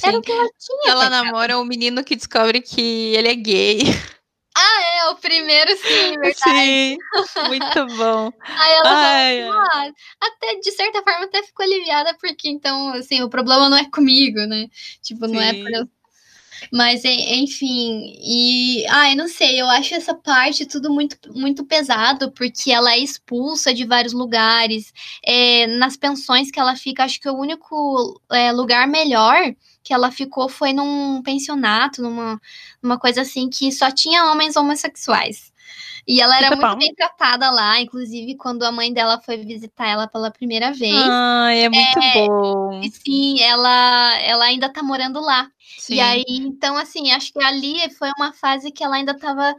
Era 0.02 0.12
o 0.12 0.14
Sim. 0.14 0.22
que 0.22 0.32
ela 0.32 0.48
tinha. 0.58 0.92
Ela 0.92 1.10
namora 1.10 1.58
um 1.58 1.64
menino 1.64 2.04
que 2.04 2.14
descobre 2.14 2.60
que 2.60 2.80
ele 3.14 3.28
é 3.28 3.34
gay. 3.34 3.80
É, 4.56 5.08
o 5.10 5.16
primeiro 5.16 5.76
sim, 5.76 6.18
verdade. 6.18 6.72
Sim, 6.72 6.98
muito 7.46 7.86
bom. 7.96 8.32
Aí 8.56 8.72
ela 8.72 8.84
Ai, 8.84 9.40
fala, 9.40 9.62
ah, 9.72 9.92
até 10.20 10.56
de 10.56 10.70
certa 10.72 11.02
forma 11.02 11.24
até 11.26 11.42
ficou 11.42 11.64
aliviada, 11.64 12.14
porque 12.20 12.48
então, 12.48 12.92
assim, 12.94 13.22
o 13.22 13.28
problema 13.30 13.68
não 13.70 13.76
é 13.78 13.88
comigo, 13.90 14.38
né? 14.46 14.66
Tipo, 15.02 15.26
não 15.26 15.40
é 15.40 15.52
Sim. 15.52 15.62
por 15.62 15.72
eu. 15.72 15.88
Mas, 16.72 17.04
en- 17.04 17.42
enfim, 17.44 18.14
e. 18.22 18.86
Ai, 18.88 19.14
não 19.14 19.28
sei, 19.28 19.60
eu 19.60 19.68
acho 19.70 19.94
essa 19.94 20.14
parte 20.14 20.66
tudo 20.66 20.92
muito, 20.92 21.16
muito 21.34 21.64
pesado, 21.66 22.32
porque 22.32 22.70
ela 22.72 22.92
é 22.94 22.98
expulsa 22.98 23.72
de 23.74 23.84
vários 23.86 24.12
lugares. 24.12 24.92
É, 25.24 25.66
nas 25.68 25.96
pensões 25.96 26.50
que 26.50 26.60
ela 26.60 26.76
fica, 26.76 27.04
acho 27.04 27.20
que 27.20 27.28
o 27.28 27.36
único 27.38 28.20
é, 28.30 28.52
lugar 28.52 28.86
melhor 28.88 29.54
que 29.90 29.94
ela 29.94 30.12
ficou 30.12 30.48
foi 30.48 30.72
num 30.72 31.20
pensionato, 31.20 32.00
numa, 32.00 32.40
numa 32.80 32.96
coisa 32.96 33.22
assim, 33.22 33.50
que 33.50 33.72
só 33.72 33.90
tinha 33.90 34.24
homens 34.26 34.54
homossexuais. 34.54 35.52
E 36.06 36.20
ela 36.20 36.36
era 36.36 36.46
Muito 36.46 36.60
muito 36.60 36.72
bom. 36.74 36.78
bem 36.78 36.94
tratada 36.94 37.50
lá, 37.50 37.80
inclusive 37.80 38.36
quando 38.36 38.62
a 38.62 38.70
mãe 38.70 38.92
dela 38.92 39.20
foi 39.20 39.38
visitar 39.38 39.88
ela 39.88 40.06
pela 40.06 40.30
primeira 40.30 40.72
vez. 40.72 40.94
Ai, 40.94 41.64
é 41.64 41.68
muito 41.68 42.00
bom. 42.14 42.80
E 42.80 42.88
sim, 42.88 43.40
ela, 43.42 44.16
ela 44.20 44.44
ainda 44.44 44.68
tá 44.68 44.80
morando 44.80 45.20
lá. 45.20 45.50
Sim. 45.76 45.94
E 45.96 46.00
aí, 46.00 46.24
então, 46.28 46.76
assim, 46.76 47.10
acho 47.10 47.32
que 47.32 47.42
ali 47.42 47.90
foi 47.98 48.12
uma 48.16 48.32
fase 48.32 48.70
que 48.70 48.84
ela 48.84 48.94
ainda 48.94 49.18
tava. 49.18 49.56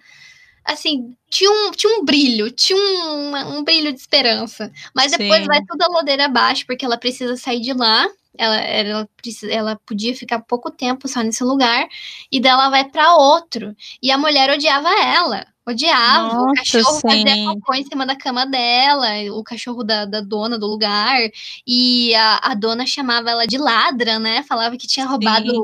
Assim, 0.63 1.13
tinha 1.29 1.51
um, 1.51 1.71
tinha 1.71 1.99
um 1.99 2.05
brilho, 2.05 2.49
tinha 2.51 2.77
um, 2.79 3.57
um 3.57 3.63
brilho 3.65 3.91
de 3.91 3.99
esperança. 3.99 4.71
Mas 4.95 5.11
depois 5.11 5.41
Sim. 5.41 5.47
vai 5.47 5.61
tudo 5.65 5.81
a 5.81 5.89
ladeira 5.89 6.25
abaixo, 6.25 6.65
porque 6.65 6.85
ela 6.85 6.97
precisa 6.97 7.35
sair 7.35 7.59
de 7.59 7.73
lá. 7.73 8.07
Ela, 8.37 8.57
ela, 8.57 9.09
precisa, 9.17 9.51
ela 9.51 9.79
podia 9.85 10.15
ficar 10.15 10.39
pouco 10.39 10.71
tempo 10.71 11.07
só 11.07 11.21
nesse 11.21 11.43
lugar. 11.43 11.87
E 12.31 12.39
dela 12.39 12.69
vai 12.69 12.85
para 12.89 13.15
outro. 13.15 13.75
E 14.01 14.11
a 14.11 14.17
mulher 14.17 14.49
odiava 14.49 14.89
ela. 14.89 15.45
Odiava. 15.67 16.35
o 16.35 16.47
Nossa, 16.47 16.53
cachorro 16.55 16.99
fazia 17.01 17.33
sim. 17.33 17.45
cocô 17.45 17.73
em 17.75 17.83
cima 17.83 18.05
da 18.05 18.15
cama 18.15 18.45
dela. 18.45 19.07
O 19.33 19.43
cachorro 19.43 19.83
da, 19.83 20.05
da 20.05 20.21
dona 20.21 20.57
do 20.57 20.67
lugar. 20.67 21.19
E 21.67 22.15
a, 22.15 22.51
a 22.51 22.53
dona 22.55 22.85
chamava 22.85 23.29
ela 23.29 23.45
de 23.45 23.57
ladra, 23.57 24.17
né? 24.17 24.43
Falava 24.43 24.77
que 24.77 24.87
tinha 24.87 25.05
roubado 25.05 25.63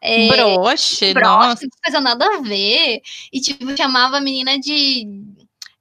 é, 0.00 0.28
Broche, 0.28 1.14
broche, 1.14 1.24
nossa. 1.24 1.62
não 1.62 1.70
coisa 1.82 2.00
nada 2.00 2.26
a 2.26 2.40
ver. 2.40 3.00
E, 3.32 3.40
tipo, 3.40 3.76
chamava 3.76 4.18
a 4.18 4.20
menina 4.20 4.58
de. 4.58 5.06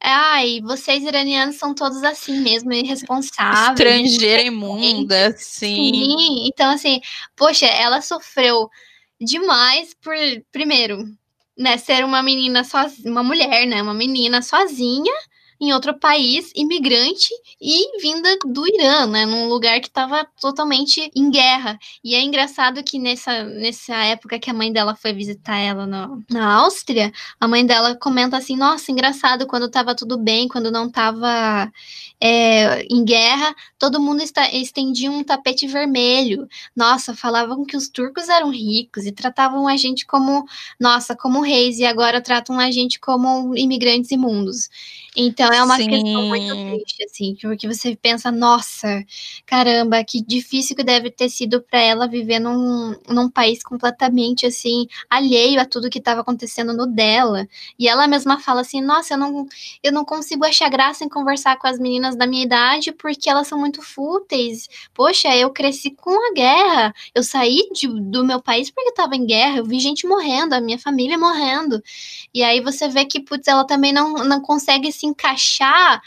Ai, 0.05 0.59
vocês 0.61 1.03
iranianos 1.03 1.55
são 1.55 1.73
todos 1.73 2.03
assim 2.03 2.41
mesmo, 2.41 2.73
irresponsáveis. 2.73 3.69
Estrangeira 3.69 4.41
imunda, 4.43 5.31
sim. 5.37 5.93
Sim, 5.93 6.47
então 6.47 6.69
assim, 6.71 6.99
poxa, 7.37 7.65
ela 7.65 8.01
sofreu 8.01 8.69
demais 9.19 9.93
por, 10.01 10.13
primeiro, 10.51 11.05
né, 11.57 11.77
ser 11.77 12.03
uma 12.03 12.21
menina 12.21 12.65
sozinha, 12.65 13.09
uma 13.09 13.23
mulher, 13.23 13.65
né, 13.65 13.81
uma 13.81 13.93
menina 13.93 14.41
sozinha 14.41 15.13
em 15.59 15.73
outro 15.73 15.97
país, 15.97 16.51
imigrante 16.55 17.29
e 17.61 17.99
vinda 18.01 18.37
do 18.45 18.67
Irã, 18.67 19.07
né, 19.07 19.25
num 19.25 19.47
lugar 19.47 19.79
que 19.79 19.87
estava 19.87 20.27
totalmente 20.39 21.09
em 21.15 21.29
guerra. 21.29 21.79
E 22.03 22.15
é 22.15 22.21
engraçado 22.21 22.83
que 22.83 22.99
nessa, 22.99 23.43
nessa 23.43 23.95
época 24.05 24.39
que 24.39 24.49
a 24.49 24.53
mãe 24.53 24.71
dela 24.71 24.95
foi 24.95 25.13
visitar 25.13 25.57
ela 25.57 25.85
no, 25.85 26.23
na 26.29 26.53
Áustria, 26.55 27.11
a 27.39 27.47
mãe 27.47 27.65
dela 27.65 27.95
comenta 27.95 28.37
assim: 28.37 28.55
nossa, 28.55 28.91
engraçado, 28.91 29.47
quando 29.47 29.67
estava 29.67 29.95
tudo 29.95 30.17
bem, 30.17 30.47
quando 30.47 30.71
não 30.71 30.87
estava 30.87 31.71
é, 32.19 32.83
em 32.83 33.03
guerra, 33.03 33.55
todo 33.77 33.99
mundo 33.99 34.21
está, 34.21 34.49
estendia 34.49 35.11
um 35.11 35.23
tapete 35.23 35.67
vermelho. 35.67 36.47
Nossa, 36.75 37.13
falavam 37.13 37.65
que 37.65 37.75
os 37.75 37.89
turcos 37.89 38.29
eram 38.29 38.49
ricos 38.49 39.05
e 39.05 39.11
tratavam 39.11 39.67
a 39.67 39.75
gente 39.77 40.05
como, 40.05 40.45
nossa, 40.79 41.15
como 41.15 41.41
reis, 41.41 41.79
e 41.79 41.85
agora 41.85 42.21
tratam 42.21 42.59
a 42.59 42.71
gente 42.71 42.99
como 42.99 43.55
imigrantes 43.55 44.11
imundos. 44.11 44.69
Então 45.15 45.51
é 45.53 45.63
uma 45.63 45.77
questão 45.83 46.25
muito 46.27 46.55
Sim. 46.55 46.63
triste, 46.65 47.03
assim, 47.03 47.35
porque 47.41 47.67
você 47.67 47.95
pensa, 47.95 48.31
nossa, 48.31 49.03
caramba, 49.45 50.03
que 50.03 50.21
difícil 50.23 50.75
que 50.75 50.83
deve 50.83 51.11
ter 51.11 51.29
sido 51.29 51.61
para 51.61 51.79
ela 51.79 52.07
viver 52.07 52.39
num, 52.39 52.95
num 53.07 53.29
país 53.29 53.61
completamente 53.63 54.45
assim, 54.47 54.87
alheio 55.09 55.59
a 55.61 55.65
tudo 55.65 55.89
que 55.89 55.99
estava 55.99 56.21
acontecendo 56.21 56.73
no 56.73 56.87
dela. 56.87 57.47
E 57.77 57.87
ela 57.87 58.07
mesma 58.07 58.39
fala 58.39 58.61
assim, 58.61 58.81
nossa, 58.81 59.13
eu 59.13 59.17
não, 59.19 59.45
eu 59.83 59.91
não 59.91 60.03
consigo 60.03 60.43
achar 60.45 60.69
graça 60.69 61.03
em 61.03 61.09
conversar 61.09 61.57
com 61.57 61.67
as 61.67 61.77
meninas 61.77 62.15
da 62.15 62.25
minha 62.25 62.43
idade 62.43 62.91
porque 62.91 63.29
elas 63.29 63.47
são 63.47 63.59
muito 63.59 63.81
fúteis. 63.83 64.67
Poxa, 64.95 65.35
eu 65.35 65.51
cresci 65.51 65.91
com 65.91 66.11
a 66.31 66.33
guerra. 66.33 66.93
Eu 67.13 67.21
saí 67.23 67.69
de- 67.73 67.87
do 68.01 68.25
meu 68.25 68.41
país 68.41 68.71
porque 68.71 68.89
estava 68.89 69.15
em 69.15 69.25
guerra. 69.27 69.57
Eu 69.59 69.65
vi 69.65 69.79
gente 69.79 70.07
morrendo, 70.07 70.53
a 70.53 70.61
minha 70.61 70.79
família 70.79 71.17
morrendo. 71.19 71.81
E 72.33 72.43
aí 72.43 72.59
você 72.61 72.87
vê 72.87 73.05
que, 73.05 73.19
putz, 73.19 73.47
ela 73.47 73.65
também 73.65 73.93
não, 73.93 74.13
não 74.25 74.41
consegue 74.41 74.91
se 74.91 75.02
encaixar 75.05 76.01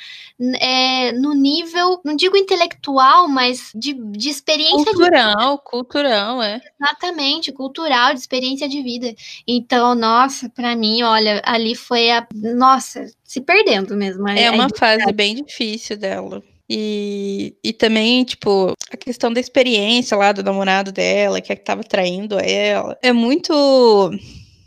é, 0.60 1.12
no 1.12 1.34
nível, 1.34 2.00
não 2.04 2.14
digo 2.14 2.36
intelectual, 2.36 3.28
mas 3.28 3.70
de, 3.74 3.94
de 3.94 4.28
experiência 4.28 4.78
de 4.78 4.84
Cultural, 4.84 5.58
cultural, 5.58 6.42
é. 6.42 6.60
Exatamente, 6.80 7.52
cultural, 7.52 8.12
de 8.12 8.20
experiência 8.20 8.68
de 8.68 8.82
vida. 8.82 9.14
Então, 9.46 9.94
nossa, 9.94 10.48
pra 10.48 10.76
mim, 10.76 11.02
olha, 11.02 11.40
ali 11.44 11.74
foi 11.74 12.10
a. 12.10 12.26
Nossa, 12.34 13.06
se 13.24 13.40
perdendo 13.40 13.96
mesmo. 13.96 14.28
É 14.28 14.48
a- 14.48 14.52
uma 14.52 14.66
a- 14.66 14.78
fase 14.78 15.12
bem 15.12 15.42
difícil 15.42 15.96
dela. 15.96 16.42
E, 16.68 17.54
e 17.62 17.72
também, 17.72 18.24
tipo, 18.24 18.72
a 18.90 18.96
questão 18.96 19.32
da 19.32 19.38
experiência 19.40 20.16
lá 20.16 20.32
do 20.32 20.42
namorado 20.42 20.90
dela, 20.90 21.40
que 21.40 21.52
é 21.52 21.56
que 21.56 21.64
tava 21.64 21.84
traindo 21.84 22.38
ela. 22.40 22.98
É 23.02 23.12
muito. 23.12 24.10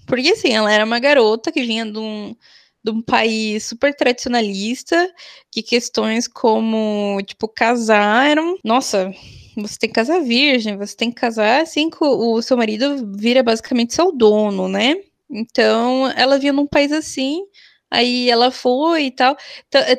Porque, 0.08 0.30
assim, 0.30 0.54
ela 0.54 0.72
era 0.72 0.86
uma 0.86 0.98
garota 0.98 1.52
que 1.52 1.62
vinha 1.62 1.86
de 1.86 2.00
um, 2.00 2.36
de 2.84 2.92
um 2.92 3.02
país 3.02 3.66
super 3.66 3.94
tradicionalista, 3.96 5.12
que 5.52 5.62
questões 5.62 6.28
como, 6.28 7.20
tipo, 7.26 7.48
casar 7.48 8.30
eram. 8.30 8.58
Nossa, 8.64 9.12
você 9.56 9.78
tem 9.80 9.90
que 9.90 9.96
casar 9.96 10.22
virgem, 10.22 10.78
você 10.78 10.96
tem 10.96 11.10
que 11.12 11.20
casar 11.20 11.62
assim 11.62 11.90
que 11.90 11.98
o, 12.04 12.42
seu 12.42 12.56
marido 12.58 13.12
vira 13.18 13.44
basicamente 13.44 13.94
seu 13.94 14.12
dono, 14.12 14.68
né? 14.68 14.96
Então, 15.30 16.12
ela 16.16 16.40
vinha 16.40 16.54
num 16.54 16.68
país 16.68 16.92
assim. 16.92 17.42
Aí 17.92 18.30
ela 18.30 18.52
foi 18.52 19.06
e 19.06 19.12
tal. 19.12 19.36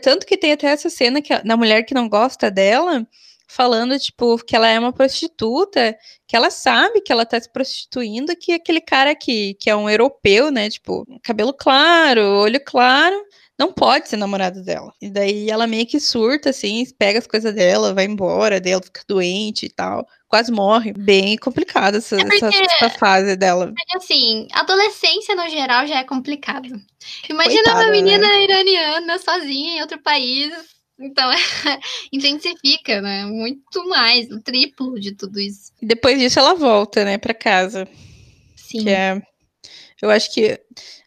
Tanto 0.02 0.24
que 0.26 0.36
tem 0.36 0.52
até 0.52 0.68
essa 0.68 0.88
cena 0.88 1.20
que, 1.20 1.32
a- 1.32 1.40
da 1.42 1.56
mulher 1.56 1.82
que 1.84 1.94
não 1.94 2.08
gosta 2.08 2.50
dela, 2.50 3.06
falando, 3.50 3.98
tipo, 3.98 4.38
que 4.38 4.54
ela 4.54 4.68
é 4.68 4.78
uma 4.78 4.92
prostituta, 4.92 5.96
que 6.26 6.36
ela 6.36 6.50
sabe 6.50 7.00
que 7.00 7.12
ela 7.12 7.26
tá 7.26 7.38
se 7.40 7.50
prostituindo, 7.52 8.36
que 8.36 8.52
aquele 8.52 8.80
cara 8.80 9.14
que, 9.14 9.54
que 9.54 9.68
é 9.68 9.74
um 9.74 9.90
europeu, 9.90 10.52
né? 10.52 10.70
Tipo, 10.70 11.04
cabelo 11.20 11.52
claro, 11.52 12.22
olho 12.22 12.60
claro, 12.64 13.16
não 13.58 13.72
pode 13.72 14.08
ser 14.08 14.16
namorado 14.16 14.62
dela. 14.62 14.92
E 15.02 15.10
daí 15.10 15.50
ela 15.50 15.66
meio 15.66 15.84
que 15.84 15.98
surta, 15.98 16.50
assim, 16.50 16.84
pega 16.96 17.18
as 17.18 17.26
coisas 17.26 17.52
dela, 17.52 17.92
vai 17.92 18.04
embora, 18.04 18.60
daí 18.60 18.72
ela 18.72 18.82
fica 18.82 19.02
doente 19.06 19.66
e 19.66 19.68
tal. 19.70 20.06
Quase 20.28 20.52
morre. 20.52 20.92
Bem 20.92 21.36
complicada 21.36 21.98
essa, 21.98 22.16
É 22.16 22.36
essa, 22.36 22.46
essa 22.46 22.90
fase 22.98 23.34
dela. 23.34 23.66
Porque, 23.66 23.96
assim, 23.96 24.46
adolescência 24.52 25.34
no 25.34 25.48
geral 25.48 25.88
já 25.88 25.98
é 25.98 26.04
complicado. 26.04 26.68
Imagina 27.28 27.64
Coitada, 27.64 27.84
uma 27.84 27.90
menina 27.90 28.28
né? 28.28 28.44
iraniana 28.44 29.18
sozinha 29.18 29.78
em 29.78 29.80
outro 29.82 30.00
país. 30.00 30.52
Então, 31.00 31.30
intensifica, 32.12 33.00
né? 33.00 33.24
Muito 33.24 33.88
mais, 33.88 34.30
o 34.30 34.40
triplo 34.40 35.00
de 35.00 35.12
tudo 35.14 35.40
isso. 35.40 35.72
Depois 35.80 36.18
disso 36.18 36.38
ela 36.38 36.54
volta, 36.54 37.04
né, 37.04 37.16
pra 37.16 37.32
casa. 37.32 37.88
Sim. 38.56 38.84
Que 38.84 38.90
é. 38.90 39.22
Eu 40.00 40.10
acho 40.10 40.32
que 40.32 40.60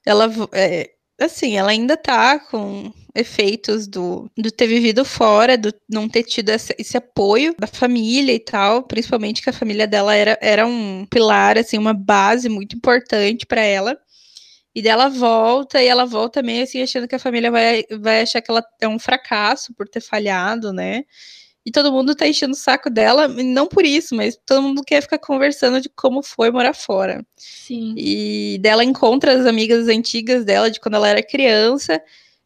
ela. 0.05 0.29
é, 0.51 0.91
assim, 1.19 1.55
ela 1.57 1.71
ainda 1.71 1.95
tá 1.95 2.39
com 2.39 2.91
efeitos 3.15 3.87
do, 3.87 4.29
do 4.35 4.49
ter 4.51 4.67
vivido 4.67 5.05
fora, 5.05 5.57
do 5.57 5.73
não 5.87 6.09
ter 6.09 6.23
tido 6.23 6.49
esse, 6.49 6.75
esse 6.79 6.97
apoio 6.97 7.55
da 7.57 7.67
família 7.67 8.33
e 8.33 8.39
tal. 8.39 8.83
Principalmente 8.83 9.41
que 9.41 9.49
a 9.49 9.53
família 9.53 9.87
dela 9.87 10.15
era, 10.15 10.37
era 10.41 10.65
um 10.65 11.05
pilar, 11.09 11.57
assim, 11.57 11.77
uma 11.77 11.93
base 11.93 12.49
muito 12.49 12.75
importante 12.75 13.45
pra 13.45 13.61
ela. 13.61 13.97
E 14.75 14.81
dela 14.81 15.07
volta, 15.07 15.81
e 15.81 15.87
ela 15.87 16.05
volta 16.05 16.41
meio 16.41 16.63
assim, 16.63 16.81
achando 16.81 17.07
que 17.07 17.15
a 17.15 17.19
família 17.19 17.51
vai, 17.51 17.83
vai 17.99 18.21
achar 18.21 18.41
que 18.41 18.49
ela 18.49 18.63
é 18.81 18.87
um 18.87 18.97
fracasso 18.97 19.73
por 19.75 19.87
ter 19.87 20.01
falhado, 20.01 20.73
né? 20.73 21.03
E 21.65 21.71
todo 21.71 21.91
mundo 21.93 22.15
tá 22.15 22.27
enchendo 22.27 22.53
o 22.53 22.55
saco 22.55 22.89
dela, 22.89 23.27
não 23.27 23.67
por 23.67 23.85
isso, 23.85 24.15
mas 24.15 24.37
todo 24.45 24.61
mundo 24.63 24.83
quer 24.85 25.01
ficar 25.01 25.19
conversando 25.19 25.79
de 25.79 25.89
como 25.89 26.21
foi 26.23 26.51
morar 26.51 26.73
fora. 26.73 27.25
Sim. 27.37 27.95
E 27.97 28.57
dela 28.61 28.83
encontra 28.83 29.33
as 29.39 29.45
amigas 29.45 29.87
antigas 29.87 30.43
dela 30.43 30.69
de 30.69 30.79
quando 30.79 30.95
ela 30.95 31.07
era 31.07 31.23
criança, 31.23 32.01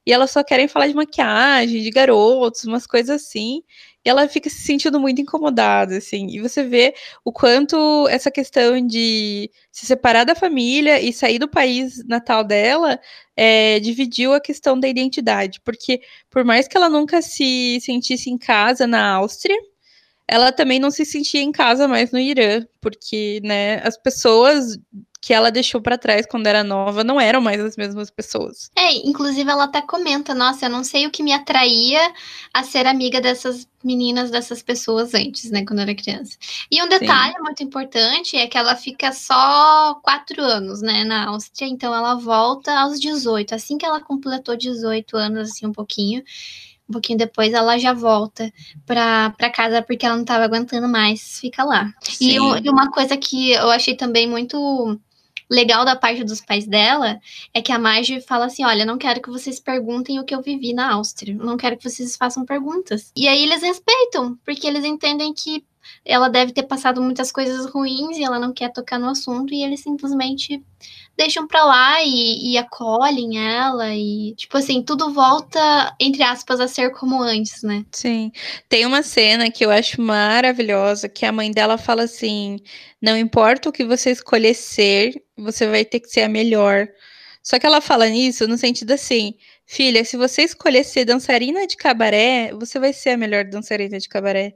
e 0.06 0.14
elas 0.14 0.32
só 0.32 0.44
querem 0.44 0.68
falar 0.68 0.88
de 0.88 0.94
maquiagem, 0.94 1.82
de 1.82 1.90
garotos, 1.90 2.64
umas 2.66 2.86
coisas 2.88 3.22
assim. 3.24 3.64
E 4.08 4.10
ela 4.10 4.26
fica 4.30 4.49
se 4.49 4.62
sentindo 4.62 5.01
muito 5.01 5.22
incomodada, 5.22 5.97
assim. 5.97 6.28
E 6.30 6.39
você 6.39 6.64
vê 6.64 6.95
o 7.26 7.32
quanto 7.34 8.08
essa 8.08 8.32
questão 8.32 8.80
de 8.88 9.51
se 9.70 9.86
separar 9.86 10.24
da 10.24 10.34
família 10.34 11.01
e 11.01 11.12
sair 11.12 11.38
do 11.38 11.47
país 11.49 12.01
natal 12.08 12.41
dela 12.41 12.97
é, 13.36 13.82
dividiu 13.82 14.34
a 14.34 14.39
questão 14.39 14.80
da 14.80 14.88
identidade, 14.88 15.60
porque 15.60 15.99
por 16.30 16.45
mais 16.45 16.70
que 16.70 16.78
ela 16.78 16.88
nunca 16.88 17.22
se 17.22 17.80
sentisse 17.82 18.30
em 18.30 18.38
casa 18.38 18.88
na 18.88 19.16
Áustria, 19.16 19.58
ela 20.26 20.53
também 20.53 20.80
não 20.80 20.89
se 20.89 21.03
sentia 21.03 21.41
em 21.41 21.51
casa 21.51 21.86
mais 21.86 22.10
no 22.10 22.20
Irã, 22.20 22.66
porque, 22.80 23.41
né, 23.43 23.82
as 23.84 23.97
pessoas 23.97 24.78
que 25.22 25.34
ela 25.34 25.51
deixou 25.51 25.82
para 25.82 25.97
trás 25.97 26.26
quando 26.26 26.47
era 26.47 26.63
nova 26.63 27.03
não 27.03 27.20
eram 27.20 27.41
mais 27.41 27.59
as 27.59 27.76
mesmas 27.76 28.09
pessoas. 28.09 28.70
É, 28.76 28.93
inclusive 29.07 29.49
ela 29.49 29.65
até 29.65 29.82
comenta, 29.82 30.34
nossa, 30.34 30.65
eu 30.65 30.70
não 30.70 30.84
sei 30.84 31.05
o 31.07 31.11
que 31.11 31.24
me 31.24 31.34
atraía 31.34 32.13
a 32.53 32.63
ser 32.63 32.86
amiga 32.86 33.20
dessas 33.20 33.68
meninas, 33.84 34.32
dessas 34.32 34.61
pessoas 34.61 35.13
antes, 35.13 35.49
né, 35.49 35.65
quando 35.65 35.80
eu 35.80 35.84
era 35.84 35.95
criança. 35.95 36.38
E 36.72 36.82
um 36.82 36.88
detalhe 36.88 37.34
Sim. 37.34 37.41
muito 37.41 37.63
importante 37.63 38.38
é 38.38 38.47
que 38.47 38.57
ela 38.57 38.76
fica 38.76 39.11
só 39.11 39.95
quatro 40.03 40.43
anos, 40.43 40.82
né, 40.82 41.03
na 41.03 41.28
Áustria, 41.30 41.68
então 41.68 41.93
ela 41.93 42.15
volta 42.15 42.72
aos 42.80 42.99
18, 42.99 43.55
assim 43.55 43.78
que 43.78 43.86
ela 43.86 43.99
completou 43.99 44.55
18 44.55 45.18
anos, 45.18 45.51
assim, 45.51 45.65
um 45.65 45.74
pouquinho, 45.74 46.24
um 46.89 46.93
pouquinho 46.93 47.18
depois 47.18 47.53
ela 47.53 47.78
já 47.78 47.91
volta 47.91 48.51
pra, 48.86 49.32
pra 49.32 49.49
casa 49.49 49.82
porque 49.82 50.05
ela 50.05 50.15
não 50.15 50.26
tava 50.26 50.45
aguentando 50.45 50.88
mais, 50.88 51.39
fica 51.39 51.63
lá. 51.63 51.91
E, 52.22 52.36
e, 52.36 52.70
uma 52.70 52.89
coisa 52.89 53.18
que 53.18 53.51
eu 53.51 53.70
achei 53.70 53.95
também 53.95 54.28
muito 54.28 54.97
legal 55.50 55.86
da 55.86 55.95
parte 55.95 56.24
dos 56.24 56.41
pais 56.41 56.68
dela 56.68 57.20
é 57.54 57.62
que 57.62 57.72
a 57.72 57.80
Marge 57.80 58.22
fala 58.22 58.45
assim: 58.45 58.64
olha, 58.64 58.86
não 58.86 58.98
quero 58.98 59.22
que 59.22 59.30
vocês 59.30 59.60
perguntem 59.60 60.20
o 60.20 60.24
que 60.24 60.36
eu 60.36 60.41
vivi 60.41 60.74
na 60.74 60.93
Áustria, 60.93 61.36
não 61.36 61.58
quero 61.58 61.78
que 61.78 61.89
vocês 61.89 62.16
façam 62.16 62.45
perguntas. 62.45 63.12
E 63.16 63.28
aí 63.28 63.43
eles 63.43 63.62
respeitam, 63.62 64.38
porque 64.45 64.68
eles 64.68 64.84
entendem 64.84 65.34
que 65.34 65.64
ela 66.04 66.30
deve 66.30 66.52
ter 66.52 66.64
passado 66.64 67.02
muitas 67.02 67.32
coisas 67.32 67.66
ruins 67.72 68.18
e 68.18 68.24
ela 68.24 68.39
não 68.39 68.54
quer 68.54 68.72
tocar 68.72 69.00
no 69.00 69.10
assunto, 69.10 69.54
e 69.54 69.64
eles 69.64 69.82
simplesmente 69.82 70.62
deixam 71.18 71.48
pra 71.48 71.64
lá 71.64 72.04
e, 72.04 72.52
e, 72.52 72.58
acolhem 72.58 73.39
ela 73.39 73.95
e, 73.95 74.36
tipo 74.36 74.56
assim, 74.58 74.84
tudo 74.84 75.12
volta, 75.12 75.95
entre 76.00 76.22
aspas, 76.22 76.60
a 76.60 76.68
ser 76.68 76.91
como 76.91 77.22
antes, 77.24 77.64
né? 77.64 77.84
Sim. 77.91 78.32
Tem 78.70 78.86
uma 78.86 79.02
cena 79.02 79.50
que 79.50 79.66
eu 79.66 79.72
acho 79.72 80.00
maravilhosa, 80.02 81.10
que 81.10 81.26
a 81.26 81.32
mãe 81.32 81.52
dela 81.52 81.78
fala 81.78 82.04
assim: 82.04 82.58
não 83.02 83.18
importa 83.18 83.70
o 83.70 83.72
que 83.72 83.84
você 83.84 84.12
escolher 84.12 84.54
ser, 84.54 85.14
você 85.38 85.68
vai 85.68 85.86
ter 85.86 86.00
que 86.00 86.10
ser 86.10 86.22
a 86.22 86.30
melhor. 86.30 86.88
Só 87.44 87.60
que 87.60 87.66
ela 87.66 87.82
fala 87.82 88.08
nisso 88.10 88.48
no 88.48 88.58
sentido 88.58 88.92
assim, 88.92 89.36
filha, 89.66 90.04
se 90.06 90.18
você 90.18 90.44
escolher 90.44 90.84
ser 90.84 91.06
dançarina 91.06 91.66
de 91.68 91.78
cabaré, 91.78 92.52
você 92.54 92.80
vai 92.80 92.94
ser 92.94 93.12
a 93.12 93.18
melhor 93.18 93.46
dançarina 93.46 94.00
de 94.00 94.10
cabaré. 94.10 94.54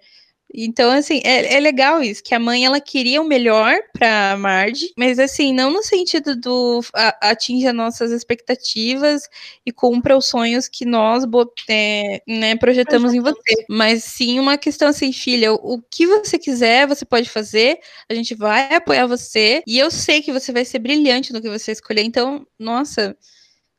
Então, 0.53 0.91
assim, 0.91 1.21
é, 1.23 1.55
é 1.55 1.59
legal 1.59 2.03
isso, 2.03 2.23
que 2.23 2.35
a 2.35 2.39
mãe, 2.39 2.65
ela 2.65 2.79
queria 2.81 3.21
o 3.21 3.27
melhor 3.27 3.73
pra 3.93 4.35
Marge, 4.37 4.91
mas, 4.97 5.17
assim, 5.19 5.53
não 5.53 5.71
no 5.71 5.81
sentido 5.83 6.35
do 6.35 6.81
a, 6.93 7.29
atinja 7.31 7.71
nossas 7.71 8.11
expectativas 8.11 9.29
e 9.65 9.71
cumpra 9.71 10.17
os 10.17 10.25
sonhos 10.25 10.67
que 10.67 10.85
nós 10.85 11.23
é, 11.69 12.21
né, 12.27 12.55
projetamos 12.57 13.13
em 13.13 13.21
você, 13.21 13.65
mas 13.69 14.03
sim 14.03 14.39
uma 14.39 14.57
questão 14.57 14.89
assim, 14.89 15.13
filha, 15.13 15.53
o, 15.53 15.75
o 15.75 15.81
que 15.81 16.05
você 16.05 16.37
quiser, 16.37 16.87
você 16.87 17.05
pode 17.05 17.29
fazer, 17.29 17.79
a 18.09 18.13
gente 18.13 18.35
vai 18.35 18.73
apoiar 18.75 19.07
você, 19.07 19.63
e 19.65 19.79
eu 19.79 19.89
sei 19.89 20.21
que 20.21 20.33
você 20.33 20.51
vai 20.51 20.65
ser 20.65 20.79
brilhante 20.79 21.31
no 21.31 21.41
que 21.41 21.49
você 21.49 21.71
escolher, 21.71 22.03
então, 22.03 22.45
nossa 22.59 23.15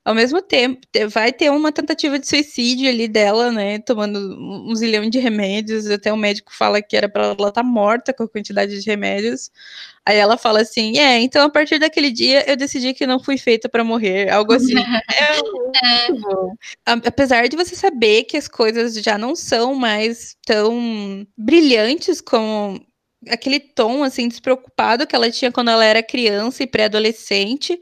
ao 0.04 0.14
mesmo 0.16 0.42
tempo, 0.42 0.80
vai 1.10 1.32
ter 1.32 1.48
uma 1.50 1.70
tentativa 1.70 2.18
de 2.18 2.26
suicídio 2.26 2.88
ali 2.88 3.06
dela, 3.06 3.52
né? 3.52 3.78
Tomando 3.78 4.18
um 4.18 4.74
zilhão 4.74 5.08
de 5.08 5.20
remédios. 5.20 5.88
Até 5.88 6.12
o 6.12 6.16
médico 6.16 6.52
fala 6.52 6.82
que 6.82 6.96
era 6.96 7.08
para 7.08 7.26
ela 7.26 7.32
estar 7.32 7.52
tá 7.52 7.62
morta 7.62 8.12
com 8.12 8.24
a 8.24 8.28
quantidade 8.28 8.80
de 8.80 8.90
remédios. 8.90 9.50
Aí 10.04 10.16
ela 10.16 10.36
fala 10.36 10.60
assim: 10.60 10.98
É, 10.98 11.20
então 11.20 11.46
a 11.46 11.50
partir 11.50 11.78
daquele 11.78 12.10
dia 12.10 12.44
eu 12.50 12.56
decidi 12.56 12.92
que 12.94 13.06
não 13.06 13.20
fui 13.20 13.38
feita 13.38 13.68
para 13.68 13.84
morrer. 13.84 14.28
Algo 14.28 14.52
assim. 14.54 14.74
é 15.14 15.36
muito 15.40 16.20
bom. 16.20 16.54
Apesar 16.84 17.48
de 17.48 17.56
você 17.56 17.76
saber 17.76 18.24
que 18.24 18.36
as 18.36 18.48
coisas 18.48 18.94
já 18.94 19.16
não 19.16 19.36
são 19.36 19.72
mais 19.72 20.36
tão 20.44 21.24
brilhantes 21.38 22.20
como 22.20 22.84
aquele 23.28 23.60
tom 23.60 24.02
assim 24.02 24.26
despreocupado 24.26 25.06
que 25.06 25.14
ela 25.14 25.30
tinha 25.30 25.52
quando 25.52 25.70
ela 25.70 25.84
era 25.84 26.02
criança 26.02 26.64
e 26.64 26.66
pré-adolescente 26.66 27.78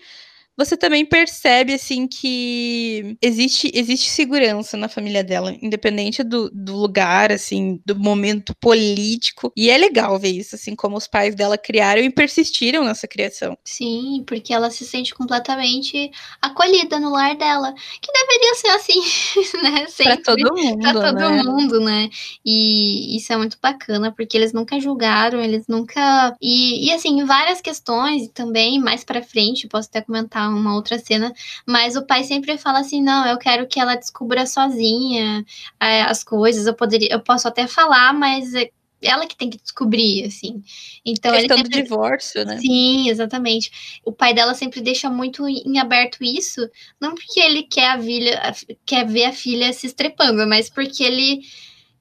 você 0.60 0.76
também 0.76 1.06
percebe, 1.06 1.72
assim, 1.72 2.06
que 2.06 3.16
existe, 3.22 3.70
existe 3.74 4.10
segurança 4.10 4.76
na 4.76 4.90
família 4.90 5.24
dela, 5.24 5.56
independente 5.62 6.22
do, 6.22 6.50
do 6.52 6.76
lugar, 6.76 7.32
assim, 7.32 7.80
do 7.86 7.98
momento 7.98 8.54
político. 8.60 9.50
E 9.56 9.70
é 9.70 9.78
legal 9.78 10.18
ver 10.18 10.28
isso, 10.28 10.54
assim, 10.54 10.76
como 10.76 10.98
os 10.98 11.06
pais 11.06 11.34
dela 11.34 11.56
criaram 11.56 12.02
e 12.02 12.10
persistiram 12.10 12.84
nessa 12.84 13.08
criação. 13.08 13.56
Sim, 13.64 14.22
porque 14.26 14.52
ela 14.52 14.70
se 14.70 14.84
sente 14.84 15.14
completamente 15.14 16.10
acolhida 16.42 17.00
no 17.00 17.10
lar 17.10 17.34
dela. 17.36 17.72
Que 18.02 18.12
deveria 18.12 18.54
ser 18.54 18.68
assim, 18.68 19.00
né? 19.62 19.86
Sempre. 19.88 20.22
Pra 20.22 20.36
todo 20.36 20.54
mundo. 20.54 20.78
Pra 20.78 20.92
todo 20.92 21.30
né? 21.30 21.42
mundo, 21.42 21.80
né? 21.80 22.10
E 22.44 23.16
isso 23.16 23.32
é 23.32 23.36
muito 23.38 23.56
bacana, 23.62 24.12
porque 24.12 24.36
eles 24.36 24.52
nunca 24.52 24.78
julgaram, 24.78 25.42
eles 25.42 25.66
nunca. 25.66 26.36
E, 26.38 26.86
e 26.86 26.92
assim, 26.92 27.24
várias 27.24 27.62
questões 27.62 28.28
também, 28.34 28.78
mais 28.78 29.04
pra 29.04 29.22
frente, 29.22 29.66
posso 29.66 29.88
até 29.88 30.02
comentar 30.02 30.49
uma 30.54 30.74
outra 30.74 30.98
cena, 30.98 31.32
mas 31.66 31.96
o 31.96 32.04
pai 32.04 32.24
sempre 32.24 32.58
fala 32.58 32.80
assim: 32.80 33.02
não, 33.02 33.26
eu 33.26 33.38
quero 33.38 33.66
que 33.66 33.80
ela 33.80 33.96
descubra 33.96 34.46
sozinha 34.46 35.44
é, 35.80 36.02
as 36.02 36.24
coisas. 36.24 36.66
Eu 36.66 36.74
poderia, 36.74 37.08
eu 37.12 37.20
posso 37.20 37.48
até 37.48 37.66
falar, 37.66 38.12
mas 38.12 38.54
é 38.54 38.70
ela 39.02 39.26
que 39.26 39.36
tem 39.36 39.48
que 39.48 39.58
descobrir, 39.58 40.26
assim. 40.26 40.62
Então 41.04 41.32
questão 41.32 41.56
ele 41.56 41.64
sempre... 41.64 41.80
do 41.80 41.82
divórcio, 41.82 42.44
né? 42.44 42.58
Sim, 42.58 43.08
exatamente. 43.08 44.00
O 44.04 44.12
pai 44.12 44.34
dela 44.34 44.54
sempre 44.54 44.80
deixa 44.80 45.08
muito 45.08 45.48
em 45.48 45.78
aberto 45.78 46.22
isso, 46.22 46.68
não 47.00 47.14
porque 47.14 47.40
ele 47.40 47.62
quer 47.62 47.90
a 47.90 48.00
filha, 48.00 48.52
quer 48.84 49.06
ver 49.06 49.24
a 49.24 49.32
filha 49.32 49.72
se 49.72 49.86
estrepando, 49.86 50.46
mas 50.46 50.68
porque 50.68 51.02
ele 51.02 51.40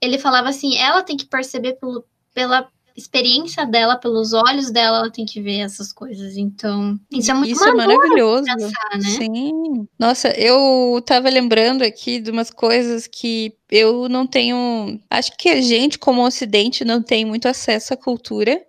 ele 0.02 0.18
falava 0.18 0.50
assim, 0.50 0.78
ela 0.78 1.04
tem 1.04 1.18
que 1.18 1.26
perceber 1.26 1.74
pelo, 1.74 2.06
pela 2.34 2.70
experiência 3.00 3.66
dela, 3.66 3.96
pelos 3.96 4.34
olhos 4.34 4.72
dela, 4.72 5.00
ela 5.00 5.12
tem 5.12 5.26
que 5.26 5.42
ver 5.42 5.60
essas 5.60 5.92
coisas. 5.92 6.38
Então, 6.38 7.00
isso 7.12 7.32
é 7.32 7.34
muito 7.34 7.52
isso 7.52 7.64
é 7.64 7.74
maravilhoso. 7.74 8.46
Pensar, 8.46 8.90
né? 8.94 9.10
Sim. 9.18 9.88
Nossa, 9.98 10.30
eu 10.38 11.02
tava 11.06 11.30
lembrando 11.30 11.84
aqui 11.84 12.20
de 12.20 12.30
umas 12.30 12.52
coisas 12.52 13.08
que 13.08 13.54
eu 13.72 14.08
não 14.10 14.28
tenho. 14.28 15.00
Acho 15.10 15.36
que 15.38 15.50
a 15.50 15.62
gente, 15.62 15.98
como 15.98 16.26
Ocidente, 16.26 16.86
não 16.86 17.02
tem 17.02 17.26
muito 17.26 17.48
acesso 17.48 17.94
à 17.94 17.98
cultura 17.98 18.62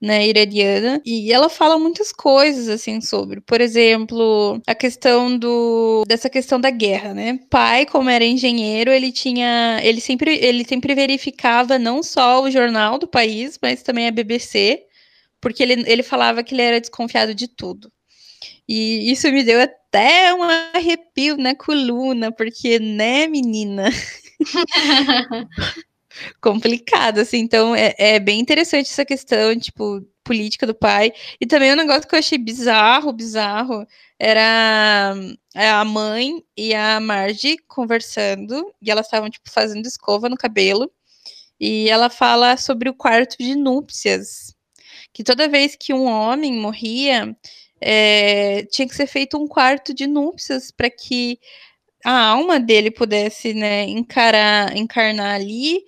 né, 0.00 0.26
iraniana, 0.26 1.00
e 1.06 1.32
ela 1.32 1.48
fala 1.48 1.78
muitas 1.78 2.12
coisas 2.12 2.68
assim 2.68 3.00
sobre, 3.00 3.40
por 3.40 3.60
exemplo, 3.60 4.60
a 4.66 4.74
questão 4.74 5.38
do 5.38 6.04
dessa 6.06 6.28
questão 6.28 6.60
da 6.60 6.70
guerra, 6.70 7.14
né? 7.14 7.40
Pai, 7.50 7.86
como 7.86 8.10
era 8.10 8.24
engenheiro, 8.24 8.90
ele 8.90 9.10
tinha, 9.10 9.80
ele 9.82 10.00
sempre 10.00 10.36
ele 10.36 10.64
sempre 10.66 10.94
verificava 10.94 11.78
não 11.78 12.02
só 12.02 12.42
o 12.42 12.50
jornal 12.50 12.98
do 12.98 13.08
país, 13.08 13.58
mas 13.62 13.82
também 13.82 14.06
a 14.06 14.10
BBC, 14.10 14.84
porque 15.40 15.62
ele, 15.62 15.84
ele 15.86 16.02
falava 16.02 16.42
que 16.42 16.54
ele 16.54 16.62
era 16.62 16.80
desconfiado 16.80 17.34
de 17.34 17.48
tudo. 17.48 17.90
E 18.68 19.10
isso 19.10 19.30
me 19.30 19.42
deu 19.44 19.60
até 19.60 20.34
um 20.34 20.42
arrepio 20.42 21.36
na 21.36 21.54
coluna, 21.54 22.32
porque, 22.32 22.78
né, 22.78 23.26
menina? 23.28 23.90
complicado, 26.40 27.18
assim. 27.18 27.38
Então, 27.38 27.74
é, 27.74 27.94
é 27.98 28.20
bem 28.20 28.40
interessante 28.40 28.90
essa 28.90 29.04
questão, 29.04 29.58
tipo, 29.58 30.00
política 30.24 30.66
do 30.66 30.74
pai. 30.74 31.12
E 31.40 31.46
também 31.46 31.72
um 31.72 31.76
negócio 31.76 32.08
que 32.08 32.14
eu 32.14 32.18
achei 32.18 32.38
bizarro, 32.38 33.12
bizarro, 33.12 33.86
era 34.18 35.14
é, 35.54 35.68
a 35.70 35.84
mãe 35.84 36.42
e 36.56 36.74
a 36.74 36.98
Marge 37.00 37.56
conversando, 37.68 38.72
e 38.82 38.90
elas 38.90 39.06
estavam, 39.06 39.30
tipo, 39.30 39.50
fazendo 39.50 39.86
escova 39.86 40.28
no 40.28 40.36
cabelo. 40.36 40.90
E 41.58 41.88
ela 41.88 42.10
fala 42.10 42.56
sobre 42.56 42.88
o 42.88 42.94
quarto 42.94 43.36
de 43.38 43.54
núpcias. 43.54 44.54
Que 45.12 45.24
toda 45.24 45.48
vez 45.48 45.76
que 45.76 45.94
um 45.94 46.04
homem 46.04 46.52
morria, 46.54 47.34
é, 47.80 48.64
tinha 48.70 48.88
que 48.88 48.94
ser 48.94 49.06
feito 49.06 49.38
um 49.38 49.46
quarto 49.46 49.94
de 49.94 50.06
núpcias 50.06 50.70
para 50.70 50.90
que 50.90 51.38
a 52.04 52.28
alma 52.28 52.60
dele 52.60 52.90
pudesse, 52.90 53.52
né, 53.52 53.84
encarar, 53.84 54.76
encarnar 54.76 55.34
ali 55.34 55.82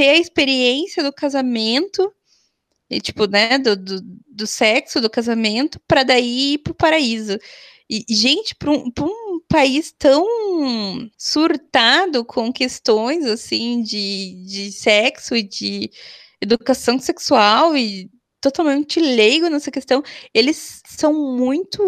ter 0.00 0.08
a 0.08 0.16
experiência 0.16 1.02
do 1.02 1.12
casamento, 1.12 2.10
e, 2.88 3.02
tipo, 3.02 3.26
né, 3.26 3.58
do, 3.58 3.76
do, 3.76 4.00
do 4.28 4.46
sexo, 4.46 4.98
do 4.98 5.10
casamento, 5.10 5.78
para 5.86 6.02
daí 6.02 6.54
ir 6.54 6.58
pro 6.60 6.72
paraíso. 6.72 7.38
E, 7.88 8.02
gente, 8.08 8.54
para 8.54 8.70
um, 8.70 8.90
um, 8.98 9.40
país 9.46 9.92
tão 9.92 10.26
surtado 11.18 12.24
com 12.24 12.50
questões, 12.50 13.26
assim, 13.26 13.82
de, 13.82 14.42
de 14.46 14.72
sexo 14.72 15.36
e 15.36 15.42
de 15.42 15.90
educação 16.40 16.98
sexual 16.98 17.76
e 17.76 18.10
totalmente 18.40 18.98
leigo 18.98 19.48
nessa 19.48 19.70
questão, 19.70 20.02
eles 20.32 20.82
são 20.86 21.12
muito. 21.12 21.82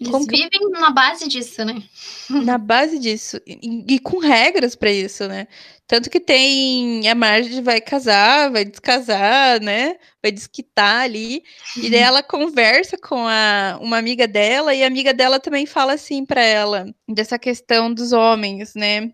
Eles 0.00 0.26
vivem 0.26 0.70
na 0.70 0.90
base 0.90 1.28
disso, 1.28 1.64
né? 1.64 1.82
Na 2.30 2.56
base 2.56 2.98
disso. 2.98 3.40
E, 3.46 3.94
e 3.94 3.98
com 3.98 4.18
regras 4.18 4.74
para 4.74 4.90
isso, 4.90 5.28
né? 5.28 5.46
Tanto 5.86 6.10
que 6.10 6.18
tem 6.18 7.08
a 7.08 7.14
Marge 7.14 7.60
vai 7.60 7.80
casar, 7.80 8.50
vai 8.50 8.64
descasar, 8.64 9.60
né? 9.60 9.96
Vai 10.22 10.32
desquitar 10.32 11.02
ali. 11.02 11.44
E 11.76 11.90
daí 11.90 12.00
ela 12.00 12.22
conversa 12.22 12.96
com 12.96 13.26
a, 13.26 13.78
uma 13.80 13.98
amiga 13.98 14.26
dela, 14.26 14.74
e 14.74 14.82
a 14.82 14.86
amiga 14.86 15.14
dela 15.14 15.38
também 15.38 15.66
fala 15.66 15.92
assim 15.92 16.24
para 16.24 16.42
ela, 16.42 16.86
dessa 17.08 17.38
questão 17.38 17.92
dos 17.92 18.12
homens, 18.12 18.74
né? 18.74 19.12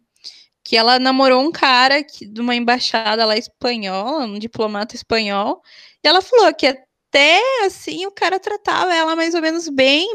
Que 0.64 0.76
ela 0.76 0.98
namorou 0.98 1.42
um 1.42 1.52
cara 1.52 2.02
que, 2.04 2.24
de 2.24 2.40
uma 2.40 2.54
embaixada 2.54 3.26
lá 3.26 3.36
espanhola, 3.36 4.24
um 4.24 4.38
diplomata 4.38 4.94
espanhol, 4.94 5.60
ela 6.08 6.20
falou 6.20 6.52
que 6.54 6.66
até 6.66 7.40
assim 7.64 8.06
o 8.06 8.10
cara 8.10 8.40
tratava 8.40 8.94
ela 8.94 9.14
mais 9.14 9.34
ou 9.34 9.40
menos 9.40 9.68
bem, 9.68 10.08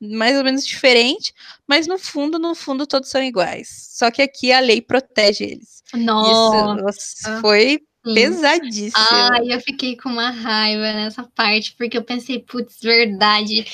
mais 0.00 0.36
ou 0.36 0.44
menos 0.44 0.66
diferente, 0.66 1.32
mas 1.66 1.86
no 1.86 1.98
fundo, 1.98 2.38
no 2.38 2.54
fundo, 2.54 2.86
todos 2.86 3.08
são 3.08 3.22
iguais. 3.22 3.88
Só 3.92 4.10
que 4.10 4.22
aqui 4.22 4.52
a 4.52 4.60
lei 4.60 4.80
protege 4.80 5.44
eles. 5.44 5.82
Nossa, 5.92 6.90
Isso 6.90 7.40
foi 7.40 7.80
Sim. 8.06 8.14
pesadíssimo. 8.14 8.92
Ai, 8.96 9.52
eu 9.52 9.60
fiquei 9.60 9.96
com 9.96 10.10
uma 10.10 10.30
raiva 10.30 10.92
nessa 10.92 11.22
parte, 11.34 11.74
porque 11.76 11.96
eu 11.96 12.04
pensei, 12.04 12.38
putz, 12.38 12.78
verdade. 12.82 13.64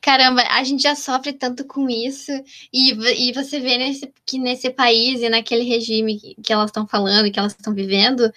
Caramba, 0.00 0.42
a 0.50 0.62
gente 0.62 0.82
já 0.82 0.94
sofre 0.94 1.32
tanto 1.32 1.64
com 1.64 1.90
isso, 1.90 2.30
e, 2.72 2.92
e 3.28 3.32
você 3.32 3.58
vê 3.58 3.76
nesse, 3.76 4.12
que 4.24 4.38
nesse 4.38 4.70
país 4.70 5.20
e 5.20 5.28
naquele 5.28 5.64
regime 5.64 6.18
que, 6.18 6.36
que 6.40 6.52
elas 6.52 6.70
estão 6.70 6.86
falando, 6.86 7.30
que 7.30 7.38
elas 7.38 7.52
estão 7.52 7.74
vivendo, 7.74 8.32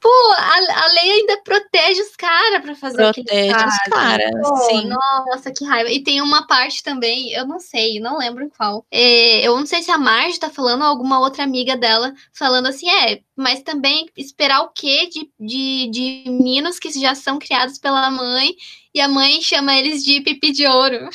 Pô, 0.00 0.08
a, 0.08 0.84
a 0.84 0.86
lei 0.94 1.12
ainda 1.12 1.36
protege 1.42 2.00
os 2.00 2.16
caras 2.16 2.62
para 2.62 2.74
fazer 2.74 2.96
protege 2.96 3.20
o 3.20 3.24
que 3.24 3.48
Protege 3.52 3.66
os 3.66 3.92
caras, 3.92 4.30
sim. 4.66 4.88
Nossa, 4.88 5.52
que 5.52 5.64
raiva. 5.64 5.90
E 5.90 6.02
tem 6.02 6.22
uma 6.22 6.46
parte 6.46 6.82
também, 6.82 7.30
eu 7.32 7.46
não 7.46 7.60
sei, 7.60 8.00
não 8.00 8.16
lembro 8.16 8.50
qual. 8.56 8.84
É, 8.90 9.46
eu 9.46 9.54
não 9.54 9.66
sei 9.66 9.82
se 9.82 9.90
a 9.90 9.98
Marge 9.98 10.40
tá 10.40 10.48
falando 10.48 10.80
ou 10.82 10.88
alguma 10.88 11.20
outra 11.20 11.44
amiga 11.44 11.76
dela 11.76 12.14
falando 12.32 12.68
assim, 12.68 12.88
é, 12.88 13.20
mas 13.36 13.62
também 13.62 14.08
esperar 14.16 14.62
o 14.62 14.70
quê 14.70 15.06
de, 15.08 15.30
de, 15.38 15.90
de 15.90 16.30
meninos 16.30 16.78
que 16.78 16.90
já 16.98 17.14
são 17.14 17.38
criados 17.38 17.78
pela 17.78 18.10
mãe 18.10 18.54
e 18.94 19.00
a 19.00 19.08
mãe 19.08 19.40
chama 19.40 19.76
eles 19.76 20.02
de 20.02 20.20
pipi 20.20 20.52
de 20.52 20.66
ouro. 20.66 21.08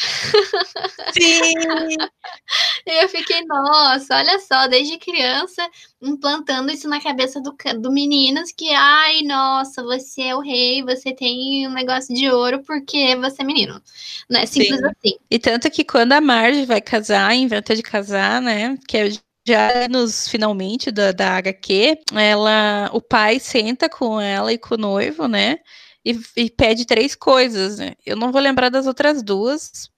Sim! 1.12 1.54
eu 2.86 3.10
fiquei, 3.10 3.44
nossa, 3.46 4.18
olha 4.18 4.40
só, 4.40 4.68
desde 4.68 4.98
criança, 4.98 5.68
implantando 6.02 6.72
isso 6.72 6.88
na 6.88 7.02
cabeça 7.02 7.42
do, 7.42 7.56
do 7.80 7.92
meninos, 7.92 8.52
que, 8.52 8.70
ai, 8.74 9.22
nossa, 9.24 9.84
você 9.84 10.24
é 10.24 10.36
o 10.36 10.40
rei, 10.40 10.84
você 10.84 11.14
tem 11.14 11.68
um 11.68 11.74
negócio 11.74 12.16
de 12.16 12.30
ouro 12.30 12.64
porque 12.64 13.16
você 13.18 13.42
é 13.42 13.46
menino. 13.46 13.82
Não 14.30 14.40
é 14.40 14.46
simples 14.46 14.80
Sim. 14.80 14.86
assim. 14.86 15.18
E 15.30 15.38
tanto 15.38 15.70
que 15.70 15.84
quando 15.84 16.14
a 16.14 16.22
Marge 16.22 16.66
vai 16.66 16.80
casar, 16.82 17.36
inventa 17.36 17.76
de 17.76 17.84
casar, 17.84 18.42
né, 18.42 18.78
que 18.88 18.98
é 18.98 19.10
já 19.48 19.88
nos 19.90 20.28
finalmente 20.28 20.90
da, 20.92 21.12
da 21.12 21.38
HQ, 21.38 22.00
ela, 22.16 22.90
o 22.94 23.00
pai 23.00 23.40
senta 23.40 23.88
com 23.88 24.20
ela 24.20 24.52
e 24.52 24.58
com 24.58 24.74
o 24.74 24.78
noivo, 24.78 25.28
né? 25.28 25.60
E, 26.06 26.20
e 26.38 26.50
pede 26.50 26.86
três 26.86 27.16
coisas, 27.16 27.80
né? 27.80 27.94
Eu 28.06 28.16
não 28.16 28.32
vou 28.32 28.40
lembrar 28.40 28.70
das 28.70 28.86
outras 28.86 29.24
duas. 29.24 29.90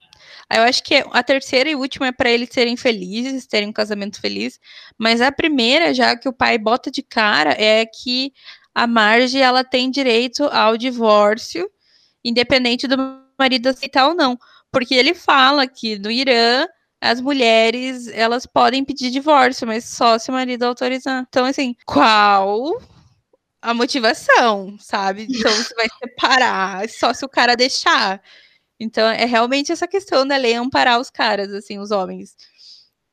Eu 0.49 0.64
acho 0.64 0.82
que 0.82 1.03
a 1.12 1.22
terceira 1.22 1.70
e 1.70 1.76
última 1.76 2.08
é 2.08 2.12
para 2.12 2.32
eles 2.32 2.49
serem 2.51 2.78
felizes, 2.78 3.45
terem 3.45 3.68
um 3.68 3.74
casamento 3.74 4.22
feliz. 4.22 4.60
Mas 4.97 5.20
a 5.20 5.32
primeira, 5.32 5.93
já 5.93 6.16
que 6.16 6.30
o 6.30 6.34
pai 6.34 6.58
bota 6.58 6.89
de 6.89 7.03
cara, 7.03 7.51
é 7.51 7.86
que 7.86 8.32
a 8.74 8.88
Marge 8.88 9.39
ela 9.39 9.64
tem 9.64 9.91
direito 9.91 10.45
ao 10.45 10.78
divórcio, 10.78 11.70
independente 12.24 12.88
do 12.88 12.95
marido 13.38 13.68
aceitar 13.68 14.08
ou 14.08 14.16
não. 14.16 14.39
Porque 14.72 14.95
ele 14.95 15.14
fala 15.14 15.68
que 15.68 15.99
no 15.99 16.10
Irã 16.10 16.66
as 17.01 17.20
mulheres 17.20 18.08
elas 18.08 18.45
podem 18.45 18.86
pedir 18.86 19.12
divórcio, 19.12 19.68
mas 19.68 19.86
só 19.86 20.18
se 20.18 20.30
o 20.30 20.34
marido 20.34 20.64
autorizar. 20.64 21.26
Então, 21.28 21.45
assim, 21.45 21.76
qual 21.86 22.82
a 23.68 23.74
motivação, 23.74 24.78
sabe? 24.80 25.28
Então 25.30 25.51
você 25.51 25.76
vai 25.76 25.88
separar 25.99 26.88
só 26.88 27.13
se 27.13 27.26
o 27.26 27.30
cara 27.30 27.53
deixar. 27.53 28.22
Então 28.80 29.05
é 29.09 29.26
realmente 29.26 29.74
essa 29.74 29.86
questão 29.86 30.26
da 30.26 30.38
lei 30.38 30.53
amparar 30.53 31.01
os 31.01 31.09
caras, 31.09 31.51
assim, 31.51 31.78
os 31.78 31.91
homens. 31.91 32.34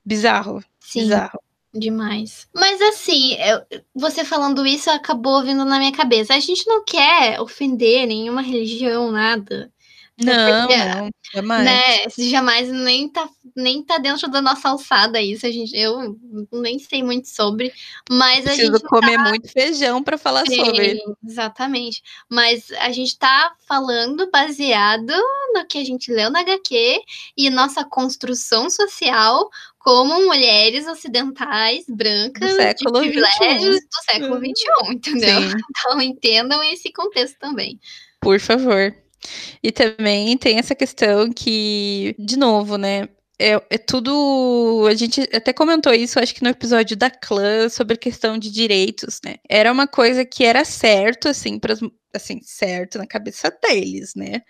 Bizarro. 0.04 0.62
Sim. 0.78 1.00
Bizarro. 1.00 1.40
Demais. 1.74 2.46
Mas 2.54 2.80
assim, 2.80 3.34
eu, 3.34 3.82
você 3.92 4.24
falando 4.24 4.64
isso 4.64 4.88
acabou 4.88 5.42
vindo 5.42 5.64
na 5.64 5.76
minha 5.76 5.90
cabeça. 5.90 6.34
A 6.34 6.38
gente 6.38 6.64
não 6.68 6.84
quer 6.84 7.40
ofender 7.40 8.06
nenhuma 8.06 8.40
religião, 8.40 9.10
nada. 9.10 9.72
Não, 10.16 10.68
porque, 10.68 10.76
não, 10.76 11.10
jamais. 11.34 11.64
Né, 11.64 12.30
jamais 12.30 12.70
nem 12.70 13.08
tá, 13.08 13.28
nem 13.56 13.82
tá 13.82 13.98
dentro 13.98 14.28
da 14.30 14.40
nossa 14.40 14.68
alçada 14.68 15.20
isso. 15.20 15.44
A 15.44 15.50
gente, 15.50 15.76
eu 15.76 16.16
nem 16.52 16.78
sei 16.78 17.02
muito 17.02 17.28
sobre, 17.28 17.72
mas 18.08 18.44
Preciso 18.44 18.70
a 18.70 18.78
gente 18.78 18.88
comer 18.88 19.16
tá... 19.16 19.28
muito 19.28 19.48
feijão 19.50 20.04
para 20.04 20.16
falar 20.16 20.46
Sim, 20.46 20.64
sobre. 20.64 21.00
Exatamente. 21.26 22.00
Mas 22.30 22.70
a 22.78 22.92
gente 22.92 23.18
tá 23.18 23.54
falando 23.66 24.30
baseado 24.30 25.12
no 25.52 25.66
que 25.66 25.78
a 25.78 25.84
gente 25.84 26.12
leu 26.12 26.30
na 26.30 26.40
HQ 26.40 27.00
e 27.36 27.50
nossa 27.50 27.84
construção 27.84 28.70
social 28.70 29.50
como 29.80 30.24
mulheres 30.24 30.86
ocidentais 30.86 31.84
brancas 31.88 32.56
de 32.56 32.84
privilégios 32.84 33.30
21. 33.40 33.70
do 33.72 34.04
século 34.04 34.36
XXI, 34.36 34.92
entendeu? 34.92 35.50
Sim. 35.50 35.56
Então 35.76 36.00
entendam 36.00 36.62
esse 36.62 36.90
contexto 36.92 37.36
também. 37.38 37.78
Por 38.20 38.40
favor. 38.40 39.03
E 39.62 39.72
também 39.72 40.36
tem 40.38 40.58
essa 40.58 40.74
questão 40.74 41.32
que, 41.32 42.14
de 42.18 42.36
novo, 42.36 42.76
né? 42.76 43.08
É, 43.38 43.54
é, 43.70 43.78
tudo. 43.78 44.86
A 44.88 44.94
gente 44.94 45.22
até 45.34 45.52
comentou 45.52 45.92
isso, 45.92 46.18
acho 46.20 46.34
que 46.34 46.42
no 46.42 46.50
episódio 46.50 46.96
da 46.96 47.10
clã, 47.10 47.68
sobre 47.68 47.96
questão 47.96 48.38
de 48.38 48.50
direitos, 48.50 49.20
né? 49.24 49.36
Era 49.48 49.72
uma 49.72 49.86
coisa 49.88 50.24
que 50.24 50.44
era 50.44 50.64
certo, 50.64 51.28
assim, 51.28 51.58
para 51.58 51.74
assim, 52.14 52.40
certo 52.42 52.98
na 52.98 53.06
cabeça 53.06 53.50
deles, 53.62 54.14
né? 54.14 54.42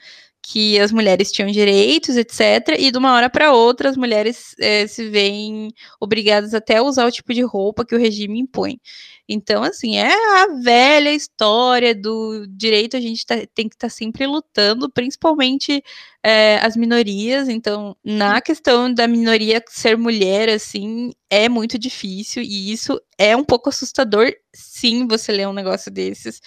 Que 0.47 0.79
as 0.79 0.93
mulheres 0.93 1.33
tinham 1.33 1.51
direitos, 1.51 2.17
etc. 2.17 2.77
E 2.79 2.91
de 2.91 2.99
uma 2.99 3.15
hora 3.15 3.31
para 3.31 3.53
outra, 3.53 3.89
as 3.89 3.97
mulheres 3.97 4.55
é, 4.61 4.87
se 4.87 5.09
veem 5.09 5.73
obrigadas 5.99 6.53
até 6.53 6.77
a 6.77 6.83
usar 6.83 7.07
o 7.07 7.11
tipo 7.11 7.33
de 7.33 7.43
roupa 7.43 7.85
que 7.85 7.95
o 7.95 7.99
regime 7.99 8.41
impõe. 8.41 8.79
Então, 9.27 9.63
assim, 9.63 9.97
é 9.97 10.13
a 10.43 10.49
velha 10.63 11.11
história 11.11 11.95
do 11.95 12.47
direito, 12.47 12.95
a 12.95 13.01
gente 13.01 13.25
tá, 13.25 13.37
tem 13.55 13.69
que 13.71 13.75
estar 13.75 13.89
tá 13.89 13.95
sempre 13.95 14.27
lutando, 14.27 14.91
principalmente 14.91 15.83
é, 16.23 16.59
as 16.59 16.77
minorias. 16.77 17.49
Então, 17.49 17.97
na 18.05 18.43
questão 18.43 18.93
da 18.93 19.09
minoria 19.09 19.63
ser 19.69 19.97
mulher, 19.97 20.51
assim, 20.51 21.11
é 21.31 21.49
muito 21.49 21.79
difícil, 21.79 22.43
e 22.43 22.71
isso 22.71 23.01
é 23.17 23.35
um 23.35 23.45
pouco 23.45 23.71
assustador, 23.71 24.31
sim, 24.55 25.07
você 25.07 25.33
ler 25.33 25.49
um 25.49 25.55
negócio 25.55 25.91
desses, 25.91 26.41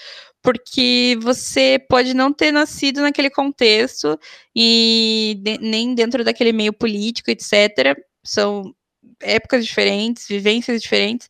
porque 0.47 1.17
você 1.21 1.77
pode 1.89 2.13
não 2.13 2.31
ter 2.31 2.53
nascido 2.53 3.01
naquele 3.01 3.29
contexto 3.29 4.17
e 4.55 5.37
de, 5.41 5.57
nem 5.57 5.93
dentro 5.93 6.23
daquele 6.23 6.53
meio 6.53 6.71
político, 6.71 7.29
etc. 7.29 7.97
São 8.23 8.73
épocas 9.19 9.65
diferentes, 9.65 10.25
vivências 10.25 10.81
diferentes, 10.81 11.27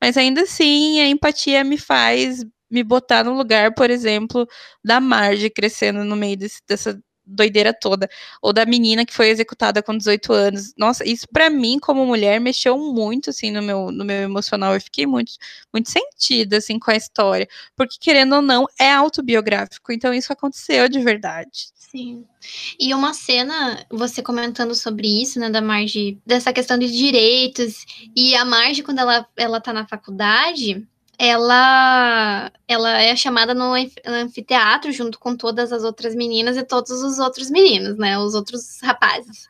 mas 0.00 0.16
ainda 0.16 0.42
assim 0.42 1.00
a 1.00 1.08
empatia 1.08 1.64
me 1.64 1.76
faz 1.76 2.44
me 2.70 2.84
botar 2.84 3.24
no 3.24 3.34
lugar, 3.34 3.74
por 3.74 3.90
exemplo, 3.90 4.46
da 4.84 5.00
Marge 5.00 5.50
crescendo 5.50 6.04
no 6.04 6.14
meio 6.14 6.36
desse, 6.36 6.60
dessa 6.68 6.96
doideira 7.30 7.72
toda, 7.72 8.08
ou 8.42 8.52
da 8.52 8.66
menina 8.66 9.04
que 9.06 9.14
foi 9.14 9.28
executada 9.28 9.82
com 9.82 9.96
18 9.96 10.32
anos. 10.32 10.74
Nossa, 10.76 11.06
isso 11.08 11.26
para 11.32 11.50
mim 11.50 11.78
como 11.78 12.04
mulher 12.06 12.40
mexeu 12.40 12.78
muito 12.78 13.30
assim 13.30 13.50
no 13.50 13.62
meu 13.62 13.90
no 13.90 14.04
meu 14.04 14.22
emocional. 14.22 14.74
Eu 14.74 14.80
fiquei 14.80 15.06
muito 15.06 15.32
muito 15.72 15.90
sentida 15.90 16.58
assim 16.58 16.78
com 16.78 16.90
a 16.90 16.96
história, 16.96 17.48
porque 17.76 17.96
querendo 18.00 18.36
ou 18.36 18.42
não 18.42 18.66
é 18.78 18.92
autobiográfico, 18.92 19.92
então 19.92 20.12
isso 20.12 20.32
aconteceu 20.32 20.88
de 20.88 21.00
verdade. 21.00 21.70
Sim. 21.90 22.24
E 22.78 22.94
uma 22.94 23.12
cena, 23.12 23.84
você 23.90 24.22
comentando 24.22 24.76
sobre 24.76 25.08
isso, 25.22 25.40
né, 25.40 25.50
da 25.50 25.60
Marge, 25.60 26.20
dessa 26.24 26.52
questão 26.52 26.78
de 26.78 26.90
direitos, 26.90 27.84
e 28.14 28.34
a 28.36 28.44
Marge, 28.44 28.82
quando 28.84 29.00
ela, 29.00 29.26
ela 29.36 29.60
tá 29.60 29.72
na 29.72 29.86
faculdade, 29.86 30.86
ela, 31.22 32.50
ela 32.66 32.98
é 33.02 33.14
chamada 33.14 33.52
no 33.52 33.74
anfiteatro 34.06 34.90
junto 34.90 35.18
com 35.18 35.36
todas 35.36 35.70
as 35.70 35.84
outras 35.84 36.14
meninas 36.14 36.56
e 36.56 36.64
todos 36.64 36.90
os 37.02 37.18
outros 37.18 37.50
meninos, 37.50 37.98
né, 37.98 38.18
os 38.18 38.34
outros 38.34 38.80
rapazes. 38.82 39.46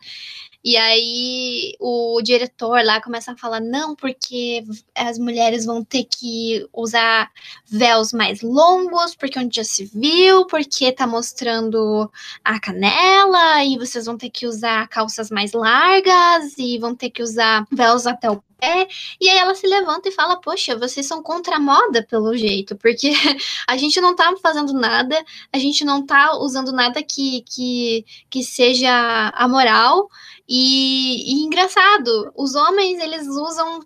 E 0.63 0.77
aí 0.77 1.75
o 1.81 2.21
diretor 2.23 2.85
lá 2.85 3.01
começa 3.01 3.33
a 3.33 3.37
falar: 3.37 3.61
não, 3.61 3.97
porque 3.97 4.65
as 4.95 5.19
mulheres 5.19 5.65
vão 5.65 5.83
ter 5.85 6.05
que 6.05 6.67
usar 6.73 7.31
véus 7.67 8.13
mais 8.13 8.43
longos, 8.43 9.15
porque 9.15 9.39
onde 9.39 9.57
já 9.57 9.65
se 9.65 9.85
viu, 9.87 10.47
porque 10.47 10.93
tá 10.93 11.07
mostrando 11.07 12.11
a 12.45 12.61
canela, 12.61 13.65
e 13.65 13.79
vocês 13.79 14.07
vão 14.07 14.19
ter 14.19 14.31
que 14.31 14.47
usar 14.47 14.89
calças 14.89 15.31
mais 15.31 15.53
largas, 15.53 16.59
e 16.59 16.79
vão 16.79 16.95
ter 16.95 17.11
que 17.11 17.23
usar 17.23 17.67
véus 17.73 18.07
até 18.07 18.31
o 18.31 18.43
é, 18.63 18.87
e 19.19 19.29
aí 19.29 19.39
ela 19.39 19.55
se 19.55 19.67
levanta 19.67 20.09
e 20.09 20.13
fala: 20.13 20.39
Poxa, 20.41 20.77
vocês 20.77 21.07
são 21.07 21.23
contra 21.23 21.57
a 21.57 21.61
moda, 21.61 22.03
pelo 22.03 22.37
jeito, 22.37 22.77
porque 22.77 23.11
a 23.67 23.77
gente 23.77 24.01
não 24.01 24.15
tá 24.15 24.35
fazendo 24.43 24.73
nada, 24.75 25.17
a 25.53 25.59
gente 25.59 25.85
não 25.85 26.05
tá 26.05 26.37
usando 26.37 26.71
nada 26.73 27.03
que, 27.03 27.43
que, 27.43 28.05
que 28.29 28.45
seja 28.45 29.31
amoral. 29.35 30.09
E, 30.53 31.33
e 31.33 31.45
engraçado, 31.45 32.33
os 32.37 32.57
homens 32.57 32.99
eles 32.99 33.25
usam 33.29 33.79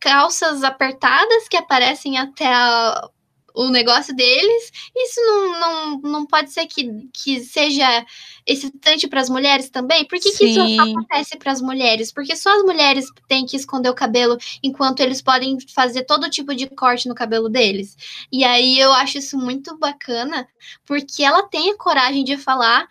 calças 0.00 0.64
apertadas 0.64 1.46
que 1.46 1.58
aparecem 1.58 2.16
até 2.16 2.46
a, 2.46 3.10
o 3.54 3.68
negócio 3.68 4.16
deles. 4.16 4.72
Isso 4.96 5.20
não, 5.20 5.60
não, 5.60 6.00
não 6.00 6.26
pode 6.26 6.50
ser 6.50 6.66
que, 6.66 7.06
que 7.12 7.44
seja 7.44 8.02
excitante 8.46 9.06
para 9.06 9.20
as 9.20 9.28
mulheres 9.28 9.68
também? 9.68 10.06
Por 10.06 10.18
que, 10.18 10.32
que 10.32 10.46
isso 10.46 10.80
acontece 10.80 11.36
para 11.36 11.52
as 11.52 11.60
mulheres? 11.60 12.10
Porque 12.10 12.34
só 12.34 12.56
as 12.56 12.62
mulheres 12.62 13.04
têm 13.28 13.44
que 13.44 13.56
esconder 13.56 13.90
o 13.90 13.94
cabelo 13.94 14.38
enquanto 14.62 15.00
eles 15.00 15.20
podem 15.20 15.58
fazer 15.74 16.04
todo 16.04 16.30
tipo 16.30 16.54
de 16.54 16.66
corte 16.66 17.08
no 17.08 17.14
cabelo 17.14 17.50
deles. 17.50 17.94
E 18.32 18.42
aí 18.42 18.78
eu 18.78 18.90
acho 18.90 19.18
isso 19.18 19.36
muito 19.36 19.76
bacana, 19.76 20.48
porque 20.86 21.22
ela 21.22 21.42
tem 21.42 21.72
a 21.72 21.76
coragem 21.76 22.24
de 22.24 22.38
falar 22.38 22.88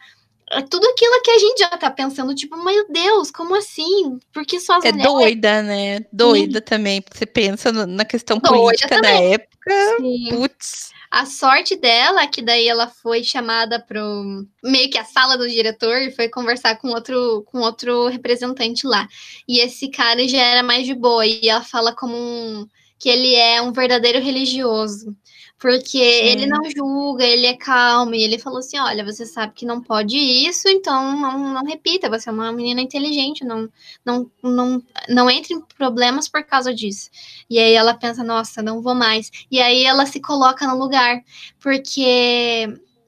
é 0.55 0.61
tudo 0.61 0.87
aquilo 0.87 1.21
que 1.21 1.31
a 1.31 1.37
gente 1.39 1.59
já 1.59 1.69
tá 1.69 1.91
pensando, 1.91 2.33
tipo, 2.33 2.55
meu 2.63 2.87
Deus, 2.89 3.29
como 3.31 3.55
assim? 3.55 4.17
Porque 4.33 4.59
só 4.59 4.77
as 4.77 4.85
é 4.85 4.91
mulheres... 4.91 5.13
doida, 5.13 5.61
né? 5.61 5.99
Doida 6.11 6.59
Sim. 6.59 6.65
também, 6.65 7.01
porque 7.01 7.17
você 7.17 7.25
pensa 7.25 7.71
na 7.71 8.05
questão 8.05 8.37
doida 8.37 8.57
política 8.57 8.95
também. 8.95 9.01
da 9.01 9.33
época, 9.33 9.97
Sim. 9.99 10.29
putz. 10.29 10.95
A 11.11 11.25
sorte 11.25 11.75
dela 11.75 12.23
é 12.23 12.27
que 12.27 12.41
daí 12.41 12.67
ela 12.67 12.87
foi 12.87 13.23
chamada 13.23 13.79
pro 13.79 14.45
meio 14.63 14.89
que 14.89 14.97
a 14.97 15.05
sala 15.05 15.37
do 15.37 15.47
diretor 15.49 16.01
e 16.01 16.11
foi 16.11 16.27
conversar 16.27 16.77
com 16.77 16.89
outro 16.89 17.43
com 17.45 17.59
outro 17.59 18.07
representante 18.07 18.85
lá. 18.85 19.07
E 19.47 19.59
esse 19.59 19.89
cara 19.89 20.27
já 20.27 20.41
era 20.41 20.63
mais 20.63 20.85
de 20.85 20.93
boa 20.93 21.25
e 21.25 21.47
ela 21.47 21.61
fala 21.61 21.95
como 21.95 22.15
um 22.15 22.67
que 22.99 23.09
ele 23.09 23.35
é 23.35 23.61
um 23.61 23.71
verdadeiro 23.71 24.19
religioso 24.19 25.15
porque 25.57 25.97
Sim. 25.97 26.25
ele 26.27 26.45
não 26.47 26.61
julga, 26.69 27.23
ele 27.23 27.45
é 27.45 27.55
calmo, 27.55 28.13
e 28.13 28.23
ele 28.23 28.37
falou 28.37 28.59
assim: 28.59 28.77
olha, 28.77 29.05
você 29.05 29.25
sabe 29.25 29.53
que 29.53 29.65
não 29.65 29.81
pode 29.81 30.17
isso, 30.17 30.67
então 30.67 31.17
não, 31.19 31.53
não 31.53 31.63
repita, 31.63 32.09
você 32.09 32.29
é 32.29 32.31
uma 32.31 32.51
menina 32.51 32.81
inteligente, 32.81 33.43
não, 33.45 33.69
não, 34.05 34.29
não, 34.43 34.83
não 35.07 35.29
entre 35.29 35.53
em 35.53 35.61
problemas 35.61 36.27
por 36.27 36.43
causa 36.43 36.73
disso. 36.73 37.09
E 37.49 37.57
aí 37.59 37.73
ela 37.73 37.93
pensa, 37.93 38.23
nossa, 38.23 38.61
não 38.61 38.81
vou 38.81 38.95
mais. 38.95 39.31
E 39.49 39.61
aí 39.61 39.83
ela 39.85 40.05
se 40.05 40.19
coloca 40.19 40.67
no 40.67 40.77
lugar, 40.77 41.21
porque 41.59 42.67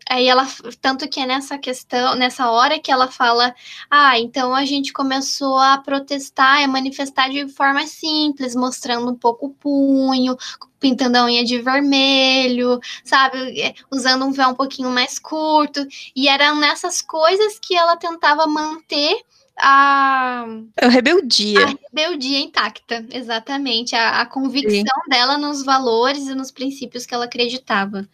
Aí 0.09 0.27
ela, 0.27 0.47
tanto 0.81 1.07
que 1.07 1.19
é 1.19 1.25
nessa 1.25 1.57
questão, 1.57 2.15
nessa 2.15 2.49
hora 2.49 2.79
que 2.79 2.91
ela 2.91 3.07
fala, 3.07 3.53
ah, 3.89 4.17
então 4.19 4.55
a 4.55 4.65
gente 4.65 4.93
começou 4.93 5.57
a 5.57 5.77
protestar, 5.77 6.63
a 6.63 6.67
manifestar 6.67 7.29
de 7.29 7.47
forma 7.49 7.85
simples, 7.85 8.55
mostrando 8.55 9.09
um 9.11 9.15
pouco 9.15 9.47
o 9.47 9.53
punho, 9.53 10.37
pintando 10.79 11.17
a 11.17 11.25
unha 11.25 11.43
de 11.43 11.59
vermelho, 11.61 12.79
sabe, 13.03 13.59
é, 13.59 13.73
usando 13.91 14.25
um 14.25 14.31
véu 14.31 14.49
um 14.49 14.55
pouquinho 14.55 14.89
mais 14.89 15.19
curto, 15.19 15.85
e 16.15 16.27
eram 16.27 16.55
nessas 16.55 17.01
coisas 17.01 17.59
que 17.59 17.75
ela 17.75 17.97
tentava 17.97 18.47
manter 18.47 19.21
a, 19.59 20.45
a 20.79 20.87
rebeldia. 20.87 21.65
A 21.65 21.67
rebeldia 21.67 22.39
intacta, 22.39 23.05
exatamente. 23.11 23.95
A, 23.95 24.21
a 24.21 24.25
convicção 24.25 25.03
Sim. 25.03 25.09
dela 25.09 25.37
nos 25.37 25.65
valores 25.65 26.27
e 26.27 26.35
nos 26.35 26.51
princípios 26.51 27.05
que 27.05 27.13
ela 27.13 27.25
acreditava. 27.25 28.07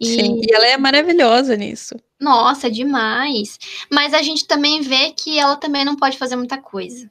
E... 0.00 0.06
Sim, 0.06 0.40
e 0.42 0.54
ela 0.54 0.66
é 0.66 0.76
maravilhosa 0.76 1.56
nisso. 1.56 1.94
Nossa, 2.20 2.70
demais. 2.70 3.58
Mas 3.90 4.14
a 4.14 4.22
gente 4.22 4.46
também 4.46 4.80
vê 4.80 5.12
que 5.12 5.38
ela 5.38 5.56
também 5.56 5.84
não 5.84 5.96
pode 5.96 6.18
fazer 6.18 6.36
muita 6.36 6.58
coisa. 6.58 7.10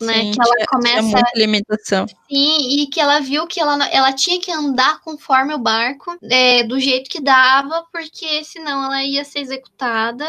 Né? 0.00 0.14
Sim, 0.14 0.30
que 0.30 0.40
ela 0.40 0.66
começa. 0.68 1.02
muita 1.02 1.32
limitação. 1.34 2.06
Sim, 2.06 2.82
e 2.82 2.86
que 2.86 3.00
ela 3.00 3.20
viu 3.20 3.46
que 3.46 3.60
ela, 3.60 3.84
ela 3.88 4.12
tinha 4.12 4.40
que 4.40 4.52
andar 4.52 5.00
conforme 5.00 5.54
o 5.54 5.58
barco, 5.58 6.16
é, 6.22 6.62
do 6.62 6.78
jeito 6.78 7.10
que 7.10 7.20
dava, 7.20 7.84
porque 7.92 8.44
senão 8.44 8.84
ela 8.84 9.02
ia 9.02 9.24
ser 9.24 9.40
executada 9.40 10.24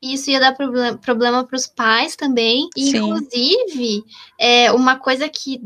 e 0.00 0.14
isso 0.14 0.30
ia 0.30 0.38
dar 0.38 0.56
problema 1.00 1.44
para 1.44 1.56
os 1.56 1.66
pais 1.66 2.14
também. 2.14 2.68
Sim. 2.76 2.96
Inclusive, 2.96 4.04
é, 4.38 4.70
uma 4.72 4.96
coisa 4.96 5.28
que 5.28 5.60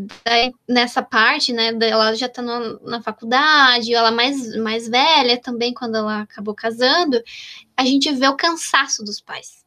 nessa 0.66 1.02
parte, 1.02 1.52
né, 1.52 1.76
ela 1.82 2.14
já 2.14 2.26
está 2.26 2.42
na 2.42 3.02
faculdade, 3.02 3.94
ela 3.94 4.10
mais, 4.10 4.56
mais 4.56 4.88
velha 4.88 5.40
também, 5.40 5.74
quando 5.74 5.96
ela 5.96 6.22
acabou 6.22 6.54
casando, 6.54 7.22
a 7.76 7.84
gente 7.84 8.10
vê 8.12 8.26
o 8.28 8.36
cansaço 8.36 9.04
dos 9.04 9.20
pais. 9.20 9.62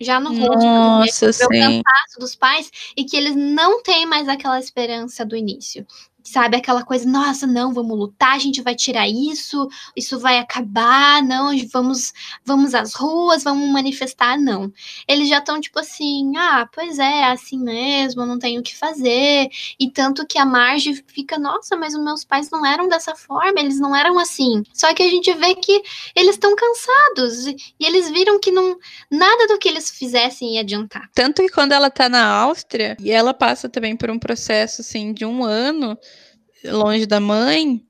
Já 0.00 0.20
no 0.20 0.30
rosto, 0.30 0.64
Nossa, 0.64 1.30
vê 1.30 1.44
o 1.44 1.48
cansaço 1.48 2.18
dos 2.18 2.34
pais 2.34 2.70
e 2.96 3.04
que 3.04 3.16
eles 3.16 3.34
não 3.34 3.82
têm 3.82 4.06
mais 4.06 4.28
aquela 4.28 4.58
esperança 4.58 5.24
do 5.24 5.36
início 5.36 5.86
sabe? 6.24 6.56
Aquela 6.56 6.82
coisa, 6.82 7.08
nossa, 7.08 7.46
não, 7.46 7.72
vamos 7.72 7.96
lutar, 7.96 8.34
a 8.34 8.38
gente 8.38 8.62
vai 8.62 8.74
tirar 8.74 9.06
isso, 9.06 9.68
isso 9.94 10.18
vai 10.18 10.38
acabar, 10.38 11.22
não, 11.22 11.50
vamos, 11.70 12.12
vamos 12.44 12.74
às 12.74 12.94
ruas, 12.94 13.44
vamos 13.44 13.68
manifestar, 13.70 14.38
não. 14.38 14.72
Eles 15.06 15.28
já 15.28 15.38
estão 15.38 15.60
tipo 15.60 15.78
assim, 15.78 16.32
ah, 16.36 16.68
pois 16.72 16.98
é, 16.98 17.20
é 17.20 17.24
assim 17.30 17.58
mesmo, 17.58 18.24
não 18.24 18.38
tenho 18.38 18.60
o 18.60 18.64
que 18.64 18.74
fazer. 18.74 19.48
E 19.78 19.90
tanto 19.90 20.26
que 20.26 20.38
a 20.38 20.46
Marge 20.46 21.04
fica, 21.06 21.38
nossa, 21.38 21.76
mas 21.76 21.94
os 21.94 22.02
meus 22.02 22.24
pais 22.24 22.50
não 22.50 22.64
eram 22.64 22.88
dessa 22.88 23.14
forma, 23.14 23.60
eles 23.60 23.78
não 23.78 23.94
eram 23.94 24.18
assim. 24.18 24.62
Só 24.72 24.92
que 24.94 25.02
a 25.02 25.08
gente 25.08 25.32
vê 25.34 25.54
que 25.54 25.82
eles 26.16 26.36
estão 26.36 26.56
cansados 26.56 27.46
e 27.46 27.56
eles 27.80 28.10
viram 28.10 28.40
que 28.40 28.50
não 28.50 28.76
nada 29.10 29.46
do 29.46 29.58
que 29.58 29.68
eles 29.68 29.90
fizessem 29.90 30.54
ia 30.54 30.60
adiantar. 30.60 31.08
Tanto 31.14 31.42
que 31.42 31.50
quando 31.50 31.72
ela 31.72 31.90
tá 31.90 32.08
na 32.08 32.24
Áustria, 32.24 32.96
e 33.00 33.10
ela 33.10 33.34
passa 33.34 33.68
também 33.68 33.96
por 33.96 34.10
um 34.10 34.18
processo 34.18 34.80
assim 34.80 35.12
de 35.12 35.24
um 35.24 35.44
ano, 35.44 35.98
longe 36.64 37.06
da 37.06 37.20
mãe, 37.20 37.82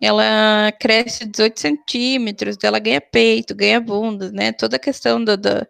ela 0.00 0.72
cresce 0.80 1.24
18 1.24 1.60
centímetros, 1.60 2.56
ela 2.62 2.78
ganha 2.78 3.00
peito, 3.00 3.54
ganha 3.54 3.80
bunda, 3.80 4.30
né? 4.32 4.52
Toda 4.52 4.76
a 4.76 4.78
questão 4.78 5.22
da, 5.22 5.36
da, 5.36 5.66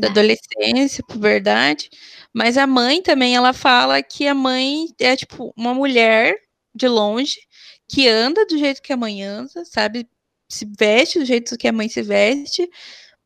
da 0.00 0.08
adolescência, 0.08 1.04
puberdade. 1.08 1.88
Mas 2.32 2.58
a 2.58 2.66
mãe 2.66 3.02
também, 3.02 3.34
ela 3.34 3.52
fala 3.52 4.02
que 4.02 4.26
a 4.28 4.34
mãe 4.34 4.86
é 5.00 5.16
tipo 5.16 5.52
uma 5.56 5.74
mulher 5.74 6.36
de 6.74 6.86
longe 6.88 7.38
que 7.88 8.06
anda 8.08 8.44
do 8.46 8.58
jeito 8.58 8.82
que 8.82 8.92
a 8.92 8.96
mãe 8.96 9.22
anda, 9.22 9.64
sabe? 9.64 10.06
Se 10.50 10.66
veste 10.78 11.18
do 11.18 11.24
jeito 11.24 11.56
que 11.56 11.68
a 11.68 11.72
mãe 11.72 11.88
se 11.88 12.02
veste, 12.02 12.68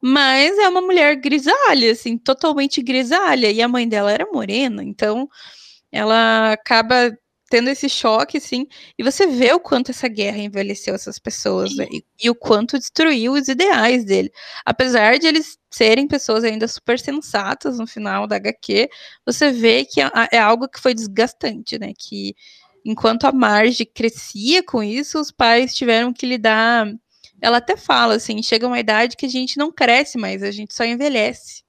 mas 0.01 0.59
é 0.59 0.69
uma 0.69 0.81
mulher 0.81 1.17
grisalha, 1.17 1.93
assim, 1.93 2.19
totalmente 2.19 2.83
grisalha. 2.83 3.51
E 3.51 3.63
a 3.63 3.69
mãe 3.69 3.89
dela 3.89 4.13
era 4.13 4.27
morena, 4.33 4.83
então 4.85 5.29
ela 5.93 6.53
acaba 6.53 7.17
tendo 7.53 7.69
esse 7.69 7.87
choque, 7.87 8.39
assim, 8.39 8.67
e 8.99 9.03
você 9.03 9.27
vê 9.27 9.53
o 9.53 9.61
quanto 9.61 9.91
essa 9.91 10.09
guerra 10.09 10.39
envelheceu 10.39 10.95
essas 10.95 11.19
pessoas 11.19 11.77
né, 11.77 11.87
e, 11.93 12.03
e, 12.25 12.31
o 12.31 12.35
quanto 12.35 12.79
destruiu 12.79 13.35
os 13.35 13.47
ideais 13.47 14.07
dele. 14.07 14.33
Apesar 14.65 15.19
de 15.19 15.27
eles 15.27 15.59
serem 15.71 16.09
pessoas 16.09 16.45
ainda 16.45 16.67
super 16.67 16.99
sensatas 16.99 17.79
no 17.79 17.87
final 17.87 18.27
da 18.27 18.37
HQ, 18.37 18.89
você 19.27 19.53
vê 19.53 19.85
que 19.85 20.01
é, 20.01 20.11
é 20.33 20.39
algo 20.39 20.67
que 20.67 20.81
foi 20.81 20.95
desgastante, 20.95 21.79
né? 21.79 21.93
Que 21.95 22.35
enquanto 22.83 23.27
a 23.27 23.33
Marge 23.33 23.85
crescia 23.85 24.63
com 24.63 24.83
isso, 24.83 25.21
os 25.21 25.31
pais 25.31 25.75
tiveram 25.75 26.11
que 26.11 26.25
lidar. 26.25 26.91
Ela 27.39 27.59
até 27.59 27.77
fala 27.77 28.15
assim: 28.15 28.43
chega 28.43 28.67
uma 28.67 28.81
idade 28.81 29.15
que 29.15 29.27
a 29.27 29.29
gente 29.29 29.59
não 29.59 29.71
cresce 29.71 30.17
mais, 30.17 30.43
a 30.43 30.51
gente 30.51 30.73
só 30.73 30.87
envelhece. 30.87 31.63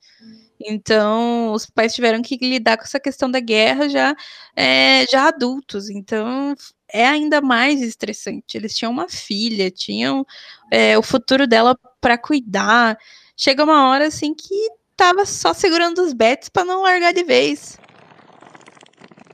Então, 0.59 1.51
os 1.53 1.65
pais 1.65 1.93
tiveram 1.93 2.21
que 2.21 2.37
lidar 2.37 2.77
com 2.77 2.83
essa 2.83 2.99
questão 2.99 3.29
da 3.29 3.39
guerra 3.39 3.89
já, 3.89 4.15
é, 4.55 5.05
já 5.07 5.27
adultos. 5.27 5.89
Então, 5.89 6.55
é 6.91 7.05
ainda 7.05 7.41
mais 7.41 7.81
estressante. 7.81 8.55
Eles 8.55 8.75
tinham 8.75 8.91
uma 8.91 9.09
filha, 9.09 9.71
tinham 9.71 10.25
é, 10.71 10.97
o 10.97 11.01
futuro 11.01 11.47
dela 11.47 11.77
para 11.99 12.17
cuidar. 12.17 12.97
Chega 13.35 13.63
uma 13.63 13.89
hora 13.89 14.07
assim 14.07 14.33
que 14.33 14.69
tava 14.95 15.25
só 15.25 15.53
segurando 15.53 16.01
os 16.01 16.13
bets 16.13 16.49
para 16.49 16.65
não 16.65 16.83
largar 16.83 17.13
de 17.13 17.23
vez. 17.23 17.77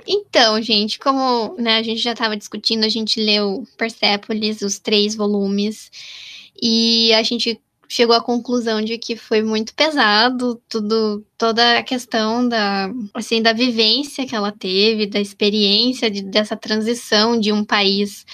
Então, 0.07 0.59
gente, 0.61 0.97
como 0.97 1.55
né, 1.59 1.77
a 1.77 1.83
gente 1.83 2.01
já 2.01 2.13
estava 2.13 2.35
discutindo, 2.35 2.83
a 2.83 2.89
gente 2.89 3.21
leu 3.21 3.63
Persepolis, 3.77 4.61
os 4.61 4.79
três 4.79 5.13
volumes, 5.13 5.91
e 6.59 7.13
a 7.13 7.21
gente 7.21 7.61
chegou 7.89 8.15
à 8.15 8.21
conclusão 8.21 8.81
de 8.81 8.97
que 8.99 9.15
foi 9.15 9.41
muito 9.41 9.73
pesado 9.73 10.61
tudo 10.69 11.25
toda 11.37 11.79
a 11.79 11.83
questão 11.83 12.47
da 12.47 12.89
assim 13.13 13.41
da 13.41 13.51
vivência 13.51 14.27
que 14.27 14.35
ela 14.35 14.51
teve 14.51 15.07
da 15.07 15.19
experiência 15.19 16.09
de, 16.09 16.21
dessa 16.21 16.55
transição 16.55 17.39
de 17.39 17.51
um 17.51 17.65
país 17.65 18.25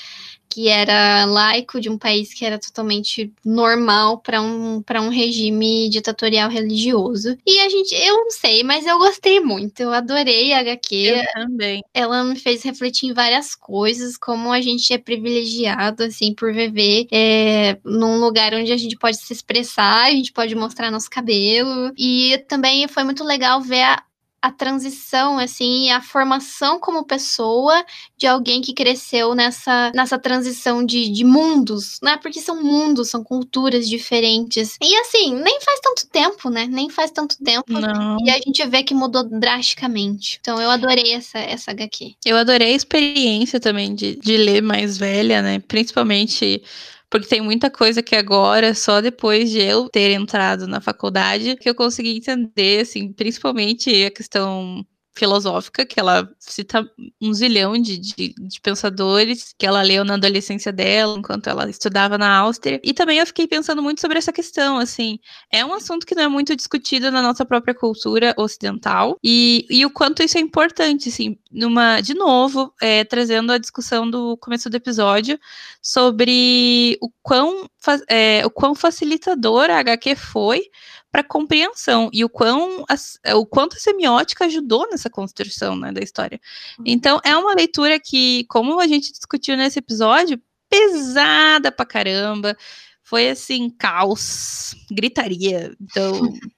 que 0.56 0.70
era 0.70 1.26
laico, 1.26 1.82
de 1.82 1.89
um 1.89 1.97
país 1.97 2.34
que 2.34 2.45
era 2.45 2.58
totalmente 2.58 3.30
normal 3.43 4.20
para 4.20 4.41
um, 4.41 4.82
um 5.01 5.10
regime 5.10 5.89
ditatorial 5.89 6.49
religioso. 6.49 7.38
E 7.45 7.60
a 7.60 7.68
gente, 7.68 7.93
eu 7.93 8.16
não 8.16 8.32
sei, 8.32 8.64
mas 8.64 8.88
eu 8.88 8.97
gostei 8.97 9.41
muito. 9.41 9.82
Eu 9.82 9.91
adorei 9.91 10.53
a 10.53 10.60
HQ. 10.60 10.95
Eu 10.95 11.24
também. 11.34 11.84
Ela 11.93 12.24
me 12.24 12.39
fez 12.39 12.64
refletir 12.64 13.10
em 13.10 13.14
várias 13.14 13.53
coisas, 13.53 14.16
como 14.16 14.49
a 14.49 14.62
gente 14.62 14.93
é 14.93 14.97
privilegiado, 14.97 16.03
assim, 16.03 16.34
por 16.34 16.53
viver 16.53 17.06
é, 17.12 17.78
num 17.84 18.22
lugar 18.22 18.53
onde 18.53 18.72
a 18.72 18.78
gente 18.78 18.95
pode 18.95 19.18
se 19.18 19.34
expressar, 19.34 20.06
a 20.06 20.12
gente 20.12 20.32
pode 20.32 20.56
mostrar 20.56 20.89
nosso 20.89 21.10
cabelo. 21.10 21.91
E 21.97 22.41
também 22.47 22.88
foi 22.88 23.03
muito 23.03 23.26
legal 23.26 23.60
ver 23.60 23.82
a, 23.82 24.03
a 24.41 24.51
transição, 24.51 25.39
assim, 25.39 25.89
a 25.89 26.01
formação 26.01 26.79
como 26.79 27.03
pessoa 27.03 27.83
de 28.15 28.27
alguém 28.27 28.61
que 28.61 28.73
cresceu 28.73 29.33
nessa, 29.33 29.91
nessa 29.95 30.19
transição 30.19 30.86
de, 30.86 31.09
de 31.09 31.23
mundos, 31.23 31.99
né? 32.03 32.15
Porque 32.17 32.39
são 32.39 32.61
mundos, 32.63 33.09
são 33.09 33.23
culturas 33.23 33.89
diferentes. 33.89 34.77
E 34.81 34.95
assim, 34.97 35.33
nem 35.33 35.59
faz 35.61 35.79
tanto 35.79 36.07
tempo, 36.07 36.49
né? 36.49 36.67
Nem 36.69 36.89
faz 36.89 37.09
tanto 37.09 37.36
tempo. 37.43 37.73
Não. 37.73 38.17
E 38.23 38.29
a 38.29 38.36
gente 38.36 38.63
vê 38.67 38.83
que 38.83 38.93
mudou 38.93 39.23
drasticamente. 39.23 40.38
Então 40.39 40.61
eu 40.61 40.69
adorei 40.69 41.13
essa, 41.13 41.39
essa 41.39 41.71
HQ. 41.71 42.13
Eu 42.23 42.38
adorei 42.38 42.71
a 42.71 42.75
experiência 42.75 43.59
também 43.59 43.95
de, 43.95 44.15
de 44.15 44.38
ler 44.38 44.61
mais 44.61 44.97
velha, 44.97 45.41
né? 45.41 45.59
Principalmente 45.59 46.61
porque 47.10 47.28
tem 47.28 47.41
muita 47.41 47.70
coisa 47.70 48.01
que 48.03 48.16
agora, 48.16 48.74
só 48.76 49.01
depois 49.01 49.49
de 49.51 49.60
eu 49.62 49.89
ter 49.89 50.12
entrado 50.12 50.68
na 50.68 50.82
faculdade, 50.82 51.56
que 51.58 51.70
eu 51.70 51.76
consegui 51.76 52.18
entender, 52.18 52.82
assim, 52.82 53.12
principalmente 53.14 54.06
a 54.06 54.12
questão 54.12 54.86
filosófica, 55.16 55.86
que 55.86 55.99
ela 55.99 56.30
cita 56.38 56.89
um 57.22 57.34
zilhão 57.34 57.78
de, 57.78 57.97
de, 57.97 58.36
de, 58.38 58.61
pensadores 58.61 59.53
que 59.57 59.66
ela 59.66 59.82
leu 59.82 60.03
na 60.03 60.16
adolescência 60.16 60.72
dela, 60.72 61.18
enquanto 61.18 61.47
ela 61.47 61.70
estudava 61.70 62.18
na 62.18 62.38
Áustria. 62.38 62.82
E 62.84 62.93
também 62.93 63.20
eu 63.20 63.26
fiquei 63.26 63.47
pensando 63.47 63.82
muito 63.82 64.01
sobre 64.01 64.18
essa 64.18 64.34
questão, 64.34 64.78
assim, 64.78 65.18
é 65.51 65.66
um 65.66 65.74
assunto 65.74 66.05
que 66.05 66.16
não 66.16 66.24
é 66.24 66.28
muito 66.28 66.55
discutido 66.55 67.09
na 67.09 67.22
nossa 67.22 67.45
própria 67.45 67.74
cultura 67.74 68.34
ocidental, 68.38 69.18
e, 69.24 69.66
e 69.70 69.86
o 69.86 69.89
quanto 69.89 70.22
isso 70.22 70.38
é 70.38 70.41
importante, 70.41 71.09
assim, 71.09 71.38
numa, 71.51 72.01
de 72.01 72.13
novo, 72.13 72.74
é, 72.82 73.03
trazendo 73.05 73.53
a 73.53 73.57
discussão 73.57 74.09
do 74.09 74.38
começo 74.38 74.70
do 74.70 74.76
episódio 74.76 75.39
sobre 75.82 76.97
o 77.01 77.09
quão, 77.24 77.70
é, 78.09 78.45
o 78.45 78.49
quão 78.49 78.75
facilitador 78.75 79.69
a 79.69 79.79
HQ 79.79 80.15
foi 80.15 80.69
para 81.11 81.23
compreensão 81.23 82.09
e 82.11 82.25
o, 82.25 82.29
quão, 82.29 82.83
a, 82.89 83.36
o 83.36 83.45
quanto 83.45 83.77
a 83.77 83.79
semiótica 83.79 84.45
ajudou 84.45 84.88
nessa 84.89 85.09
construção 85.09 85.75
né, 85.75 85.91
da 85.91 86.01
história. 86.01 86.39
Uhum. 86.77 86.83
Então, 86.88 87.21
é 87.23 87.36
uma 87.38 87.53
leitura 87.53 87.99
que, 87.99 88.45
como 88.49 88.79
a 88.79 88.88
gente 88.88 89.11
discutiu 89.11 89.55
nesse 89.55 89.79
episódio, 89.79 90.41
pesada 90.69 91.71
pra 91.71 91.86
caramba. 91.86 92.57
Foi 93.01 93.29
assim, 93.29 93.69
caos, 93.69 94.75
gritaria. 94.91 95.75
Então. 95.79 96.21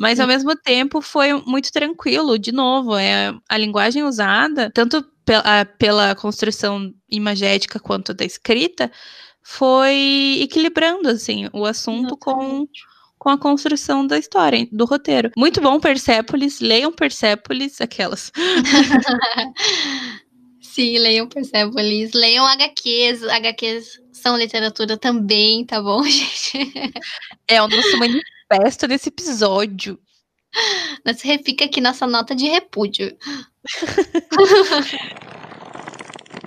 Mas 0.00 0.20
ao 0.20 0.28
mesmo 0.28 0.54
tempo 0.54 1.00
foi 1.00 1.32
muito 1.32 1.72
tranquilo, 1.72 2.38
de 2.38 2.52
novo, 2.52 2.96
é 2.96 3.34
a 3.48 3.58
linguagem 3.58 4.04
usada, 4.04 4.70
tanto 4.72 5.02
pela, 5.24 5.64
pela 5.64 6.14
construção 6.14 6.94
imagética 7.10 7.80
quanto 7.80 8.14
da 8.14 8.24
escrita, 8.24 8.92
foi 9.42 10.40
equilibrando 10.42 11.08
assim 11.08 11.48
o 11.52 11.64
assunto 11.64 12.14
Exatamente. 12.14 12.20
com 12.20 12.68
com 13.18 13.28
a 13.28 13.38
construção 13.38 14.06
da 14.06 14.16
história, 14.16 14.66
do 14.70 14.84
roteiro. 14.84 15.30
Muito 15.36 15.60
bom, 15.60 15.80
Persépolis. 15.80 16.60
Leiam 16.60 16.92
Persépolis, 16.92 17.80
aquelas. 17.80 18.30
Sim, 20.62 20.98
leiam 20.98 21.28
Persépolis. 21.28 22.12
Leiam 22.12 22.46
HQs. 22.46 23.24
HQs 23.24 24.00
são 24.12 24.36
literatura 24.36 24.96
também, 24.96 25.64
tá 25.64 25.82
bom, 25.82 26.02
gente? 26.04 26.72
É 27.48 27.60
o 27.60 27.68
nosso 27.68 27.98
manifesto 27.98 28.86
desse 28.86 29.08
episódio. 29.08 29.98
Mas 31.04 31.20
fica 31.20 31.64
aqui 31.64 31.80
nossa 31.80 32.06
nota 32.06 32.34
de 32.34 32.46
repúdio. 32.46 33.16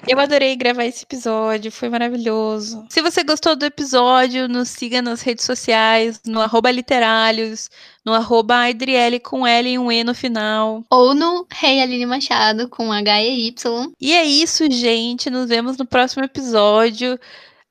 Eu 0.07 0.19
adorei 0.19 0.55
gravar 0.55 0.85
esse 0.85 1.03
episódio, 1.03 1.71
foi 1.71 1.87
maravilhoso. 1.87 2.85
Se 2.89 3.01
você 3.01 3.23
gostou 3.23 3.55
do 3.55 3.65
episódio, 3.65 4.47
nos 4.47 4.69
siga 4.69 5.01
nas 5.01 5.21
redes 5.21 5.45
sociais, 5.45 6.19
no 6.25 6.41
arroba 6.41 6.71
literalhos, 6.71 7.69
no 8.03 8.13
arroba 8.13 8.67
Adriele 8.67 9.19
com 9.19 9.45
L 9.45 9.69
e 9.69 9.77
um 9.77 9.91
E 9.91 10.03
no 10.03 10.15
final. 10.15 10.83
Ou 10.89 11.13
no 11.13 11.45
Rei 11.51 11.81
Aline 11.81 12.05
Machado 12.05 12.67
com 12.67 12.91
H 12.91 13.21
e 13.21 13.47
Y. 13.47 13.91
E 14.01 14.13
é 14.13 14.25
isso, 14.25 14.69
gente. 14.71 15.29
Nos 15.29 15.47
vemos 15.47 15.77
no 15.77 15.85
próximo 15.85 16.23
episódio. 16.23 17.19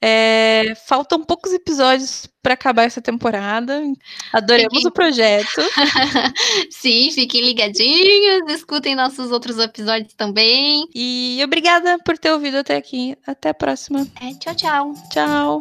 É, 0.03 0.73
faltam 0.87 1.23
poucos 1.23 1.53
episódios 1.53 2.27
para 2.43 2.55
acabar 2.55 2.85
essa 2.85 3.03
temporada. 3.03 3.83
Adoremos 4.33 4.77
fiquem... 4.77 4.89
o 4.89 4.91
projeto. 4.91 5.61
Sim, 6.71 7.11
fiquem 7.11 7.43
ligadinhos, 7.43 8.51
escutem 8.51 8.95
nossos 8.95 9.31
outros 9.31 9.59
episódios 9.59 10.15
também. 10.15 10.89
E 10.95 11.41
obrigada 11.45 11.99
por 12.05 12.17
ter 12.17 12.33
ouvido 12.33 12.59
até 12.59 12.77
aqui. 12.77 13.17
Até 13.27 13.51
a 13.51 13.55
próxima. 13.55 14.07
É, 14.23 14.33
tchau, 14.35 14.55
tchau. 14.55 14.95
Tchau. 15.13 15.61